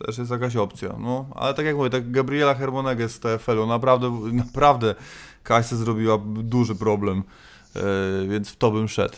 [0.05, 0.95] też jest jakaś opcja.
[0.99, 4.95] No, ale tak jak mówię, tak Gabriela Hermoneges z TFL-u naprawdę, naprawdę
[5.43, 7.23] Kasia zrobiła duży problem,
[7.75, 7.81] e,
[8.27, 9.17] więc w to bym szedł.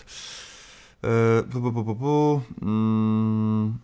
[1.04, 2.42] E, pu, pu, pu, pu.
[2.62, 3.78] Mm,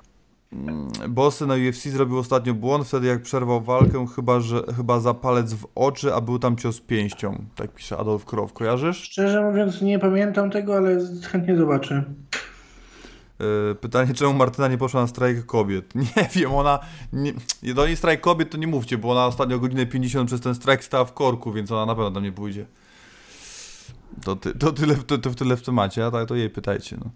[0.53, 5.13] mm, Bossy na UFC zrobił ostatnio błąd wtedy jak przerwał walkę, chyba, że, chyba za
[5.13, 7.45] palec w oczy, a był tam cios pięścią.
[7.55, 8.97] Tak pisze Adolf Krow, kojarzysz?
[8.97, 10.97] Szczerze mówiąc, nie pamiętam tego, ale
[11.31, 12.03] chętnie zobaczę.
[13.71, 15.95] E, Pytanie, czemu Martyna nie poszła na strajk kobiet?
[16.15, 16.79] Nie wiem, ona.
[17.13, 17.33] Nie,
[17.73, 20.83] do niej strajk kobiet to nie mówcie, bo ona ostatnio godzinę 50 przez ten strajk
[20.83, 22.65] stała w korku, więc ona na pewno tam nie pójdzie.
[24.23, 26.97] To, ty, to, tyle, to, to tyle w temacie, a tak to jej pytajcie.
[26.97, 27.11] No.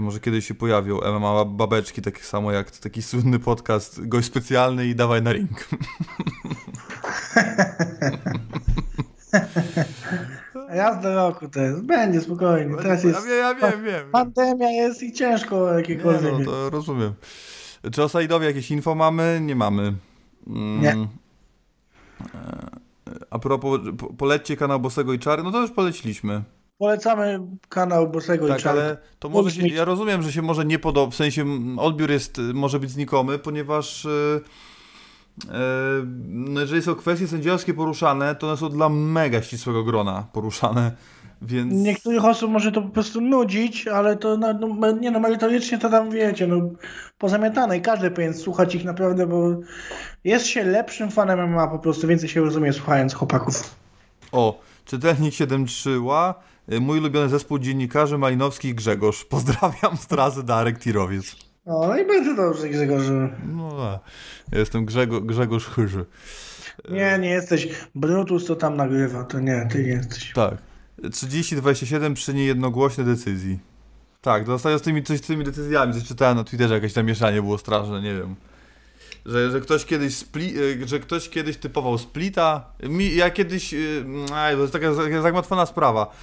[0.00, 4.94] Może kiedyś się pojawią MMA babeczki, tak samo jak taki słynny podcast, gość specjalny i
[4.94, 5.68] dawaj na ring.
[10.74, 11.82] Raz do roku to jest.
[11.82, 12.76] Będzie spokojnie.
[12.76, 13.18] Teraz jest.
[13.18, 14.10] Ja wiem, ja wiem, wiem.
[14.10, 16.32] Pandemia jest i ciężko Nie, jakiekolwiek.
[16.38, 17.12] no, to rozumiem.
[17.92, 19.38] Czy o Saidowie jakieś info mamy?
[19.42, 19.92] Nie mamy.
[20.46, 20.80] Mm.
[20.80, 20.90] Nie.
[20.90, 21.06] E,
[23.30, 26.42] A propos, po, polećcie kanał Bosego i Czary, no to już poleciliśmy.
[26.78, 28.80] Polecamy kanał Bosego i Tak, Czarka.
[28.80, 31.44] ale to może się, ja rozumiem, że się może nie podoba, w sensie
[31.78, 34.40] odbiór jest, y, może być znikomy, ponieważ y, y,
[36.28, 40.92] no jeżeli są kwestie sędziowskie poruszane, to one są dla mega ścisłego grona poruszane,
[41.42, 41.72] więc...
[41.72, 45.90] Niektórych osób może to po prostu nudzić, ale to no, no, nie no, merytorycznie to
[45.90, 46.56] tam wiecie, no
[47.18, 49.50] pozamiatane i każdy powinien słuchać ich naprawdę, bo
[50.24, 53.74] jest się lepszym fanem MMA, po prostu więcej się rozumie słuchając chłopaków.
[54.32, 56.34] O, czytelnik 73ła,
[56.72, 59.24] y, mój ulubiony zespół dziennikarzy Malinowski i Grzegorz.
[59.24, 61.43] Pozdrawiam z trasy Darek Tirowiec.
[61.66, 63.02] O, no i bardzo dobrze Grzegorz.
[63.56, 64.00] No,
[64.52, 66.04] ja jestem Grzego, Grzegorz Chyży.
[66.90, 67.68] Nie, nie jesteś.
[67.94, 70.32] Brutus to tam nagrywa, to nie, ty nie jesteś.
[70.32, 70.54] Tak.
[71.02, 73.58] 30-27 przy niejednogłośnej decyzji.
[74.20, 77.06] Tak, to ostatnio z tymi, coś z tymi decyzjami, coś czytałem na Twitterze, jakieś tam
[77.06, 78.36] mieszanie było straszne, nie wiem.
[79.26, 82.72] Że, że ktoś kiedyś spli, y, że ktoś kiedyś typował splita.
[82.82, 84.04] Mi, ja kiedyś, y,
[84.34, 86.14] aj, to jest taka zagmatwana sprawa.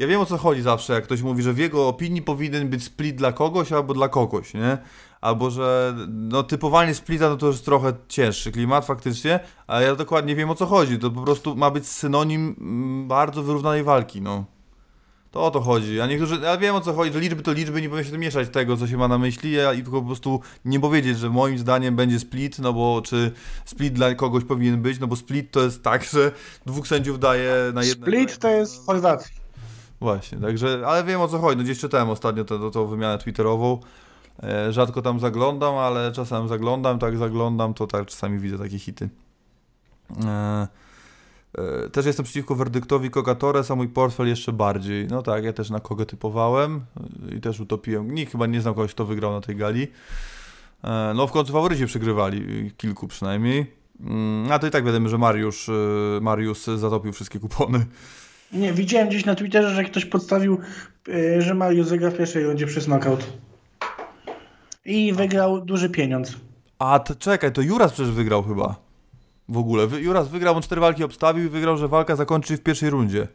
[0.00, 2.84] Ja wiem o co chodzi zawsze, jak ktoś mówi, że w jego opinii powinien być
[2.84, 4.78] split dla kogoś albo dla kogoś, nie?
[5.20, 10.36] Albo że no typowanie splita no to już trochę cięższy klimat faktycznie, ale ja dokładnie
[10.36, 10.98] wiem o co chodzi.
[10.98, 14.44] To po prostu ma być synonim mm, bardzo wyrównanej walki, no.
[15.30, 16.00] To o to chodzi.
[16.00, 18.48] A niektórzy, ja wiem o co chodzi, że liczby to liczby, nie powinien się mieszać
[18.48, 21.58] tego, co się ma na myśli, a i tylko po prostu nie powiedzieć, że moim
[21.58, 23.32] zdaniem będzie split, no bo czy
[23.64, 26.32] split dla kogoś powinien być, no bo split to jest tak, że
[26.66, 28.12] dwóch sędziów daje na jednego.
[28.12, 29.39] Split to jest w Chorwacji.
[30.00, 31.56] Właśnie, także, ale wiem o co chodzi.
[31.56, 33.80] No gdzieś czytałem ostatnio tę wymianę twitterową.
[34.42, 39.08] E, rzadko tam zaglądam, ale czasem zaglądam, tak zaglądam, to tak czasami widzę takie hity.
[40.26, 40.68] E,
[41.58, 45.06] e, też jestem przeciwko werdyktowi Coca Torres, a mój portfel jeszcze bardziej.
[45.06, 46.80] No tak, ja też na kogo typowałem
[47.36, 48.14] i też utopiłem.
[48.14, 49.88] Nikt chyba nie znał kogoś, kto wygrał na tej gali.
[51.14, 53.80] No w końcu faworyci przegrywali, kilku przynajmniej.
[54.00, 57.86] Mm, A to i tak wiadomo, że Mariusz, y, Mariusz zatopił wszystkie kupony.
[58.52, 60.58] Nie, widziałem gdzieś na Twitterze, że ktoś podstawił,
[61.08, 63.32] yy, że Mario zagra w pierwszej rundzie przez knockout.
[64.84, 66.36] I wygrał duży pieniądz.
[66.78, 68.76] A to czekaj, to Juras przecież wygrał chyba.
[69.48, 69.86] W ogóle.
[69.86, 73.28] Juras wygrał, on cztery walki obstawił i wygrał, że walka zakończy w pierwszej rundzie.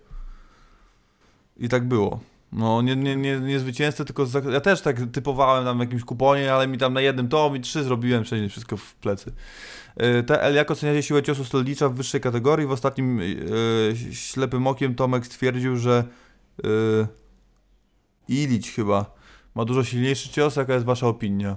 [1.58, 2.20] I tak było.
[2.52, 6.04] No, nie, nie, nie, nie zwycięzcę, tylko za, ja też tak typowałem tam w jakimś
[6.04, 9.32] kuponie, ale mi tam na jednym to mi trzy zrobiłem, wcześniej wszystko w plecy.
[9.98, 12.68] Yy, TL, jak oceniacie siłę ciosu Stolnicza w wyższej kategorii?
[12.68, 16.04] W ostatnim yy, ślepym okiem Tomek stwierdził, że
[16.64, 17.08] yy,
[18.28, 19.16] Ilić chyba
[19.56, 20.56] ma dużo silniejszy cios.
[20.56, 21.56] Jaka jest wasza opinia?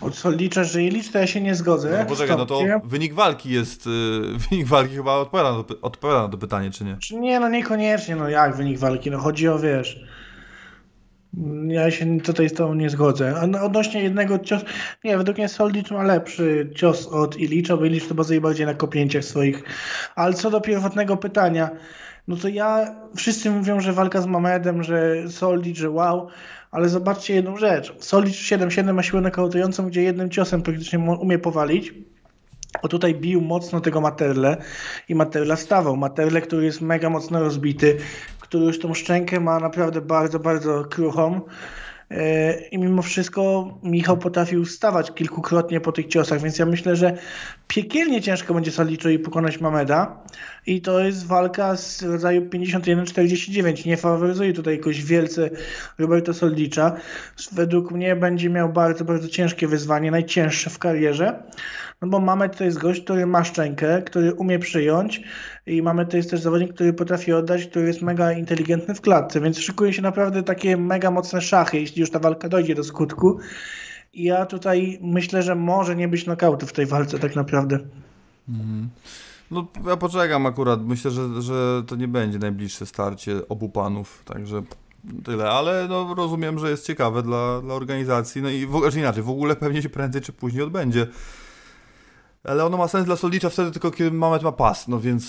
[0.00, 1.98] Od co liczasz, że licz, to ja się nie zgodzę.
[1.98, 3.86] No, poczekaj, no to wynik walki jest.
[3.86, 3.90] y,
[4.50, 6.96] Wynik walki chyba odpowiada na, to, odpowiada na to pytanie, czy nie?
[6.96, 10.00] Czy Nie, no niekoniecznie, no jak wynik walki, no chodzi o, wiesz...
[11.66, 13.34] Ja się tutaj z tobą nie zgodzę.
[13.40, 14.64] A no, odnośnie jednego ciosu,
[15.04, 18.74] nie, według mnie Soldic ma lepszy cios od Ilicza, bo Ilicz to bazuje bardziej na
[18.74, 19.62] kopnięciach swoich.
[20.14, 21.70] Ale co do pierwotnego pytania,
[22.28, 26.28] no to ja, wszyscy mówią, że walka z Mamedem, że Soldic, że wow,
[26.76, 27.94] ale zobaczcie jedną rzecz.
[27.98, 31.94] Soldic 7-7 ma siłę nakautującą, gdzie jednym ciosem praktycznie umie powalić.
[32.82, 34.56] O tutaj bił mocno tego Materle
[35.08, 35.96] i Materla wstawał.
[35.96, 37.96] Materle, który jest mega mocno rozbity,
[38.40, 41.40] który już tą szczękę ma naprawdę bardzo, bardzo kruchą.
[42.10, 47.16] E, I mimo wszystko Michał potrafił wstawać kilkukrotnie po tych ciosach, więc ja myślę, że
[47.68, 50.22] piekielnie ciężko będzie Saliczowi pokonać Mameda.
[50.66, 53.86] I to jest walka z rodzaju 51-49.
[53.86, 55.50] Nie faworyzuje tutaj jakoś wielce
[55.98, 56.96] Roberto Soldicza.
[57.52, 61.42] Według mnie będzie miał bardzo, bardzo ciężkie wyzwanie, najcięższe w karierze.
[62.02, 65.22] No bo mamy to jest gość, który ma szczękę, który umie przyjąć
[65.66, 69.40] i mamy to jest też zawodnik, który potrafi oddać, który jest mega inteligentny w klatce,
[69.40, 73.38] więc szykuje się naprawdę takie mega mocne szachy, jeśli już ta walka dojdzie do skutku.
[74.12, 77.78] I ja tutaj myślę, że może nie być knockoutu w tej walce tak naprawdę.
[79.50, 84.62] No ja poczekam akurat, myślę, że, że to nie będzie najbliższe starcie obu panów, także
[85.24, 89.22] tyle, ale no rozumiem, że jest ciekawe dla, dla organizacji, no i w, znaczy inaczej,
[89.22, 91.06] w ogóle pewnie się prędzej czy później odbędzie.
[92.46, 95.24] Ale ono ma sens dla Solicza wtedy tylko, kiedy Mamet ma pas, no więc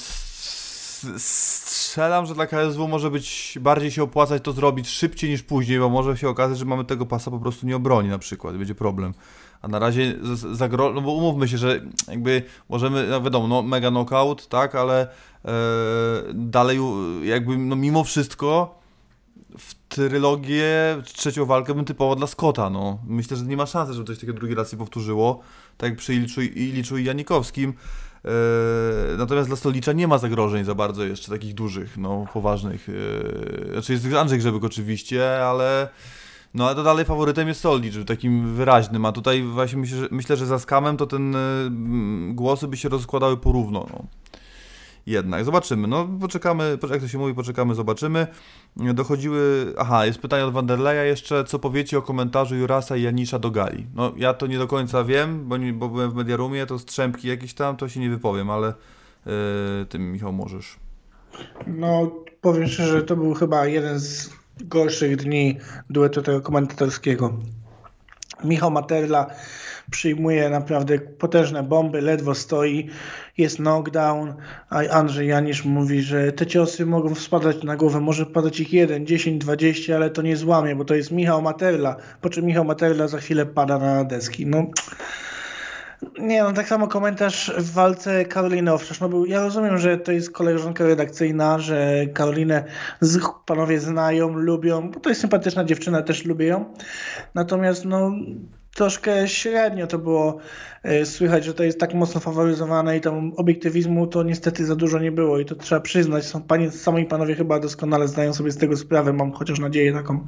[1.18, 5.90] strzelam, że dla KSW może być, bardziej się opłacać to zrobić szybciej niż później, bo
[5.90, 9.14] może się okazać, że mamy tego pasa po prostu nie obroni na przykład, będzie problem.
[9.62, 10.16] A na razie
[10.52, 10.94] zagro...
[10.94, 15.08] no bo umówmy się, że jakby możemy, no wiadomo, no mega knockout, tak, ale
[15.46, 15.54] e,
[16.34, 16.80] dalej
[17.24, 18.80] jakby, no mimo wszystko
[19.58, 23.00] w trylogię, trzecią walkę bym typowo dla Scotta, no.
[23.08, 25.40] Myślę, że nie ma szansy, żeby coś takiego drugi raz się powtórzyło,
[25.78, 27.74] tak jak przy Iliczu, Iliczu i Janikowskim.
[28.26, 32.90] E, natomiast dla Stolicza nie ma zagrożeń za bardzo jeszcze takich dużych, no, poważnych.
[33.70, 35.90] E, znaczy jest Andrzej Grzebyk oczywiście, ale
[36.54, 40.38] no ale to dalej faworytem jest Solicz, takim wyraźnym, a tutaj właśnie myślę, że, myślę,
[40.38, 41.40] że za skamem to ten e,
[42.30, 44.04] głosy by się rozkładały porówno, no.
[45.08, 48.28] Jednak, zobaczymy, no poczekamy, jak to się mówi, poczekamy, zobaczymy.
[48.76, 53.52] Dochodziły, aha, jest pytanie od Wanderleja jeszcze, co powiecie o komentarzu Jurasa i Janisza do
[53.52, 53.88] gali?
[53.96, 57.28] No ja to nie do końca wiem, bo, nie, bo byłem w Mediarumie, to strzępki
[57.28, 58.74] jakieś tam, to się nie wypowiem, ale
[59.26, 59.32] yy,
[59.90, 60.76] ty Michał możesz.
[61.68, 62.12] No,
[62.42, 64.30] powiem szczerze, to był chyba jeden z
[64.62, 65.58] gorszych dni
[65.90, 67.34] duetu tego komentatorskiego.
[68.44, 69.28] Michał Materla
[69.92, 72.90] przyjmuje naprawdę potężne bomby, ledwo stoi,
[73.38, 74.34] jest knockdown,
[74.70, 79.06] a Andrzej Janisz mówi, że te ciosy mogą spadać na głowę, może padać ich 1,
[79.06, 83.08] 10, 20, ale to nie złamie, bo to jest Michał Materla, po czym Michał Materla
[83.08, 84.46] za chwilę pada na deski.
[84.46, 84.66] No,
[86.20, 89.00] nie, no tak samo komentarz w walce Karoliny Owczarz.
[89.00, 92.64] No był, ja rozumiem, że to jest koleżanka redakcyjna, że Karolinę
[93.02, 96.74] z, panowie znają, lubią, bo to jest sympatyczna dziewczyna, też lubię ją.
[97.36, 98.12] Natomiast no
[98.76, 100.38] troszkę średnio to było
[100.84, 105.00] e, słychać, że to jest tak mocno faworyzowane i tam obiektywizmu to niestety za dużo
[105.00, 106.26] nie było i to trzeba przyznać.
[106.26, 110.26] Są, panie, sami panowie chyba doskonale zdają sobie z tego sprawę, mam chociaż nadzieję taką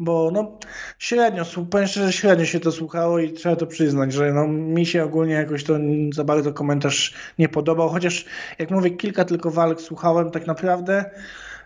[0.00, 0.58] bo no
[0.98, 5.04] średnio, powiem szczerze, średnio się to słuchało i trzeba to przyznać, że no, mi się
[5.04, 5.74] ogólnie jakoś to
[6.12, 8.24] za bardzo komentarz nie podobał, chociaż
[8.58, 11.04] jak mówię, kilka tylko walk słuchałem tak naprawdę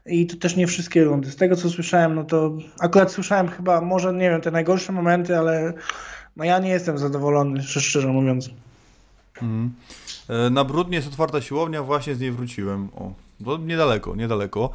[0.06, 1.30] i to też nie wszystkie rundy.
[1.30, 5.38] Z tego co słyszałem, no to akurat słyszałem chyba, może nie wiem, te najgorsze momenty,
[5.38, 5.72] ale
[6.36, 8.50] no ja nie jestem zadowolony, szczerze- mówiąc.
[9.42, 9.68] E,
[10.50, 12.88] Na Brudnie jest otwarta siłownia, właśnie z niej wróciłem.
[12.96, 13.12] O,
[13.44, 14.70] to niedaleko, niedaleko.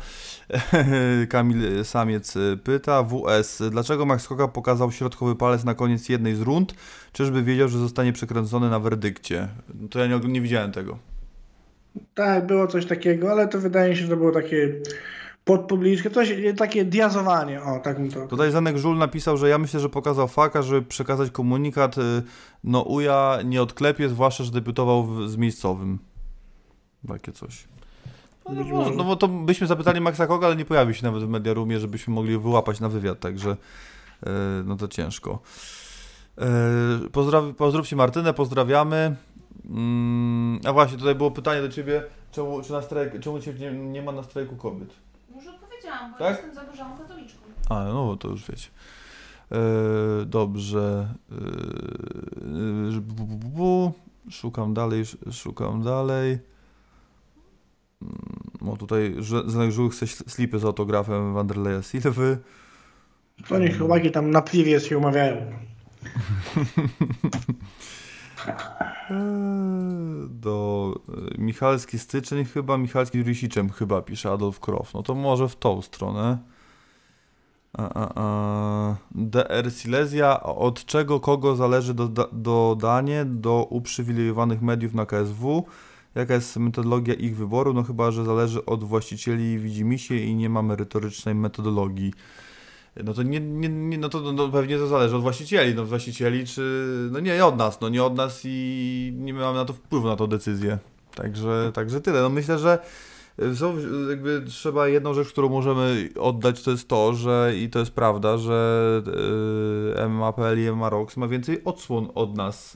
[1.29, 6.41] Kamil Samiec e, pyta, WS, dlaczego Max Koka pokazał środkowy palec na koniec jednej z
[6.41, 6.73] rund?
[7.11, 9.47] Czyżby wiedział, że zostanie przekręcony na werdykcie?
[9.81, 10.97] No To ja nie, nie widziałem tego.
[12.13, 14.73] Tak, było coś takiego, ale to wydaje mi się, że to było takie
[15.49, 18.27] pod publiczkę, coś, takie diazowanie, o, tak mi to...
[18.27, 22.01] Tutaj Zenek Żul napisał, że ja myślę, że pokazał faka, żeby przekazać komunikat, y,
[22.63, 25.99] no uja nie odklepie, zwłaszcza, że debiutował w, z miejscowym.
[27.07, 27.67] Takie coś.
[28.49, 28.91] No, no, może.
[28.91, 32.13] no bo to byśmy zapytali Maxa Koga, ale nie pojawił się nawet w Mediarumie, żebyśmy
[32.13, 34.29] mogli wyłapać na wywiad, także y,
[34.65, 35.39] no to ciężko.
[37.05, 39.15] Y, Pozdraw, pozdrówcie Martynę, pozdrawiamy.
[39.69, 43.71] Mm, a właśnie, tutaj było pytanie do Ciebie, czemu, czy na strajk, czemu cię nie,
[43.71, 45.08] nie ma na strajku kobiet?
[45.89, 46.35] Odpowiedziałam, bo Tak?
[46.35, 47.39] jestem zaburzałą katoliczką.
[47.69, 48.69] A, no to już wiecie.
[49.51, 49.57] E,
[50.25, 51.07] dobrze.
[51.31, 53.93] E, bu, bu, bu, bu.
[54.29, 56.39] Szukam dalej, sz- szukam dalej.
[58.01, 62.37] Mm, O tutaj Zenek Żółk chce slipy z autografem Wanderleya Silwy.
[63.47, 65.35] To niech chłopaki tam na pliwie się umawiają.
[70.29, 70.95] Do
[71.37, 73.25] e, Michalski styczeń chyba, Michalski z
[73.77, 74.93] chyba pisze Adolf Krof.
[74.93, 76.37] No to może w tą stronę.
[77.73, 78.95] A, a, a.
[79.11, 85.65] DR Silesia, od czego kogo zależy doda- dodanie do uprzywilejowanych mediów na KSW?
[86.15, 87.73] Jaka jest metodologia ich wyboru?
[87.73, 92.13] No chyba, że zależy od właścicieli widzimisię i nie ma merytorycznej metodologii.
[93.03, 96.45] No to nie, nie, nie no to no pewnie to zależy od właścicieli, no właścicieli
[96.45, 100.07] czy, no nie od nas, no nie od nas i nie mamy na to wpływu
[100.07, 100.77] na tą decyzję.
[101.15, 102.21] Także, także tyle.
[102.21, 102.79] No myślę, że
[103.41, 103.75] y, są,
[104.09, 108.37] jakby trzeba jedną rzecz, którą możemy oddać, to jest to, że i to jest prawda,
[108.37, 109.01] że
[109.97, 112.75] y, MMA.pl i MMA Rocks ma więcej odsłon od nas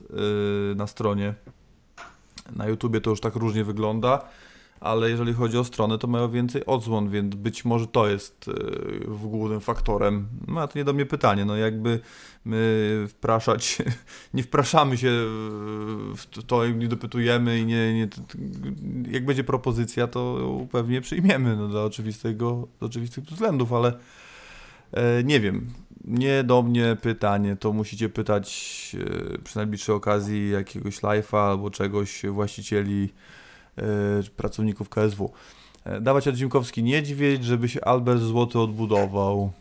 [0.72, 1.34] y, na stronie.
[2.56, 4.26] Na YouTubie to już tak różnie wygląda,
[4.84, 8.54] ale jeżeli chodzi o stronę, to mają więcej odsłon, więc być może to jest e,
[9.08, 10.28] w głównym faktorem.
[10.48, 12.00] No a to nie do mnie pytanie, no jakby
[12.46, 13.78] my wpraszać,
[14.34, 15.10] nie wpraszamy się
[16.16, 18.08] w to, nie dopytujemy i nie, nie
[19.12, 20.38] jak będzie propozycja, to
[20.72, 23.94] pewnie przyjmiemy, no dla oczywistego, dla oczywistych względów, ale
[24.92, 25.68] e, nie wiem,
[26.06, 28.96] nie do mnie pytanie, to musicie pytać
[29.36, 33.10] e, przy najbliższej okazji jakiegoś live'a albo czegoś właścicieli
[34.38, 35.32] pracowników KSW.
[35.86, 39.52] E, dawać Odzinkowski niedźwiedź, żeby się Albert Złoty odbudował.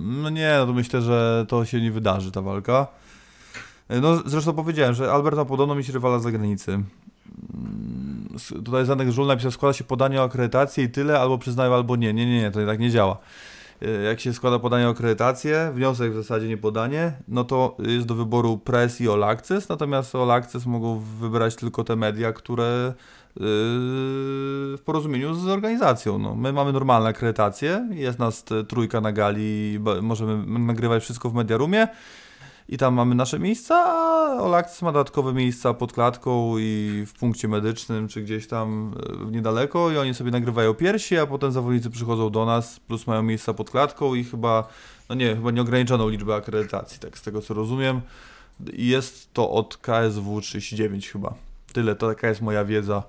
[0.00, 2.86] No nie, no to myślę, że to się nie wydarzy ta walka.
[4.02, 6.72] No zresztą powiedziałem, że Albert ma podobno mieć rywala z zagranicy.
[6.72, 8.28] Mm,
[8.64, 12.12] tutaj Zanek Żul napisał, składa się podanie o akredytację i tyle, albo przyznają, albo nie.
[12.12, 13.18] Nie, nie, nie, to tak nie działa.
[13.82, 18.06] E, jak się składa podanie o akredytację, wniosek w zasadzie nie podanie, no to jest
[18.06, 22.94] do wyboru Press i All Access, natomiast All Access mogą wybrać tylko te media, które
[23.36, 23.42] yy,
[24.76, 26.18] w porozumieniu z organizacją.
[26.18, 31.88] No, my mamy normalne akredytacje, jest nas trójka na gali, możemy nagrywać wszystko w Mediarumie,
[32.68, 37.48] i tam mamy nasze miejsca, a Olax ma dodatkowe miejsca pod klatką i w punkcie
[37.48, 38.94] medycznym, czy gdzieś tam
[39.26, 43.22] e, niedaleko i oni sobie nagrywają piersi, a potem zawodnicy przychodzą do nas, plus mają
[43.22, 44.68] miejsca pod klatką i chyba,
[45.08, 48.00] no nie, chyba nieograniczoną liczbę akredytacji, tak z tego co rozumiem.
[48.72, 51.34] Jest to od KSW 39 chyba.
[51.72, 53.02] Tyle, to taka jest moja wiedza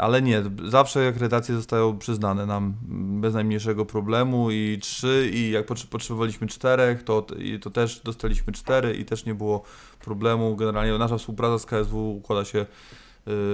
[0.00, 2.74] ale nie, zawsze akredytacje zostają przyznane nam
[3.20, 7.26] bez najmniejszego problemu i trzy i jak potrzebowaliśmy czterech, to,
[7.62, 9.62] to też dostaliśmy cztery i też nie było
[10.00, 10.56] problemu.
[10.56, 12.66] Generalnie nasza współpraca z KSW układa się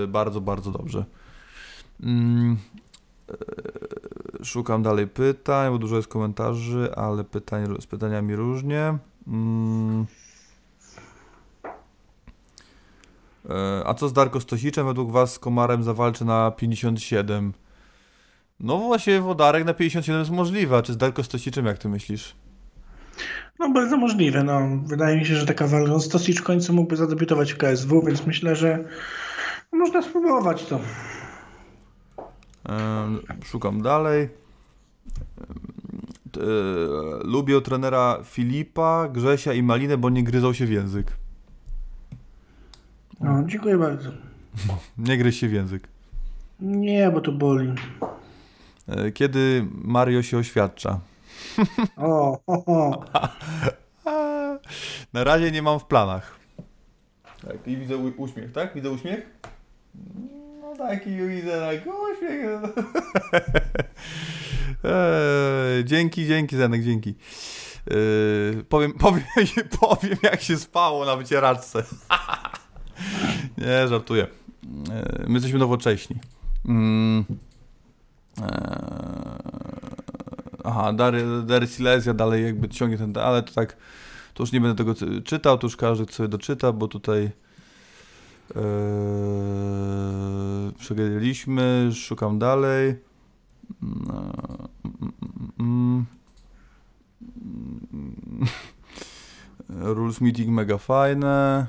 [0.04, 1.04] e, bardzo, bardzo dobrze.
[2.02, 2.56] Mm,
[4.40, 8.98] e, szukam dalej pytań, bo dużo jest komentarzy, ale pytań, z pytaniami różnie.
[9.26, 10.02] Mm.
[10.02, 10.28] E,
[13.84, 14.86] a co z Darko Stosiczem?
[14.86, 17.52] Według was z Komarem zawalczy na 57?
[18.60, 22.34] No właśnie, Wodarek na 57 jest możliwe, a czy z Darko Stosiczem jak ty myślisz?
[23.58, 24.60] No bardzo możliwe, no.
[24.86, 28.56] Wydaje mi się, że taka walka Stosicz w końcu mógłby zadebiutować w KSW, więc myślę,
[28.56, 28.84] że
[29.72, 30.80] można spróbować to.
[33.44, 34.28] Szukam dalej.
[36.36, 36.40] E,
[37.24, 41.12] lubię trenera Filipa, Grzesia i Malinę, bo nie gryzą się w język.
[43.20, 44.10] No, dziękuję bardzo.
[44.98, 45.88] Nie gryź się w język.
[46.60, 47.74] Nie, bo to boli.
[48.88, 51.00] E, kiedy Mario się oświadcza?
[51.96, 53.04] O, o, o.
[55.12, 56.38] Na razie nie mam w planach.
[57.46, 58.74] Tak, i widzę uśmiech, tak?
[58.74, 59.26] Widzę uśmiech?
[60.60, 62.44] No taki widzę, tak, uśmiech.
[64.84, 67.14] eee, dzięki, dzięki Zenek, dzięki.
[67.90, 69.24] Eee, powiem, powiem,
[69.80, 71.82] powiem jak się spało na wycieraczce.
[73.58, 74.26] Nie, żartuję.
[74.90, 76.16] E, my jesteśmy nowocześni.
[76.64, 77.24] Mm.
[78.40, 79.38] E,
[80.64, 83.76] aha, Dary, Dary Silesia dalej jakby ciągnie ten, ale to tak,
[84.34, 84.94] to już nie będę tego
[85.24, 87.30] czytał, to już każdy sobie doczyta, bo tutaj
[88.54, 88.62] yy,
[90.78, 92.94] przegadaliśmy, szukam dalej.
[99.68, 101.66] Rules meeting mega fajne.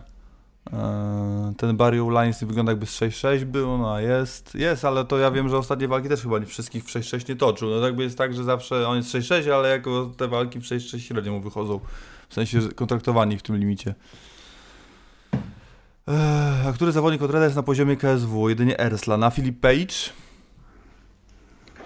[0.66, 5.18] Eee, ten Barry Lines wygląda jakby z 6-6 był, no a jest, jest, ale to
[5.18, 7.70] ja wiem, że ostatnie walki też chyba nie wszystkich w 6-6 nie toczył.
[7.70, 11.00] No jakby jest tak, że zawsze on jest 6-6, ale jako te walki w 6-6
[11.00, 11.80] średnio mu wychodzą.
[12.30, 13.96] W sensie kontraktowani w tym limicie.
[16.08, 18.50] Eee, a który zawodnik od Reda jest na poziomie KSW?
[18.50, 19.18] Jedynie Ersla.
[19.18, 19.96] Na Filip Page?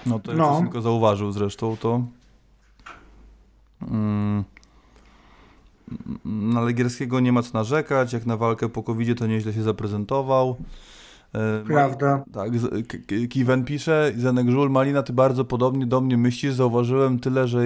[0.05, 0.61] No to no.
[0.61, 2.01] tylko zauważył zresztą to.
[3.81, 4.43] Mm.
[6.25, 10.55] Na Legierskiego nie ma co narzekać, jak na walkę po covid to nieźle się zaprezentował.
[11.35, 12.23] E, Prawda.
[12.33, 12.51] Tak,
[13.29, 17.63] Kiwen pisze, Zenek Żul, Malina, ty bardzo podobnie do mnie myślisz, zauważyłem tyle, że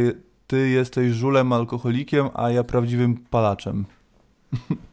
[0.48, 3.86] ty jesteś żulem alkoholikiem, a ja prawdziwym palaczem.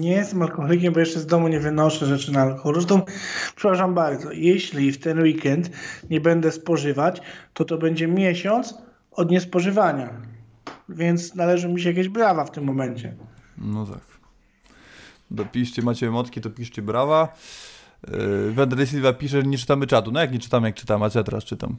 [0.00, 2.74] Nie jestem alkoholikiem, bo jeszcze z domu nie wynoszę rzeczy na alkohol.
[2.74, 3.02] Zresztą,
[3.56, 5.70] przepraszam bardzo, jeśli w ten weekend
[6.10, 7.20] nie będę spożywać,
[7.54, 8.74] to to będzie miesiąc
[9.10, 10.29] od niespożywania
[10.94, 13.14] więc należy mi się jakieś brawa w tym momencie.
[13.58, 14.00] No tak.
[15.30, 17.28] Dopiszcie, macie emotki, to piszcie brawa.
[18.08, 20.12] Yy, Wendry Silva pisze, że nie czytamy czatu.
[20.12, 21.76] No jak nie czytam, jak czytam, a co ja teraz czytam?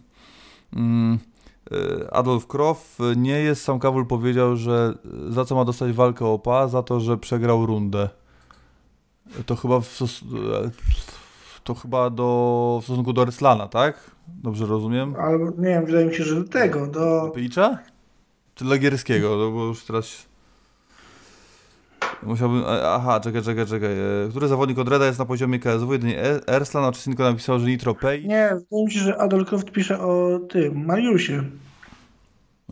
[0.73, 4.93] Yy, Adolf Kroff, nie jest, sam Kawul powiedział, że
[5.29, 6.67] za co ma dostać walkę OPA?
[6.67, 8.09] Za to, że przegrał rundę.
[9.45, 9.99] To chyba w,
[11.63, 14.11] to chyba do, w stosunku do Reslana, tak?
[14.27, 15.15] Dobrze rozumiem?
[15.15, 17.31] Albo nie wiem, wydaje mi się, że do tego, do...
[17.35, 17.79] Picza?
[18.55, 20.25] Czy Legierskiego, no bo już teraz...
[22.23, 22.63] Musiałbym.
[22.85, 23.91] Aha, czekaj, czekaj, czekaj.
[23.99, 25.93] e, Który zawodnik od Reda jest na poziomie KSW?
[25.93, 28.23] Jedynie E- Erslan, a Czesinko napisał, że Nitro Pay.
[28.23, 31.43] Nie, wydaje mi się, że Adolf Croft pisze o tym, Mariusie.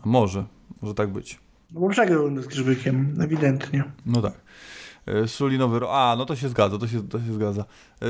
[0.04, 0.44] Może,
[0.82, 1.38] może tak być.
[1.72, 3.84] No bo przegrał z Grzybykiem, ewidentnie.
[4.06, 4.32] No tak.
[5.08, 5.90] E, Szuli Nowy Rok.
[5.92, 7.64] A, no to się zgadza, to się, to się zgadza.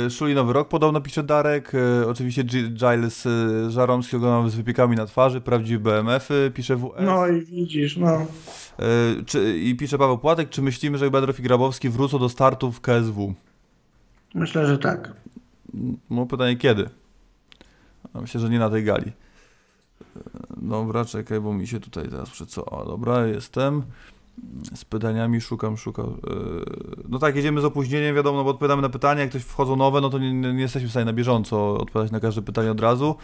[0.07, 1.73] E, Szuli Nowy Rok podobno pisze Darek.
[1.75, 3.29] E, Oczywiście Giles
[3.69, 5.41] Żaromski oglądamy z wypiekami na twarzy.
[5.41, 6.91] Prawdziwe BMF-y, pisze WS.
[7.01, 8.27] No i widzisz, no.
[9.27, 12.81] Czy, I pisze Paweł Płatek, czy myślimy, że Bedrow i Grabowski wrócą do startu w
[12.81, 13.35] KSW?
[14.35, 15.13] Myślę, że tak.
[16.11, 16.91] No pytanie kiedy?
[18.15, 19.13] A Myślę, że nie na tej gali.
[20.57, 22.65] Dobra, czekaj, bo mi się tutaj teraz przed co.
[22.65, 23.83] O, dobra, jestem.
[24.75, 26.07] Z pytaniami szukam, szukam.
[26.07, 26.11] e,
[27.09, 30.01] No tak, jedziemy z opóźnieniem, wiadomo, no bo odpowiadamy na pytania, jak ktoś wchodzą nowe,
[30.01, 33.17] no to nie, nie jesteśmy w stanie na bieżąco odpowiadać na każde pytanie od razu,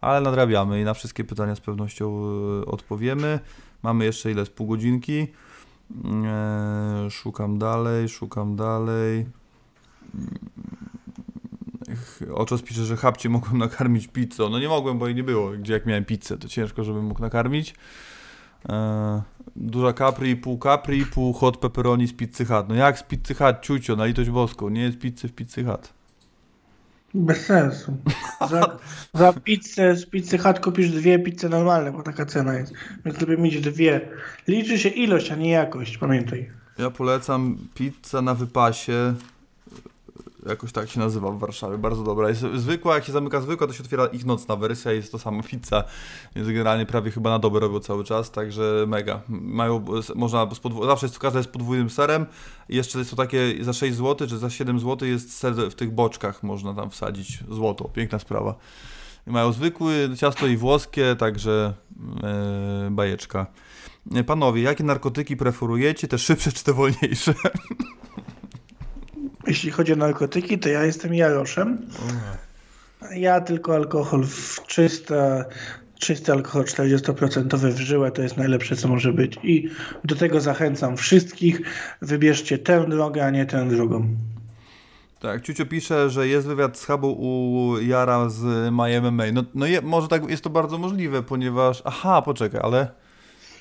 [0.00, 2.22] ale nadrabiamy i na wszystkie pytania z pewnością
[2.62, 3.40] e, odpowiemy.
[3.82, 4.46] Mamy jeszcze ile?
[4.46, 5.26] Z pół godzinki.
[6.24, 9.26] E, Szukam dalej, szukam dalej.
[12.34, 14.48] Oczos pisze, że chapcie mogłem nakarmić pizzą.
[14.48, 15.50] No nie mogłem, bo jej nie było.
[15.50, 17.74] Gdzie jak miałem pizzę, to ciężko, żebym mógł nakarmić.
[18.68, 19.20] Eee,
[19.56, 22.68] duża capri, pół capri, pół hot pepperoni z pizzy hut.
[22.68, 24.68] No jak z pizzy hut, ciucio, na litość boską.
[24.68, 25.92] Nie jest pizzy w pizzy hut.
[27.14, 27.96] Bez sensu.
[28.50, 28.78] Za,
[29.14, 32.72] za pizzę z pizzy Hut kupisz dwie pizze normalne, bo taka cena jest.
[33.04, 34.00] Więc lepiej mieć dwie.
[34.48, 36.50] Liczy się ilość, a nie jakość, pamiętaj.
[36.78, 39.14] Ja polecam pizza na wypasie.
[40.48, 42.28] Jakoś tak się nazywa w Warszawie, bardzo dobra.
[42.28, 45.42] Jest zwykła, jak się zamyka zwykła, to się otwiera ich nocna wersja, jest to sama
[45.42, 45.84] pizza.
[46.36, 49.20] Więc generalnie prawie chyba na dobę robią cały czas, także mega.
[49.28, 49.84] Mają,
[50.14, 50.48] można,
[50.86, 52.26] zawsze jest, każda jest podwójnym serem.
[52.68, 56.42] Jeszcze są takie za 6 zł, czy za 7 zł jest ser w tych boczkach,
[56.42, 57.84] można tam wsadzić złoto.
[57.84, 58.54] Piękna sprawa.
[59.26, 61.74] I mają zwykły ciasto i włoskie, także
[62.22, 63.46] e, bajeczka.
[64.14, 66.08] E, Panowie, jakie narkotyki preferujecie?
[66.08, 67.34] Te szybsze czy te wolniejsze?
[69.46, 71.86] Jeśli chodzi o narkotyki, to ja jestem Jaroszem.
[73.16, 75.44] Ja tylko alkohol w czyste,
[75.98, 79.38] czysty alkohol 40% w żyłę to jest najlepsze, co może być.
[79.42, 79.68] I
[80.04, 81.60] do tego zachęcam wszystkich.
[82.02, 84.08] Wybierzcie tę drogę, a nie tę drugą.
[85.20, 89.24] Tak, Ciucio pisze, że jest wywiad z hubu u Jara z MyMMA.
[89.32, 91.82] No, no je, może tak jest to bardzo możliwe, ponieważ...
[91.84, 92.88] Aha, poczekaj, ale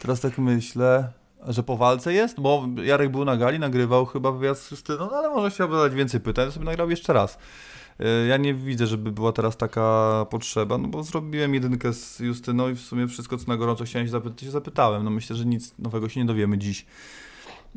[0.02, 1.10] teraz tak myślę,
[1.48, 5.18] że po walce jest, bo Jarek był na gali, nagrywał chyba wywiad z Krystyną, no
[5.18, 7.38] ale może chciałby zadać więcej pytań, sobie nagrał jeszcze raz.
[8.02, 12.70] Y, Ja nie widzę, żeby była teraz taka potrzeba, no bo zrobiłem jedynkę z Justyną
[12.70, 15.04] i w sumie wszystko, co na gorąco chciałem się zapytać, się zapytałem.
[15.04, 16.86] No myślę, że nic nowego się nie dowiemy dziś.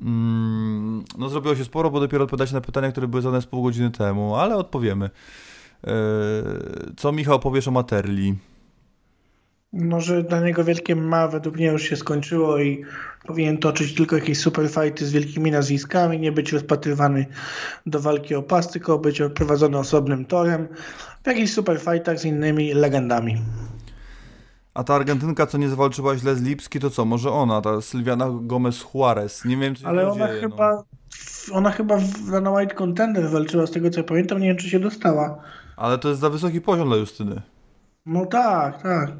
[0.02, 3.62] Mm, no zrobiło się sporo, bo dopiero odpowiadacie na pytania, które były zadane z pół
[3.62, 5.10] godziny temu, ale odpowiemy.
[5.84, 5.92] Eee,
[6.96, 8.34] Co Michał powiesz o Materli?
[9.72, 12.84] No, że dla niego wielkie ma według mnie już się skończyło i
[13.26, 17.26] powinien toczyć tylko jakieś superfighty z wielkimi nazwiskami, nie być rozpatrywany
[17.86, 20.68] do walki o pas, tylko być prowadzony osobnym torem
[21.22, 23.36] w jakichś superfightach z innymi legendami.
[24.74, 27.04] A ta Argentynka, co nie zawalczyła źle z Lipski, to co?
[27.04, 29.44] Może ona, ta Sylwiana Gomez Juarez.
[29.44, 30.84] Nie wiem, się Ale ona dzieje, chyba,
[31.52, 34.80] ona chyba w Dana White Contender walczyła, z tego co pamiętam, nie wiem czy się
[34.80, 35.28] dostała.
[35.28, 35.38] No.
[35.76, 37.42] Ale to jest za wysoki poziom dla Justyny.
[38.06, 39.10] No tak, tak.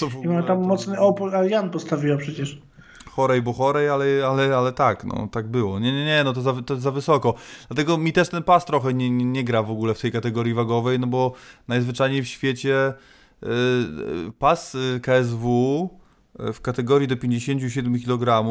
[0.00, 2.62] To w I ma tam to mocny opór, ale Jan postawiła przecież.
[3.10, 5.78] Chorej, bo chorej, ale, ale, ale tak, no tak było.
[5.78, 7.34] Nie, nie, nie, no to za, to za wysoko.
[7.68, 10.54] Dlatego mi też ten pas trochę nie, nie, nie gra w ogóle w tej kategorii
[10.54, 11.32] wagowej, no bo
[11.68, 12.92] najzwyczajniej w świecie
[13.42, 13.48] yy,
[14.38, 15.90] pas y, KSW
[16.40, 18.44] y, w kategorii do 57 kg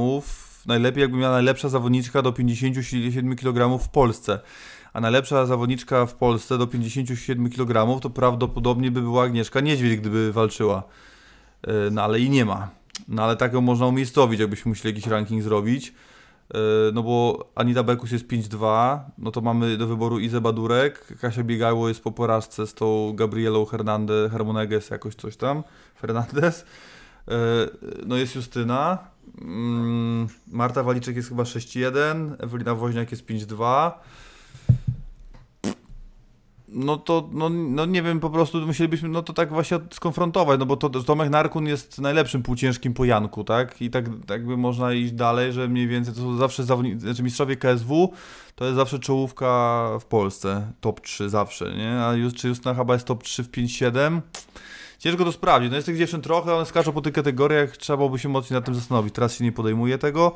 [0.65, 4.39] najlepiej jakby miała najlepsza zawodniczka do 57 kg w Polsce.
[4.93, 10.33] A najlepsza zawodniczka w Polsce do 57 kg to prawdopodobnie by była Agnieszka Niedźwiedź, gdyby
[10.33, 10.83] walczyła.
[11.67, 12.69] Yy, No ale i nie ma.
[13.07, 15.93] No ale tak ją można umiejscowić, jakbyśmy musieli jakiś ranking zrobić.
[16.53, 16.59] Yy,
[16.93, 21.87] No bo Anita Bekus jest 5-2, no to mamy do wyboru Izę Badurek, Kasia Biegało
[21.87, 25.63] jest po porażce z tą Gabrielą Hernandez, Hermoneges, jakoś coś tam,
[26.01, 26.65] Fernandez.
[27.27, 27.35] Yy,
[28.05, 33.91] No jest Justyna, Mm, Marta Waliczek jest chyba 6-1, Ewelina Woźniak jest 5-2.
[36.73, 40.65] No to, no, no nie wiem, po prostu musielibyśmy, no to tak właśnie skonfrontować, no
[40.65, 43.81] bo to, Tomek Narkun jest najlepszym półciężkim po Janku, tak?
[43.81, 47.55] I tak jakby można iść dalej, że mniej więcej to są zawsze zawodnicy, znaczy mistrzowie
[47.55, 48.13] KSW,
[48.55, 52.01] to jest zawsze czołówka w Polsce, top 3 zawsze, nie?
[52.01, 54.21] A już, czy Justyna chyba jest top 3 w 5-7?
[54.99, 58.19] Ciężko to sprawdzić, no jest tych dziewczyn trochę, one skaczą po tych kategoriach, trzeba byłoby
[58.19, 60.35] się mocniej nad tym zastanowić, teraz się nie podejmuje tego.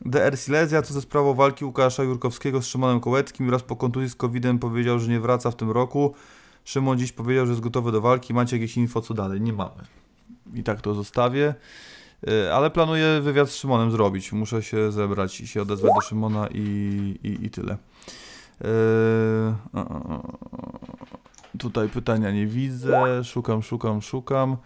[0.00, 4.14] DR Silesia, co ze sprawą walki Łukasza Jurkowskiego z Szymonem Kołeckim, raz po kontuzji z
[4.14, 6.14] COVID-em powiedział, że nie wraca w tym roku.
[6.64, 8.34] Szymon dziś powiedział, że jest gotowy do walki.
[8.34, 9.40] Macie jakieś info, co dalej?
[9.40, 9.82] Nie mamy.
[10.54, 11.54] I tak to zostawię.
[12.28, 14.32] E, Ale planuję wywiad z Szymonem zrobić.
[14.32, 16.58] Muszę się zebrać i się odezwać do Szymona i,
[17.22, 17.76] i, i tyle.
[18.60, 18.68] E,
[19.72, 20.22] a.
[21.58, 23.24] Tutaj pytania nie widzę.
[23.24, 24.56] Szukam, szukam, szukam.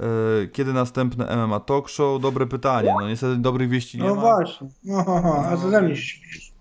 [0.00, 2.22] E, Kiedy następne MMA Talk Show?
[2.22, 2.94] Dobre pytanie.
[3.00, 4.20] No niestety dobrych wieści nie No ma.
[4.20, 4.68] właśnie.
[4.84, 5.04] No,
[5.50, 6.52] a co ze mnie śmiesz?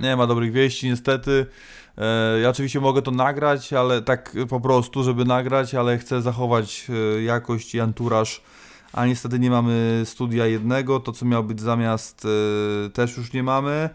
[0.00, 1.46] Nie ma dobrych wieści, niestety.
[1.98, 6.86] E, Ja oczywiście mogę to nagrać, ale tak po prostu, żeby nagrać, ale chcę zachować
[7.18, 8.40] e, jakość i anturaż.
[8.92, 11.00] A niestety nie mamy studia jednego.
[11.00, 12.26] To, co miało być zamiast,
[12.92, 13.90] też już nie mamy.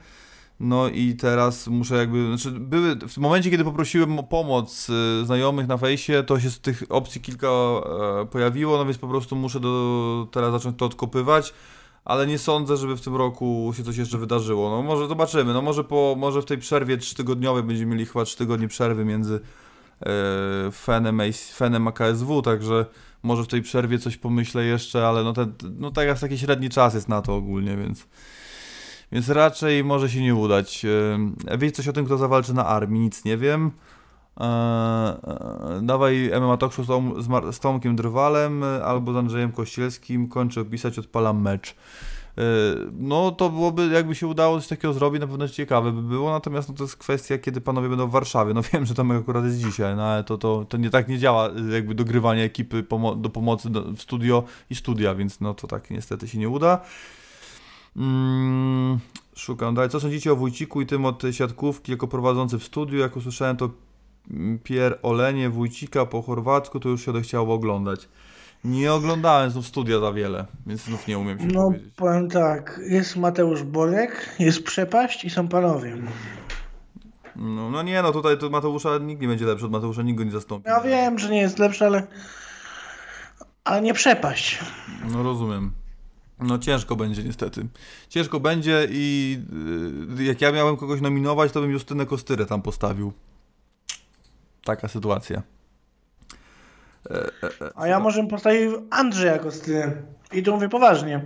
[0.63, 2.37] No i teraz muszę jakby.
[2.37, 6.59] Znaczy były, w momencie, kiedy poprosiłem o pomoc e, znajomych na fejsie, to się z
[6.59, 11.53] tych opcji kilka e, pojawiło, no więc po prostu muszę do, teraz zacząć to odkopywać
[12.05, 14.69] ale nie sądzę, żeby w tym roku się coś jeszcze wydarzyło.
[14.69, 18.37] No może zobaczymy, no może, po, może w tej przerwie trzytygodniowej będziemy mieli chyba 3
[18.37, 19.39] tygodnie przerwy między
[20.01, 21.21] e, Fenem,
[21.53, 22.85] Fenem a KSW, także
[23.23, 26.93] może w tej przerwie coś pomyślę jeszcze, ale no, ten, no teraz taki średni czas
[26.93, 28.07] jest na to ogólnie, więc
[29.11, 30.85] więc raczej może się nie udać.
[30.85, 33.01] E, Wiecie coś o tym, kto zawalczy na armii?
[33.01, 33.71] Nic nie wiem.
[34.39, 39.15] E, e, dawaj MMA Talk z, Tom, z, Mar- z Tomkiem Drwalem e, albo z
[39.15, 40.27] Andrzejem Kościelskim.
[40.27, 41.75] Kończę opisać, odpalam mecz.
[42.37, 42.41] E,
[42.93, 46.69] No to byłoby, jakby się udało coś takiego zrobić, na pewno ciekawe by było, natomiast
[46.69, 48.53] no, to jest kwestia, kiedy panowie będą w Warszawie.
[48.53, 51.17] No wiem, że tam akurat jest dzisiaj, no ale to, to, to nie tak nie
[51.19, 55.67] działa, jakby dogrywanie ekipy pomo- do pomocy do, w studio i studia, więc no to
[55.67, 56.79] tak niestety się nie uda.
[57.95, 58.99] Mm,
[59.35, 59.89] szukam dalej.
[59.89, 62.99] Co sądzicie o Wójciku i tym od siatkówki jako prowadzący w studiu?
[62.99, 63.69] Jak usłyszałem to
[64.31, 68.09] mm, Pier Olenie Wójcika po chorwacku, to już się odechciało oglądać.
[68.63, 71.93] Nie oglądałem znów studia za wiele, więc znów nie umiem się No powiedzieć.
[71.95, 75.97] powiem tak, jest Mateusz Borek, jest Przepaść i są panowie.
[77.35, 80.23] No, no nie, no tutaj to Mateusza nikt nie będzie lepszy od Mateusza, nikt go
[80.23, 80.69] nie zastąpi.
[80.69, 82.07] Ja wiem, że nie jest lepszy, ale...
[83.63, 84.59] Ale nie Przepaść.
[85.11, 85.71] No rozumiem.
[86.41, 87.67] No ciężko będzie niestety.
[88.09, 89.37] Ciężko będzie i
[90.19, 93.13] y, jak ja miałem kogoś nominować, to bym Justynę Kostyrę tam postawił.
[94.63, 95.41] Taka sytuacja.
[97.75, 100.01] A ja może bym postawił Andrzeja Kostyny.
[100.33, 101.21] I to mówię poważnie.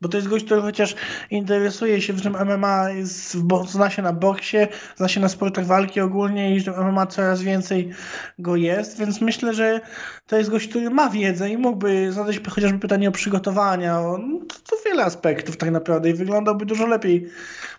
[0.00, 0.94] Bo to jest gość, który chociaż
[1.30, 3.36] interesuje się w tym MMA, jest,
[3.68, 4.56] zna się na boksie,
[4.96, 7.90] zna się na sportach walki ogólnie i że MMA coraz więcej
[8.38, 9.80] go jest, więc myślę, że
[10.26, 14.38] to jest gość, który ma wiedzę i mógłby zadać chociażby pytanie o przygotowania, o no,
[14.38, 17.28] to, to wiele aspektów tak naprawdę i wyglądałby dużo lepiej,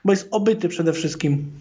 [0.06, 1.52] bo jest obyty przede wszystkim.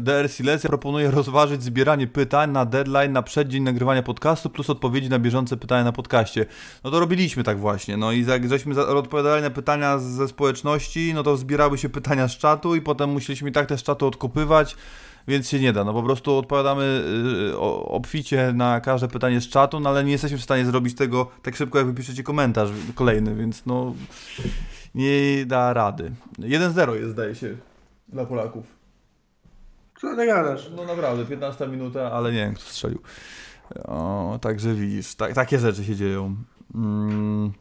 [0.00, 5.18] DR Silesia proponuje rozważyć zbieranie pytań na deadline na przeddzień nagrywania podcastu plus odpowiedzi na
[5.18, 6.46] bieżące pytania na podcaście.
[6.84, 11.22] No to robiliśmy tak właśnie, no i jak żeśmy odpowiadali na pytania ze społeczności, no
[11.22, 14.76] to zbierały się pytania z czatu i potem musieliśmy i tak te z czatu odkopywać,
[15.28, 15.84] więc się nie da.
[15.84, 17.02] No po prostu odpowiadamy
[17.52, 21.30] y, obficie na każde pytanie z czatu, no ale nie jesteśmy w stanie zrobić tego
[21.42, 23.94] tak szybko, jak wypiszecie komentarz kolejny, więc no
[24.94, 26.12] nie da rady.
[26.38, 27.56] 1-0 jest, zdaje się,
[28.08, 28.79] dla Polaków.
[30.00, 30.70] Co ty gadasz?
[30.76, 32.98] No naprawdę, 15 minuta, ale nie wiem, kto strzelił.
[33.84, 36.36] O, także widzisz, tak, takie rzeczy się dzieją.
[36.74, 37.52] Mm.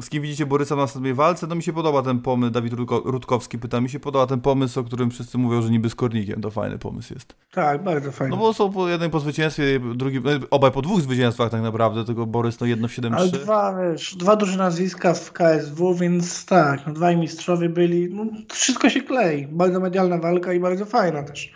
[0.00, 1.46] Z kim widzicie Borysa w następnej walce?
[1.46, 4.80] No mi się podoba ten pomysł, Dawid Rutko, Rutkowski pyta, mi się podoba ten pomysł,
[4.80, 7.34] o którym wszyscy mówią, że niby z Kornikiem, to fajny pomysł jest.
[7.50, 8.36] Tak, bardzo fajnie.
[8.36, 12.04] No bo są po jednym po zwycięstwie, drugim, no, obaj po dwóch zwycięstwach tak naprawdę,
[12.04, 13.30] tylko Borys no jedno w Ale 7-3.
[13.30, 18.90] dwa, wiesz, dwa duże nazwiska w KSW, więc tak, no dwaj mistrzowie byli, no wszystko
[18.90, 19.46] się klei.
[19.46, 21.52] Bardzo medialna walka i bardzo fajna też.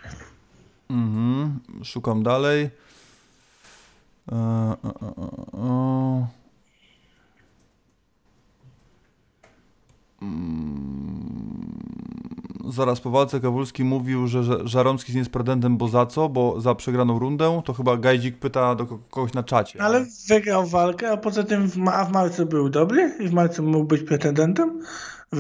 [0.90, 2.70] Mhm, szukam dalej.
[4.32, 4.36] E, e,
[5.58, 6.26] e.
[10.22, 11.76] Mm,
[12.70, 16.28] Zaraz po walce Kawulski mówił, że Żaromski jest prezydentem, bo za co?
[16.28, 17.62] Bo za przegraną rundę?
[17.64, 19.82] To chyba Gajdzik pyta do ko- kogoś na czacie.
[19.82, 23.62] Ale wygrał walkę, a poza tym w, ma- w marcu był dobry i w marcu
[23.62, 24.82] mógł być pretendentem.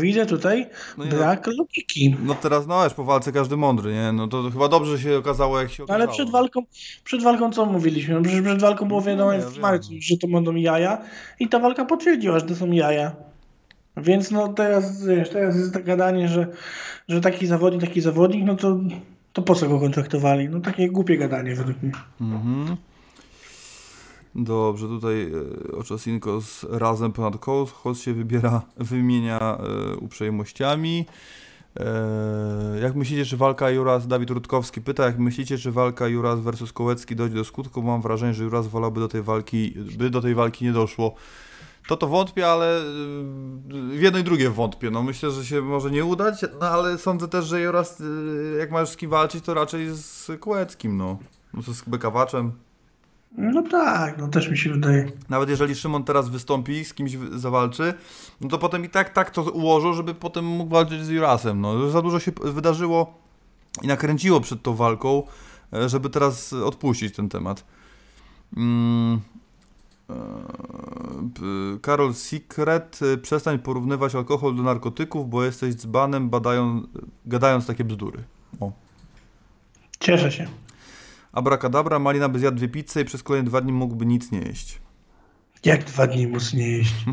[0.00, 0.66] Widzę tutaj
[0.98, 2.16] No brak logiki.
[2.24, 4.12] No teraz, no wiesz, po walce każdy mądry, nie?
[4.12, 6.04] No to chyba dobrze się okazało, jak się okazało.
[6.04, 6.62] Ale przed walką,
[7.04, 8.14] przed walką co mówiliśmy?
[8.14, 10.98] No przecież przed walką było No wiadomo nie, ja w marcu, że to będą jaja
[11.40, 13.12] i ta walka potwierdziła, że to są jaja.
[13.96, 16.46] Więc no teraz, wiesz, teraz jest to gadanie, że,
[17.08, 18.78] że taki zawodnik, taki zawodnik, no to,
[19.32, 20.48] to po co go kontraktowali?
[20.48, 21.92] No takie głupie gadanie według mnie.
[22.20, 22.76] Mhm.
[24.38, 25.32] Dobrze, tutaj
[25.72, 27.74] e, Oczosinko z razem ponad kołd.
[27.94, 31.06] Się wybiera, wymienia e, uprzejmościami.
[31.80, 36.72] E, jak myślicie, czy walka Juras, Dawid Rutkowski pyta, jak myślicie, czy walka Juras versus
[36.72, 37.82] Kołecki dojdzie do skutku?
[37.82, 41.14] Mam wrażenie, że Juras wolałby do tej walki, by do tej walki nie doszło.
[41.88, 42.80] To to wątpię, ale
[43.68, 44.90] w jedno i drugie wątpię.
[44.90, 48.02] No myślę, że się może nie udać, no ale sądzę też, że Juras,
[48.58, 51.18] jak masz z kim walczyć, to raczej z Kołeckim, no.
[51.54, 52.65] No z Bekawaczem.
[53.36, 55.12] No tak, no też mi się wydaje.
[55.28, 57.94] Nawet jeżeli Szymon teraz wystąpi, z kimś zawalczy,
[58.40, 61.60] no to potem i tak tak to ułożą, żeby potem mógł walczyć z Jurasem.
[61.60, 63.14] No, za dużo się wydarzyło
[63.82, 65.22] i nakręciło przed tą walką,
[65.72, 67.64] e, żeby teraz odpuścić ten temat.
[68.56, 69.20] Mm.
[70.10, 70.14] e,
[71.80, 76.82] Karol Secret, e, przestań porównywać alkohol do narkotyków, bo jesteś dzbanem badają,
[77.26, 78.24] gadając takie bzdury.
[78.60, 78.72] O.
[80.00, 80.46] Cieszę się.
[81.36, 84.80] Abracadabra, Malina by zjadł dwie pizze i przez kolejne dwa dni mógłby nic nie jeść.
[85.64, 86.94] Jak dwa dni mus nie jeść.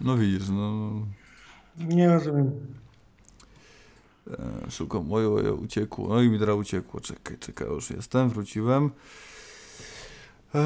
[0.00, 0.92] No widzisz, no...
[1.78, 2.50] Nie rozumiem.
[4.30, 6.08] E, Szukam, moje, moje uciekło.
[6.08, 7.00] No i mi teraz uciekło.
[7.00, 8.90] Czekaj, czekaj, już jestem, wróciłem.
[10.54, 10.62] Eee,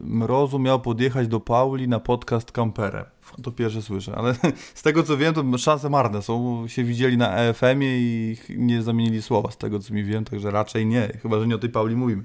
[0.00, 3.04] Mrozu miał podjechać do Pauli na podcast Kamperę.
[3.42, 4.34] To pierwsze słyszę, ale
[4.74, 6.64] z tego co wiem, to szanse marne są.
[6.68, 10.86] Się widzieli na EFM-ie i nie zamienili słowa z tego co mi wiem, także raczej
[10.86, 11.18] nie.
[11.22, 12.24] Chyba, że nie o tej Pauli mówimy.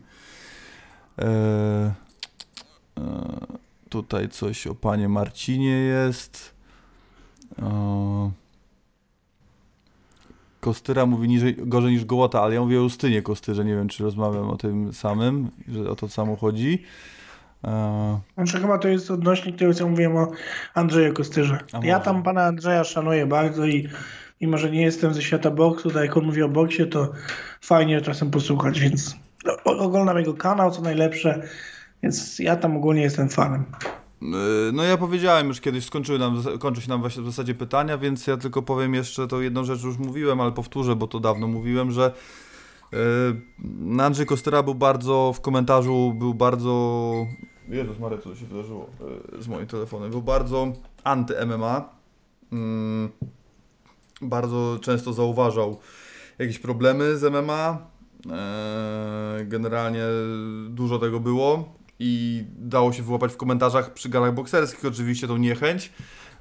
[1.18, 1.92] Eee,
[3.90, 6.56] tutaj coś o panie Marcinie jest.
[10.60, 14.04] Kostyra mówi niżej, gorzej niż Gołota, ale ja mówię o Justynie Kostyrze, nie wiem czy
[14.04, 16.84] rozmawiam o tym samym, że o to samo chodzi.
[17.66, 20.32] E, Znaczy chyba to jest odnośnik tego, co mówiłem o
[20.74, 21.58] Andrzeju Kostyrze.
[21.84, 23.90] Ja tam pana Andrzeja szanuję bardzo i
[24.42, 27.12] mimo, że nie jestem ze świata boksu, tak jak on mówi o boksie, to
[27.62, 29.16] fajnie czasem posłuchać, więc
[29.66, 31.42] o- oglądam jego kanał, co najlepsze,
[32.04, 33.64] więc ja tam ogólnie jestem fanem.
[34.22, 34.26] e,
[34.74, 38.28] no ja powiedziałem już kiedyś, skończyły nam, kończy się nam właśnie w zasadzie pytania, więc
[38.28, 41.92] ja tylko powiem jeszcze tą jedną rzecz, już mówiłem, ale powtórzę, bo to dawno mówiłem,
[41.92, 42.12] że
[43.98, 47.12] e, Andrzej Kostyra był bardzo, w komentarzu był bardzo...
[47.70, 48.90] Jezus Maria, co się wydarzyło
[49.38, 50.12] e, z moim telefonem?
[50.12, 50.74] Był bardzo
[51.04, 51.90] anty-MMA.
[52.52, 53.10] Mm,
[54.22, 55.80] bardzo często zauważał
[56.40, 57.78] jakieś problemy z MMA.
[58.32, 60.04] Eee, Generalnie
[60.70, 65.92] dużo tego było i dało się wyłapać w komentarzach przy galach bokserskich oczywiście tą niechęć.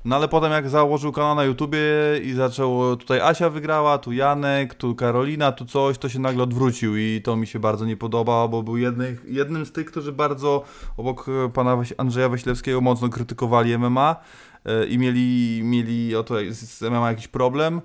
[0.05, 1.81] No ale potem jak założył kanał na YouTubie
[2.23, 6.97] i zaczęło, tutaj Asia wygrała, tu Janek, tu Karolina, tu coś, to się nagle odwrócił
[6.97, 10.65] i to mi się bardzo nie podoba, bo był jednych, jednym z tych, którzy bardzo
[10.97, 14.17] obok e, pana Andrzeja Waślewskiego mocno krytykowali MMA
[14.65, 17.81] e, i mieli, mieli oto z MMA jakiś problem.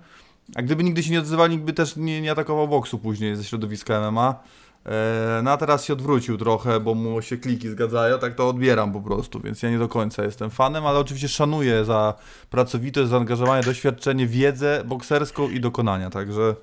[0.56, 3.44] A gdyby nigdy się nie odzywali, nikt by też nie, nie atakował boksu później ze
[3.44, 4.36] środowiska MMA.
[4.86, 8.94] E, No a teraz się odwrócił trochę, bo mu się kliki zgadzają, tak to odbieram
[8.94, 12.14] po prostu, więc ja nie do końca jestem fanem, ale oczywiście szanuję za
[12.50, 16.56] pracowitość, zaangażowanie, doświadczenie, wiedzę bokserską i dokonania, także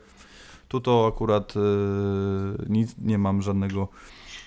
[0.69, 1.61] tu to akurat e,
[2.69, 3.89] nic, nie mam żadnego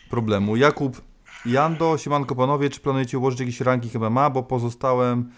[0.10, 0.56] problemu.
[0.56, 1.02] Jakub
[1.46, 5.30] Jando, siemanko panowie, czy planujecie ułożyć jakiś ranking MMA, bo pozostałem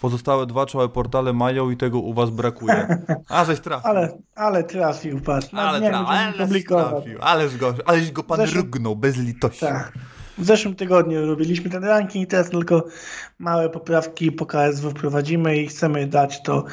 [0.00, 2.98] Pozostałe dwa czołe portale mają i tego u was brakuje.
[3.28, 3.90] A, żeś trafił.
[3.90, 5.52] Ale, ale trafił, patrz.
[5.52, 6.88] No, ale nie tra- publikować.
[7.04, 7.18] trafił.
[7.22, 9.60] Ależ go, ależ go pan Zresztą- rugnął, bez litości.
[9.60, 9.92] Tak.
[10.38, 12.84] W zeszłym tygodniu robiliśmy ten ranking, teraz tylko
[13.38, 16.64] małe poprawki po KSW wprowadzimy i chcemy dać to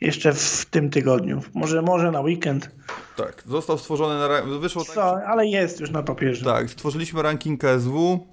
[0.00, 1.40] jeszcze w tym tygodniu.
[1.54, 2.70] Może, może na weekend.
[3.16, 4.58] Tak, został stworzony na...
[4.58, 6.44] Wyszło tak, Co, ale jest już na papierze.
[6.44, 8.26] tak, stworzyliśmy ranking KSW,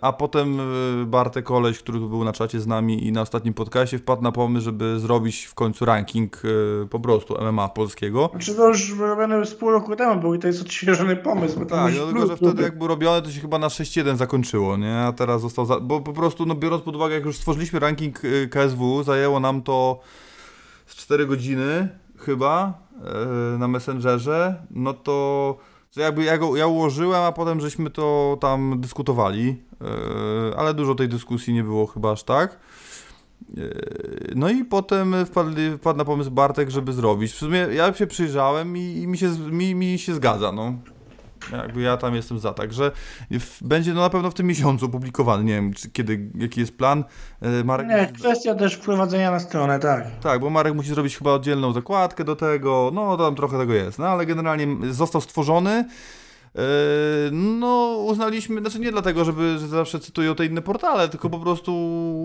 [0.00, 0.60] a potem
[1.02, 4.32] y, Bartek Koleś, który był na czacie z nami i na ostatnim podcastie wpadł na
[4.32, 8.30] pomysł, żeby zrobić w końcu ranking y, po prostu MMA polskiego.
[8.30, 11.58] Znaczy to już robione z pół roku temu był i to jest odświeżony pomysł.
[11.58, 14.76] Bo Tak, no tylko, że wtedy jak był robione, to się chyba na 6-1 zakończyło,
[14.76, 14.98] nie?
[14.98, 15.80] A teraz został, za...
[15.80, 20.00] bo po prostu, no biorąc pod uwagę, jak już stworzyliśmy ranking KSW, zajęło nam to
[20.86, 21.88] z 4 godziny
[22.18, 22.74] chyba
[23.58, 25.56] na Messengerze, no to
[25.90, 29.62] że jakby ja, go, ja ułożyłem, a potem żeśmy to tam dyskutowali,
[30.52, 32.58] y, ale dużo tej dyskusji nie było chyba aż tak.
[33.58, 37.32] Y, No i potem wpadł, na pomysł Bartek, żeby zrobić.
[37.32, 40.74] W sumie ja się przyjrzałem i, i mi, się, mi, mi się zgadza, no.
[41.52, 42.90] Jakby ja tam jestem za, także
[43.30, 45.44] w, będzie no na pewno w tym miesiącu opublikowany.
[45.44, 47.04] Nie wiem, czy, kiedy, jaki jest plan.
[47.40, 50.04] E, Marek Nie, musi, kwestia też wprowadzenia na stronę, tak.
[50.20, 52.90] tak, bo Marek musi zrobić chyba oddzielną zakładkę do tego.
[52.94, 55.84] No tam trochę tego jest, no ale generalnie został stworzony.
[56.56, 56.62] E,
[57.32, 61.74] No, uznaliśmy, znaczy nie dlatego, żeby że zawsze cytują te inne portale, tylko po prostu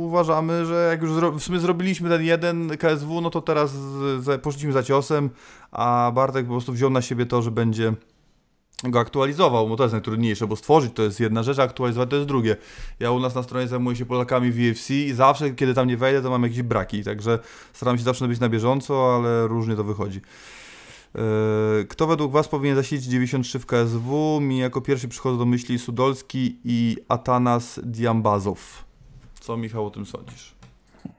[0.05, 4.41] uważamy, że jak już zro, w sumie zrobiliśmy ten jeden KSW, no to teraz z,
[4.41, 5.29] poszliśmy za ciosem,
[5.71, 7.93] a Bartek po prostu wziął na siebie to, że będzie
[8.83, 12.15] go aktualizował, bo to jest najtrudniejsze, bo stworzyć to jest jedna rzecz, a aktualizować to
[12.15, 12.57] jest drugie.
[12.99, 16.21] Ja u nas na stronie zajmuję się Polakami w i zawsze, kiedy tam nie wejdę,
[16.21, 17.39] to mam jakieś braki, także
[17.73, 20.21] staram się zawsze być na bieżąco, ale różnie to wychodzi.
[21.15, 21.21] Yy,
[21.89, 24.39] Kto według Was powinien zasiedzieć 93 w KSW?
[24.41, 28.85] Mi jako pierwszy przychodzą do myśli Sudolski i Atanas Diambazow.
[29.39, 30.55] Co Michał o tym sądzisz?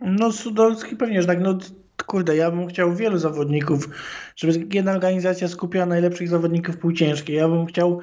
[0.01, 1.59] No Sudolski pewnie, że tak, no
[2.03, 3.89] kurde, ja bym chciał wielu zawodników,
[4.37, 7.37] żeby jedna organizacja skupiła najlepszych zawodników półciężkiej.
[7.37, 8.01] Ja bym chciał,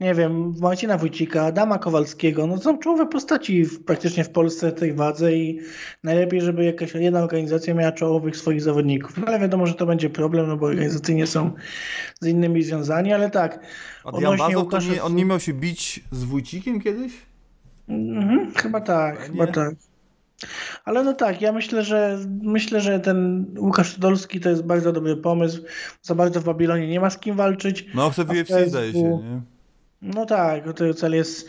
[0.00, 2.46] nie wiem, Marcina Wójcika, Adama Kowalskiego.
[2.46, 5.60] No są czołowe postaci w, praktycznie w Polsce tej wadze i
[6.04, 9.18] najlepiej, żeby jakaś jedna organizacja miała czołowych swoich zawodników.
[9.18, 11.50] No ale wiadomo, że to będzie problem, no bo organizacyjnie są
[12.20, 13.60] z innymi związani, ale tak.
[14.04, 17.12] Odnośnie Łukasza- nie, on nie miał się bić z Wójcikiem kiedyś?
[17.88, 19.74] Mhm, chyba tak, chyba tak.
[20.84, 25.16] Ale no tak, ja myślę, że myślę, że ten Łukasz Tudolski to jest bardzo dobry
[25.16, 25.62] pomysł.
[26.02, 27.86] Za bardzo w Babilonie nie ma z kim walczyć.
[27.94, 29.40] No, w UFC zdaje się, nie?
[30.02, 31.48] No tak, to cel jest,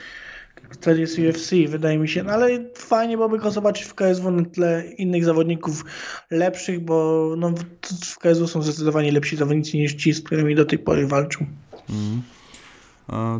[0.79, 2.23] cel jest UFC, wydaje mi się.
[2.23, 5.85] No ale fajnie byłoby go zobaczyć w KSW na tle innych zawodników
[6.31, 10.79] lepszych, bo no, w- KSW są zdecydowanie lepsi zawodnicy niż ci, z którymi do tej
[10.79, 11.45] pory walczył.
[11.89, 11.93] E,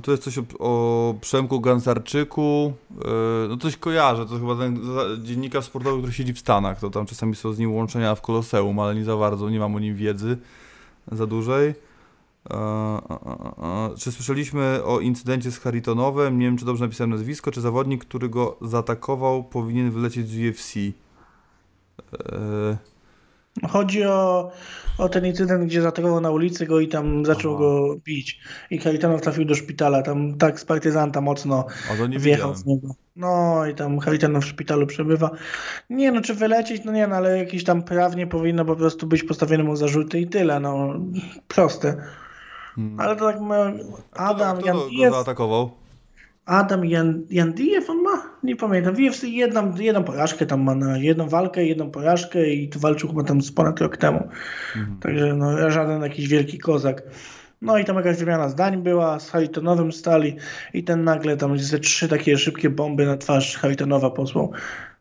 [0.03, 2.73] Tu jest coś o, o Przemku Gansarczyku.
[3.05, 4.79] E, No coś kojarzę, to chyba ten
[5.23, 6.79] dziennikarz sportowy, który siedzi w Stanach.
[6.79, 9.75] To tam czasami są z nim łączenia w Koloseum, ale nie za bardzo, nie mam
[9.75, 10.37] o nim wiedzy
[11.11, 11.73] za dużej.
[12.49, 16.39] E, Czy słyszeliśmy o incydencie z Haritonowem?
[16.39, 17.51] Nie wiem, czy dobrze napisałem nazwisko.
[17.51, 20.73] Czy zawodnik, który go zaatakował, powinien wylecieć z UFC?
[23.69, 24.51] Chodzi o,
[24.97, 27.59] o ten incydent, gdzie zaatakował na ulicy go i tam zaczął Aha.
[27.59, 28.39] go bić.
[28.71, 30.01] I Haritanow trafił do szpitala.
[30.01, 32.87] Tam tak z partyzanta mocno A wjechał z niego.
[33.15, 35.31] No i tam Haritanow w szpitalu przebywa.
[35.89, 36.83] Nie no, czy wylecieć?
[36.85, 40.27] No nie no, ale jakieś tam prawnie powinno po prostu być postawione mu zarzuty i
[40.27, 40.59] tyle.
[40.59, 40.93] No,
[41.47, 41.97] proste.
[42.75, 42.99] Hmm.
[42.99, 43.37] Ale to tak.
[44.13, 44.77] Adam, kto Jan
[45.11, 45.86] go, zaatakował?
[46.47, 48.23] Adam Jan, Jan Dijew on ma?
[48.43, 48.95] Nie pamiętam.
[48.95, 53.09] W UFC jedną, jedną porażkę tam ma na jedną walkę, jedną porażkę i tu walczył
[53.09, 54.27] chyba tam z ponad rok temu.
[55.01, 57.03] Także no żaden jakiś wielki kozak.
[57.61, 60.35] No i tam jakaś wymiana zdań była z Haritonowym stali
[60.73, 64.51] i ten nagle tam ze trzy takie szybkie bomby na twarz Haritonowa posłał.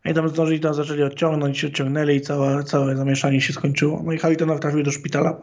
[0.05, 4.03] I tam zdążyli tam zaczęli odciągnąć, odciągnęli i całe, całe zamieszanie się skończyło.
[4.05, 5.37] No i Haritonow trafił do szpitala.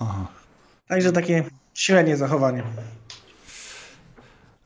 [0.00, 0.26] Aha.
[0.88, 1.44] Także takie
[1.74, 2.62] średnie zachowanie.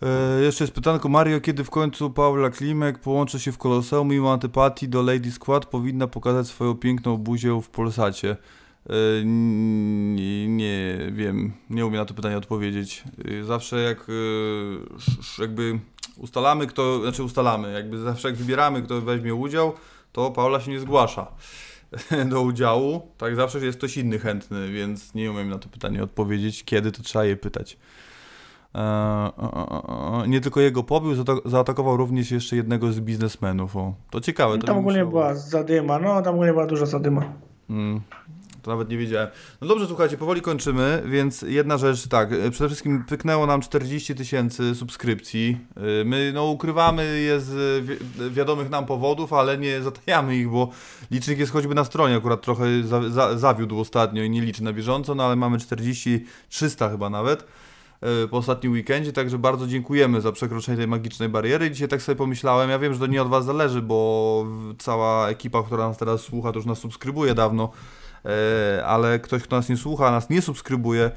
[0.03, 4.33] E, jeszcze jest pytanko, Mario, kiedy w końcu Paula Klimek połączy się w Koloseum mimo
[4.33, 8.37] antypatii do Lady Squad powinna pokazać swoją piękną buzię w Polsacie?
[8.91, 8.95] E,
[9.25, 13.05] nie, nie wiem, nie umiem na to pytanie odpowiedzieć.
[13.41, 15.79] E, Zawsze jak e, jakby
[16.17, 19.73] ustalamy kto, znaczy ustalamy, jakby zawsze jak wybieramy kto weźmie udział,
[20.13, 21.27] to Paula się nie zgłasza
[22.31, 26.65] do udziału, tak zawsze jest ktoś inny chętny, więc nie umiem na to pytanie odpowiedzieć,
[26.65, 27.77] kiedy to trzeba je pytać.
[28.75, 33.77] E, nie tylko jego pobił, zaata- zaatakował również jeszcze jednego z biznesmenów.
[33.77, 34.59] O, to ciekawe.
[34.59, 37.23] To Tam nie ogólnie była zadyma, no tam ogólnie była duża zadyma.
[37.71, 38.01] Mm,
[38.63, 39.29] to nawet nie wiedziałem.
[39.61, 44.15] No dobrze, słuchajcie, powoli kończymy, więc jedna rzecz, tak, e, przede wszystkim pyknęło nam 40
[44.15, 45.59] tysięcy subskrypcji.
[45.77, 50.69] E, My, no, ukrywamy je z wi- wiadomych nam powodów, ale nie zatajamy ich, bo
[51.11, 54.73] licznik jest choćby na stronie, akurat trochę za, za, zawiódł ostatnio i nie liczy na
[54.73, 57.45] bieżąco, no ale mamy 40, 300 chyba nawet
[58.31, 61.67] po ostatnim weekendzie, także bardzo dziękujemy za przekroczenie tej magicznej bariery.
[61.67, 64.47] I dzisiaj tak sobie pomyślałem, ja wiem, że to nie od Was zależy, bo
[64.79, 67.71] cała ekipa, która nas teraz słucha, to już nas subskrybuje dawno,
[68.25, 71.11] e, ale ktoś, kto nas nie słucha, nas nie subskrybuje,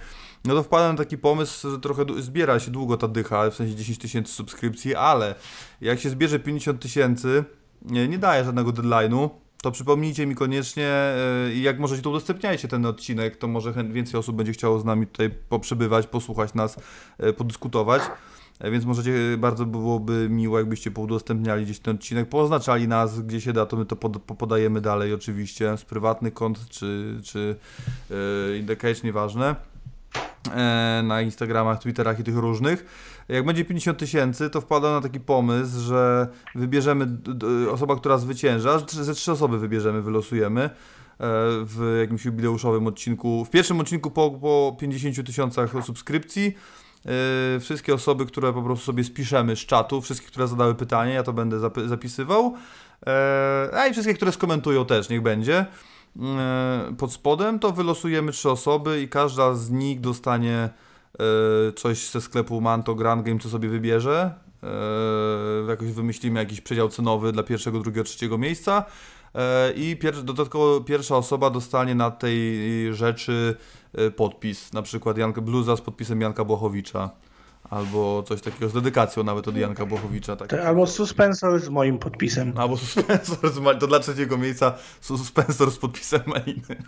[0.45, 3.75] no to wpadłem na taki pomysł, że trochę zbiera się długo ta dycha, w sensie
[3.75, 5.35] 10 tysięcy subskrypcji, ale
[5.81, 7.43] jak się zbierze 50 tysięcy,
[7.81, 9.29] nie, nie daje żadnego deadline'u,
[9.61, 11.15] to przypomnijcie mi koniecznie e,
[11.53, 15.07] i jak możecie, to udostępniajcie ten odcinek, to może więcej osób będzie chciało z nami
[15.07, 16.77] tutaj poprzebywać, posłuchać nas,
[17.17, 18.01] e, podyskutować.
[18.59, 23.53] E, Więc możecie, bardzo byłoby miło, jakbyście poudostępniali gdzieś ten odcinek, poznaczali nas, gdzie się
[23.53, 27.55] da, to my to pod, po- podajemy dalej oczywiście, z prywatnych kont, czy, czy
[28.09, 29.55] yy, in the cage, nieważne,
[31.03, 32.85] na Instagramach, Twitterach i tych różnych.
[33.29, 37.07] Jak będzie 50 tysięcy, to wpadam na taki pomysł, że wybierzemy
[37.71, 40.69] osoba, która zwycięża, ze trzy osoby wybierzemy, wylosujemy e,
[41.63, 46.55] w jakimś jubileuszowym odcinku, w pierwszym odcinku po, po 50 tysiącach subskrypcji.
[47.05, 51.23] E, Wszystkie osoby, które po prostu sobie spiszemy z czatu, wszystkie, które zadały pytanie, ja
[51.23, 52.55] to będę zapisywał.
[53.07, 55.65] E, A i wszystkie, które skomentują też, niech będzie.
[56.19, 60.69] E, Pod spodem to wylosujemy trzy osoby i każda z nich dostanie
[61.19, 64.33] e, coś ze sklepu Manto Grand Game, co sobie wybierze.
[64.63, 68.85] E, Jakoś wymyślimy jakiś przedział cenowy dla pierwszego, drugiego, trzeciego miejsca.
[69.75, 72.59] I pier- dodatkowo pierwsza osoba dostanie na tej
[72.93, 73.55] rzeczy
[74.15, 77.09] podpis, na przykład Janka Bluza z podpisem Janka Błachowicza.
[77.71, 80.35] Albo coś takiego z dedykacją nawet od Janka Błachowicza.
[80.35, 80.53] Tak.
[80.53, 82.53] Albo suspensor z moim podpisem.
[82.55, 83.79] Albo suspensor z.
[83.79, 86.61] To dla trzeciego miejsca suspensor z podpisem Maliny.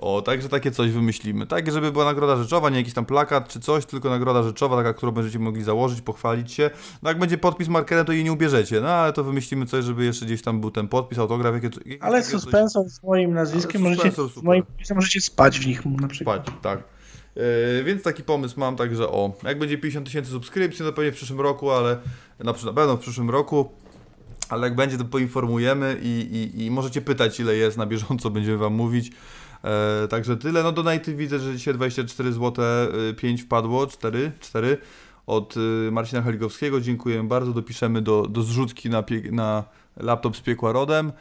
[0.00, 1.46] O, także takie coś wymyślimy.
[1.46, 4.94] Takie, żeby była nagroda rzeczowa, nie jakiś tam plakat czy coś, tylko nagroda rzeczowa, taka,
[4.94, 6.70] którą będziecie mogli założyć, pochwalić się.
[7.02, 8.80] No jak będzie podpis markerem, to jej nie ubierzecie.
[8.80, 11.98] No ale to wymyślimy coś, żeby jeszcze gdzieś tam był ten podpis, autograf, jakie, jakieś
[12.00, 15.66] Ale takiego coś- suspensor z moim nazwiskiem możecie, suspensor z moim podpisem możecie spać w
[15.66, 16.42] nich na przykład.
[16.46, 16.97] spać, tak.
[17.38, 21.14] Yy, więc taki pomysł mam, także o, jak będzie 50 tysięcy subskrypcji, no pewnie w
[21.14, 21.98] przyszłym roku, ale
[22.38, 23.72] na, na pewno w przyszłym roku,
[24.48, 26.08] ale jak będzie, to poinformujemy i,
[26.56, 29.10] i, i możecie pytać, ile jest na bieżąco, będziemy wam mówić.
[29.64, 32.64] E, także tyle, no donaty widzę, że dzisiaj 24 zł
[33.16, 34.78] 5 wpadło, 4, 4
[35.26, 39.64] od y, Marcina Haligowskiego, dziękuję bardzo, dopiszemy do, do zrzutki na, pie, na
[39.96, 41.12] laptop z piekła rodem.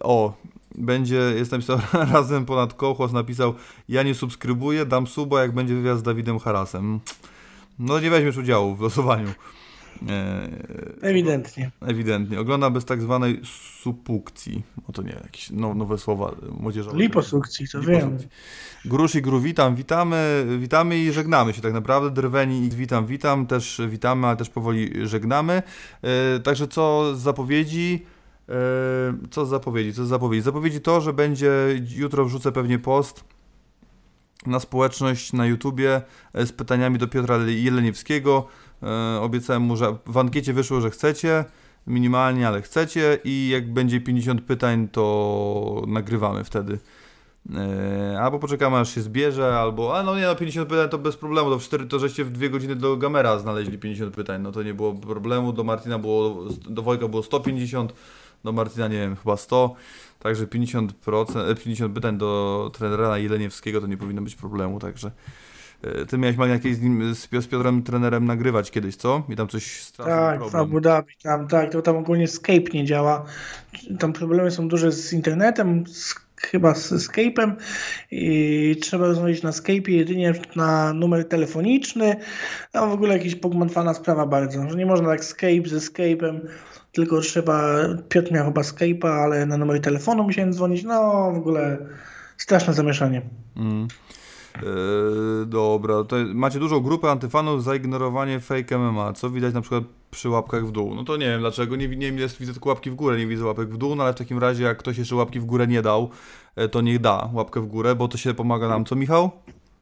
[0.00, 0.32] O,
[0.74, 1.78] będzie, jest napisał
[2.12, 3.54] razem ponad kołchos, napisał
[3.88, 7.00] ja nie subskrybuję, dam suba, jak będzie wywiad z Dawidem Harasem.
[7.78, 9.28] No nie weźmiesz udziału w losowaniu.
[10.08, 10.48] E,
[11.00, 11.70] Ewidentnie.
[11.86, 12.40] ewidentnie.
[12.40, 13.40] Oglądam bez tak zwanej
[13.82, 14.62] supukcji.
[14.88, 16.98] O to nie, jakieś no, nowe słowa młodzieżowe.
[16.98, 18.18] Liposukcji, to wiem.
[18.84, 22.10] Grusz i Gru, witam, witamy, witamy i żegnamy się tak naprawdę.
[22.10, 25.62] Drweni i witam, witam, też witamy, ale też powoli żegnamy.
[26.02, 28.06] E, także co z zapowiedzi?
[28.48, 28.52] E,
[29.30, 29.92] co z zapowiedzi?
[29.92, 30.42] Co z zapowiedzi?
[30.42, 31.50] Zapowiedzi to, że będzie,
[31.96, 33.24] jutro wrzucę pewnie post
[34.46, 36.02] na społeczność na YouTubie
[36.32, 38.46] e, z pytaniami do Piotra Jeleniewskiego.
[38.82, 41.44] E, obiecałem mu, że w ankiecie wyszło, że chcecie,
[41.86, 46.78] minimalnie, ale chcecie i jak będzie 50 pytań, to nagrywamy wtedy.
[47.54, 51.16] E, albo poczekamy aż się zbierze, albo a no nie no 50 pytań to bez
[51.16, 54.52] problemu, to w 4 to żeście w 2 godziny do Gamera znaleźli 50 pytań, no
[54.52, 57.94] to nie było problemu, do Martina było, do Wojka było 150,
[58.44, 59.74] do Martina nie wiem, chyba 100,
[60.18, 65.10] także 50%, e, 50 pytań do trenera Jeleniewskiego to nie powinno być problemu, także
[65.82, 69.22] e, ty miałeś Malin jakieś z, nim, z Pio- z Piotrem trenerem nagrywać kiedyś, co?
[69.28, 70.54] I tam coś straszny Tak, w.
[70.56, 73.24] Abu Dhabi, tam, tak, to tam ogólnie Skype nie działa.
[73.98, 77.52] Tam problemy są duże z internetem, z, chyba z Skype'em
[78.10, 82.16] i trzeba rozmawiać na Skype'ie jedynie na numer telefoniczny.
[82.72, 86.40] A w ogóle jakaś pogmatwana sprawa bardzo, że nie można tak Skype ze Skype'em,
[86.94, 87.74] tylko trzeba,
[88.08, 91.78] Piotr miał chyba Skype'a, ale na numer telefonu musiałem dzwonić, no w ogóle
[92.36, 93.22] straszne zamieszanie.
[93.56, 93.88] Mm.
[94.62, 99.84] Yy, dobra, to macie dużą grupę antyfanów za ignorowanie fake MMA, co widać na przykład
[100.10, 100.94] przy łapkach w dół.
[100.94, 103.44] No to nie wiem dlaczego, nie, nie jest, widzę tylko łapki w górę, nie widzę
[103.44, 105.82] łapek w dół, no ale w takim razie jak ktoś jeszcze łapki w górę nie
[105.82, 106.10] dał,
[106.56, 109.30] e, to niech da łapkę w górę, bo to się pomaga nam, co Michał?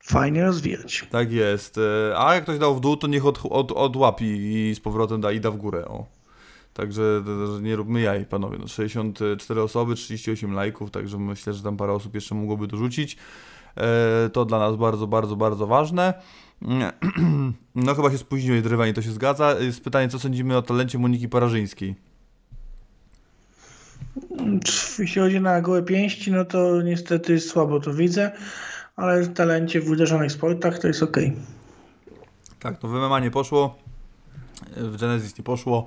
[0.05, 1.07] Fajnie rozwijać.
[1.11, 4.75] Tak jest, e, a jak ktoś dał w dół, to niech od, od, odłapi i
[4.75, 6.22] z powrotem da i da w górę, o.
[6.75, 8.59] Także to- to nie róbmy jaj, panowie.
[8.61, 13.17] No, 64 osoby, 38 lajków, także myślę, że tam parę osób jeszcze mogłoby dorzucić.
[13.77, 16.15] E, To dla nas bardzo, bardzo, bardzo ważne.
[17.75, 19.55] No chyba się spóźniłeś, Drywani, to się zgadza.
[19.61, 21.95] Jest pytanie, co sądzimy o talencie Moniki Parażyńskiej?
[24.99, 28.33] Jeśli chodzi na gołe pięści, no to niestety słabo to widzę,
[28.97, 31.17] ale w talencie w uderzonych sportach to jest ok.
[32.61, 33.79] Tak, no w MMA nie poszło,
[34.77, 35.87] w Genesis nie poszło.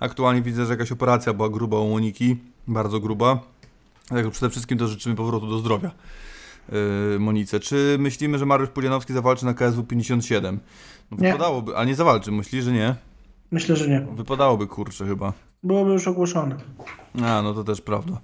[0.00, 2.36] Aktualnie widzę, że jakaś operacja była gruba u Moniki,
[2.68, 3.38] bardzo gruba.
[4.08, 5.90] Także przede wszystkim to życzymy powrotu do zdrowia
[6.72, 7.60] yy, Monice.
[7.60, 10.60] Czy myślimy, że Mariusz Pulianowski zawalczy na KSW 57?
[11.10, 11.32] No Nie.
[11.32, 12.94] wypadałoby, ale nie zawalczy, myślisz, że nie?
[13.50, 14.06] Myślę, że nie.
[14.16, 15.32] Wypadałoby, kurczę, chyba.
[15.62, 16.56] Byłoby już ogłoszone.
[17.24, 18.20] A, no to też prawda.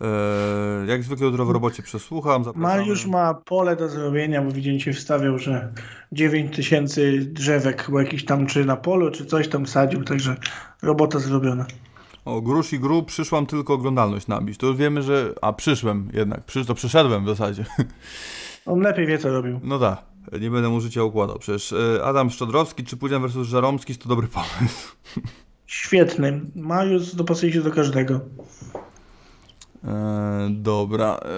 [0.00, 2.74] Yy, jak zwykle jutro w robocie przesłucham, zapraszamy.
[2.74, 5.72] Mariusz ma pole do zrobienia, bo widziałem się wstawiał, że
[6.12, 10.36] 9 tysięcy drzewek chyba jakiś tam czy na polu, czy coś tam sadził, także
[10.82, 11.66] robota zrobiona.
[12.24, 14.58] O, grusz i gru, przyszłam tylko oglądalność nabić.
[14.58, 15.34] To już wiemy, że...
[15.42, 16.66] A, przyszłem jednak, Przysz...
[16.66, 17.64] to przyszedłem w zasadzie.
[18.66, 19.60] On lepiej wie, co robił.
[19.62, 20.02] No tak,
[20.40, 21.38] nie będę mu życia układał.
[21.38, 24.96] Przecież e, Adam Szczodrowski czy Pudzian versus Żaromski to dobry pomysł.
[25.66, 26.40] Świetny.
[26.54, 28.20] Mariusz dopasuje się do każdego.
[29.84, 31.20] E, dobra.
[31.24, 31.28] E,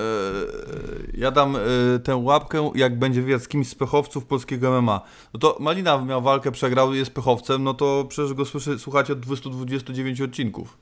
[1.19, 1.61] ja dam e,
[1.99, 5.01] tę łapkę, jak będzie wywiad z kimś z pechowców polskiego MMA.
[5.35, 9.21] No to Malina miał walkę, przegrał, jest pechowcem, no to przecież go słyszy, słuchacie od
[9.21, 10.77] 229 odcinków.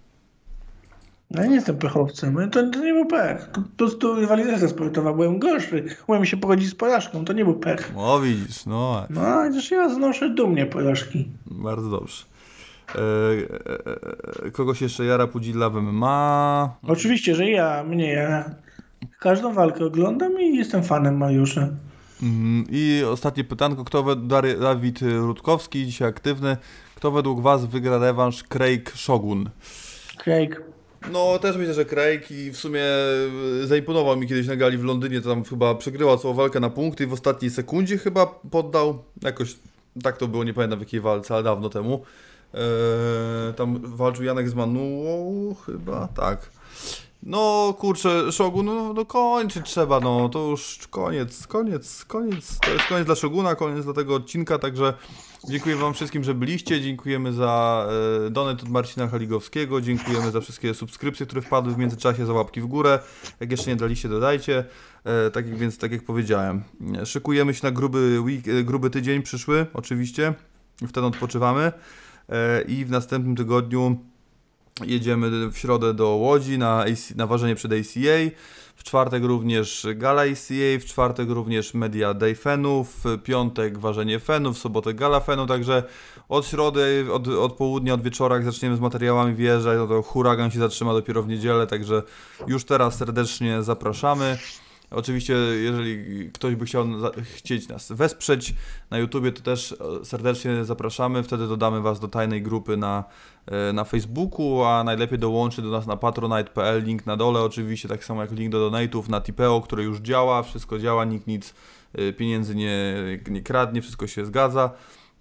[1.31, 3.51] No ja nie jestem pechowcem, to, to nie był pech.
[3.53, 5.85] To po prostu rywalizacja sportowa, byłem gorszy.
[6.07, 7.93] Umiem się pogodzić z porażką, to nie był pech.
[7.97, 11.29] O, widzisz, no, No, chociaż ja znoszę dumnie porażki.
[11.47, 12.25] bardzo dobrze.
[12.95, 16.77] E, e, e, kogoś jeszcze Jara Pudzilla w MMA.
[16.89, 18.55] Oczywiście, że ja, mnie, ja
[19.21, 21.69] każdą walkę oglądam i jestem fanem Mariusza.
[22.23, 26.57] Mm, I ostatnie pytanko, kto wed- Dary- Dawid Rutkowski, dzisiaj aktywny,
[26.95, 29.51] kto według Was wygra rewanż Craig Shogun?
[30.25, 30.63] Craig.
[31.13, 32.83] No, też myślę, że Craig i w sumie
[33.65, 37.05] zaimponował mi kiedyś na gali w Londynie, to tam chyba przegrywał całą walkę na punkty
[37.05, 39.57] i w ostatniej sekundzie chyba poddał, jakoś
[40.03, 42.03] tak to było, nie pamiętam w jakiej walce, ale dawno temu.
[42.55, 46.51] Eee, tam walczył Janek z Manułą chyba, tak.
[47.23, 52.85] No kurczę, Shogun, no, no kończyć trzeba, no to już koniec, koniec, koniec, to jest
[52.87, 54.95] koniec dla Shoguna, koniec dla tego odcinka, także
[55.49, 57.87] dziękuję wam wszystkim, że byliście, dziękujemy za
[58.27, 62.61] e, donat od Marcina Haligowskiego, dziękujemy za wszystkie subskrypcje, które wpadły w międzyczasie, za łapki
[62.61, 62.99] w górę,
[63.41, 64.65] jak jeszcze nie daliście, dodajcie,
[65.05, 66.63] e, tak więc tak jak powiedziałem,
[67.05, 70.35] szykujemy się na gruby, week, e, gruby tydzień przyszły, oczywiście,
[70.89, 71.73] wtedy odpoczywamy
[72.69, 73.97] i w następnym tygodniu
[74.85, 78.37] Jedziemy w środę do Łodzi na, AC, na ważenie przed ACA.
[78.77, 84.57] W czwartek również gala ACA, w czwartek również media day fanów, w piątek ważenie fanów,
[84.57, 85.83] w sobotę gala fanów, także
[86.29, 90.51] od środy, od, od południa, od wieczora, jak zaczniemy z materiałami wjeżdżać, no to huragan
[90.51, 92.03] się zatrzyma dopiero w niedzielę, także
[92.47, 94.39] już teraz serdecznie zapraszamy.
[94.95, 96.87] Oczywiście, jeżeli ktoś by chciał
[97.23, 98.55] chcieć nas wesprzeć
[98.91, 101.23] na YouTubie, to też e, serdecznie zapraszamy.
[101.23, 103.05] Wtedy dodamy Was do tajnej grupy na,
[103.47, 108.05] e, na Facebooku, a najlepiej dołączy do nas na patronite.pl, link na dole oczywiście, tak
[108.05, 111.55] samo jak link do donate'ów na Tipeo, który już działa, wszystko działa, nikt nic
[111.95, 112.95] e, pieniędzy nie,
[113.31, 114.71] nie kradnie, wszystko się zgadza.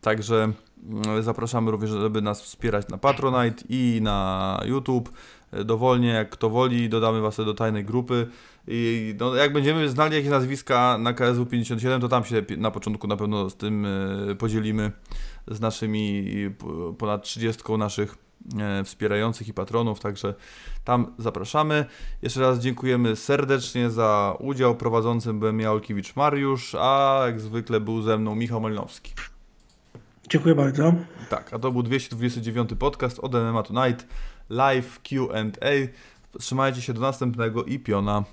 [0.02, 0.52] Także
[0.90, 5.12] mm, zapraszamy również, żeby nas wspierać na Patronite i na YouTube.
[5.66, 8.28] Dowolnie, jak kto woli, dodamy Was do tajnej grupy.
[8.68, 13.08] I no, jak będziemy znali jakieś nazwiska na KSW 57, to tam się na początku
[13.08, 14.92] na pewno z tym e, podzielimy
[15.48, 16.26] z naszymi
[16.98, 18.16] ponad 30 naszych
[18.60, 20.34] e, wspierających i patronów, także
[20.84, 21.86] tam zapraszamy.
[22.22, 24.76] Jeszcze raz dziękujemy serdecznie za udział.
[24.76, 29.14] Prowadzącym byłem ja, Olkiewicz Mariusz, a jak zwykle był ze mną Michał Melnowski.
[30.30, 30.94] Dziękuję bardzo.
[31.30, 34.08] Tak, a to był 229 podcast od MMA Tonight,
[34.50, 35.88] live Q&A.
[36.40, 38.24] Trzymajcie się do następnego i piona.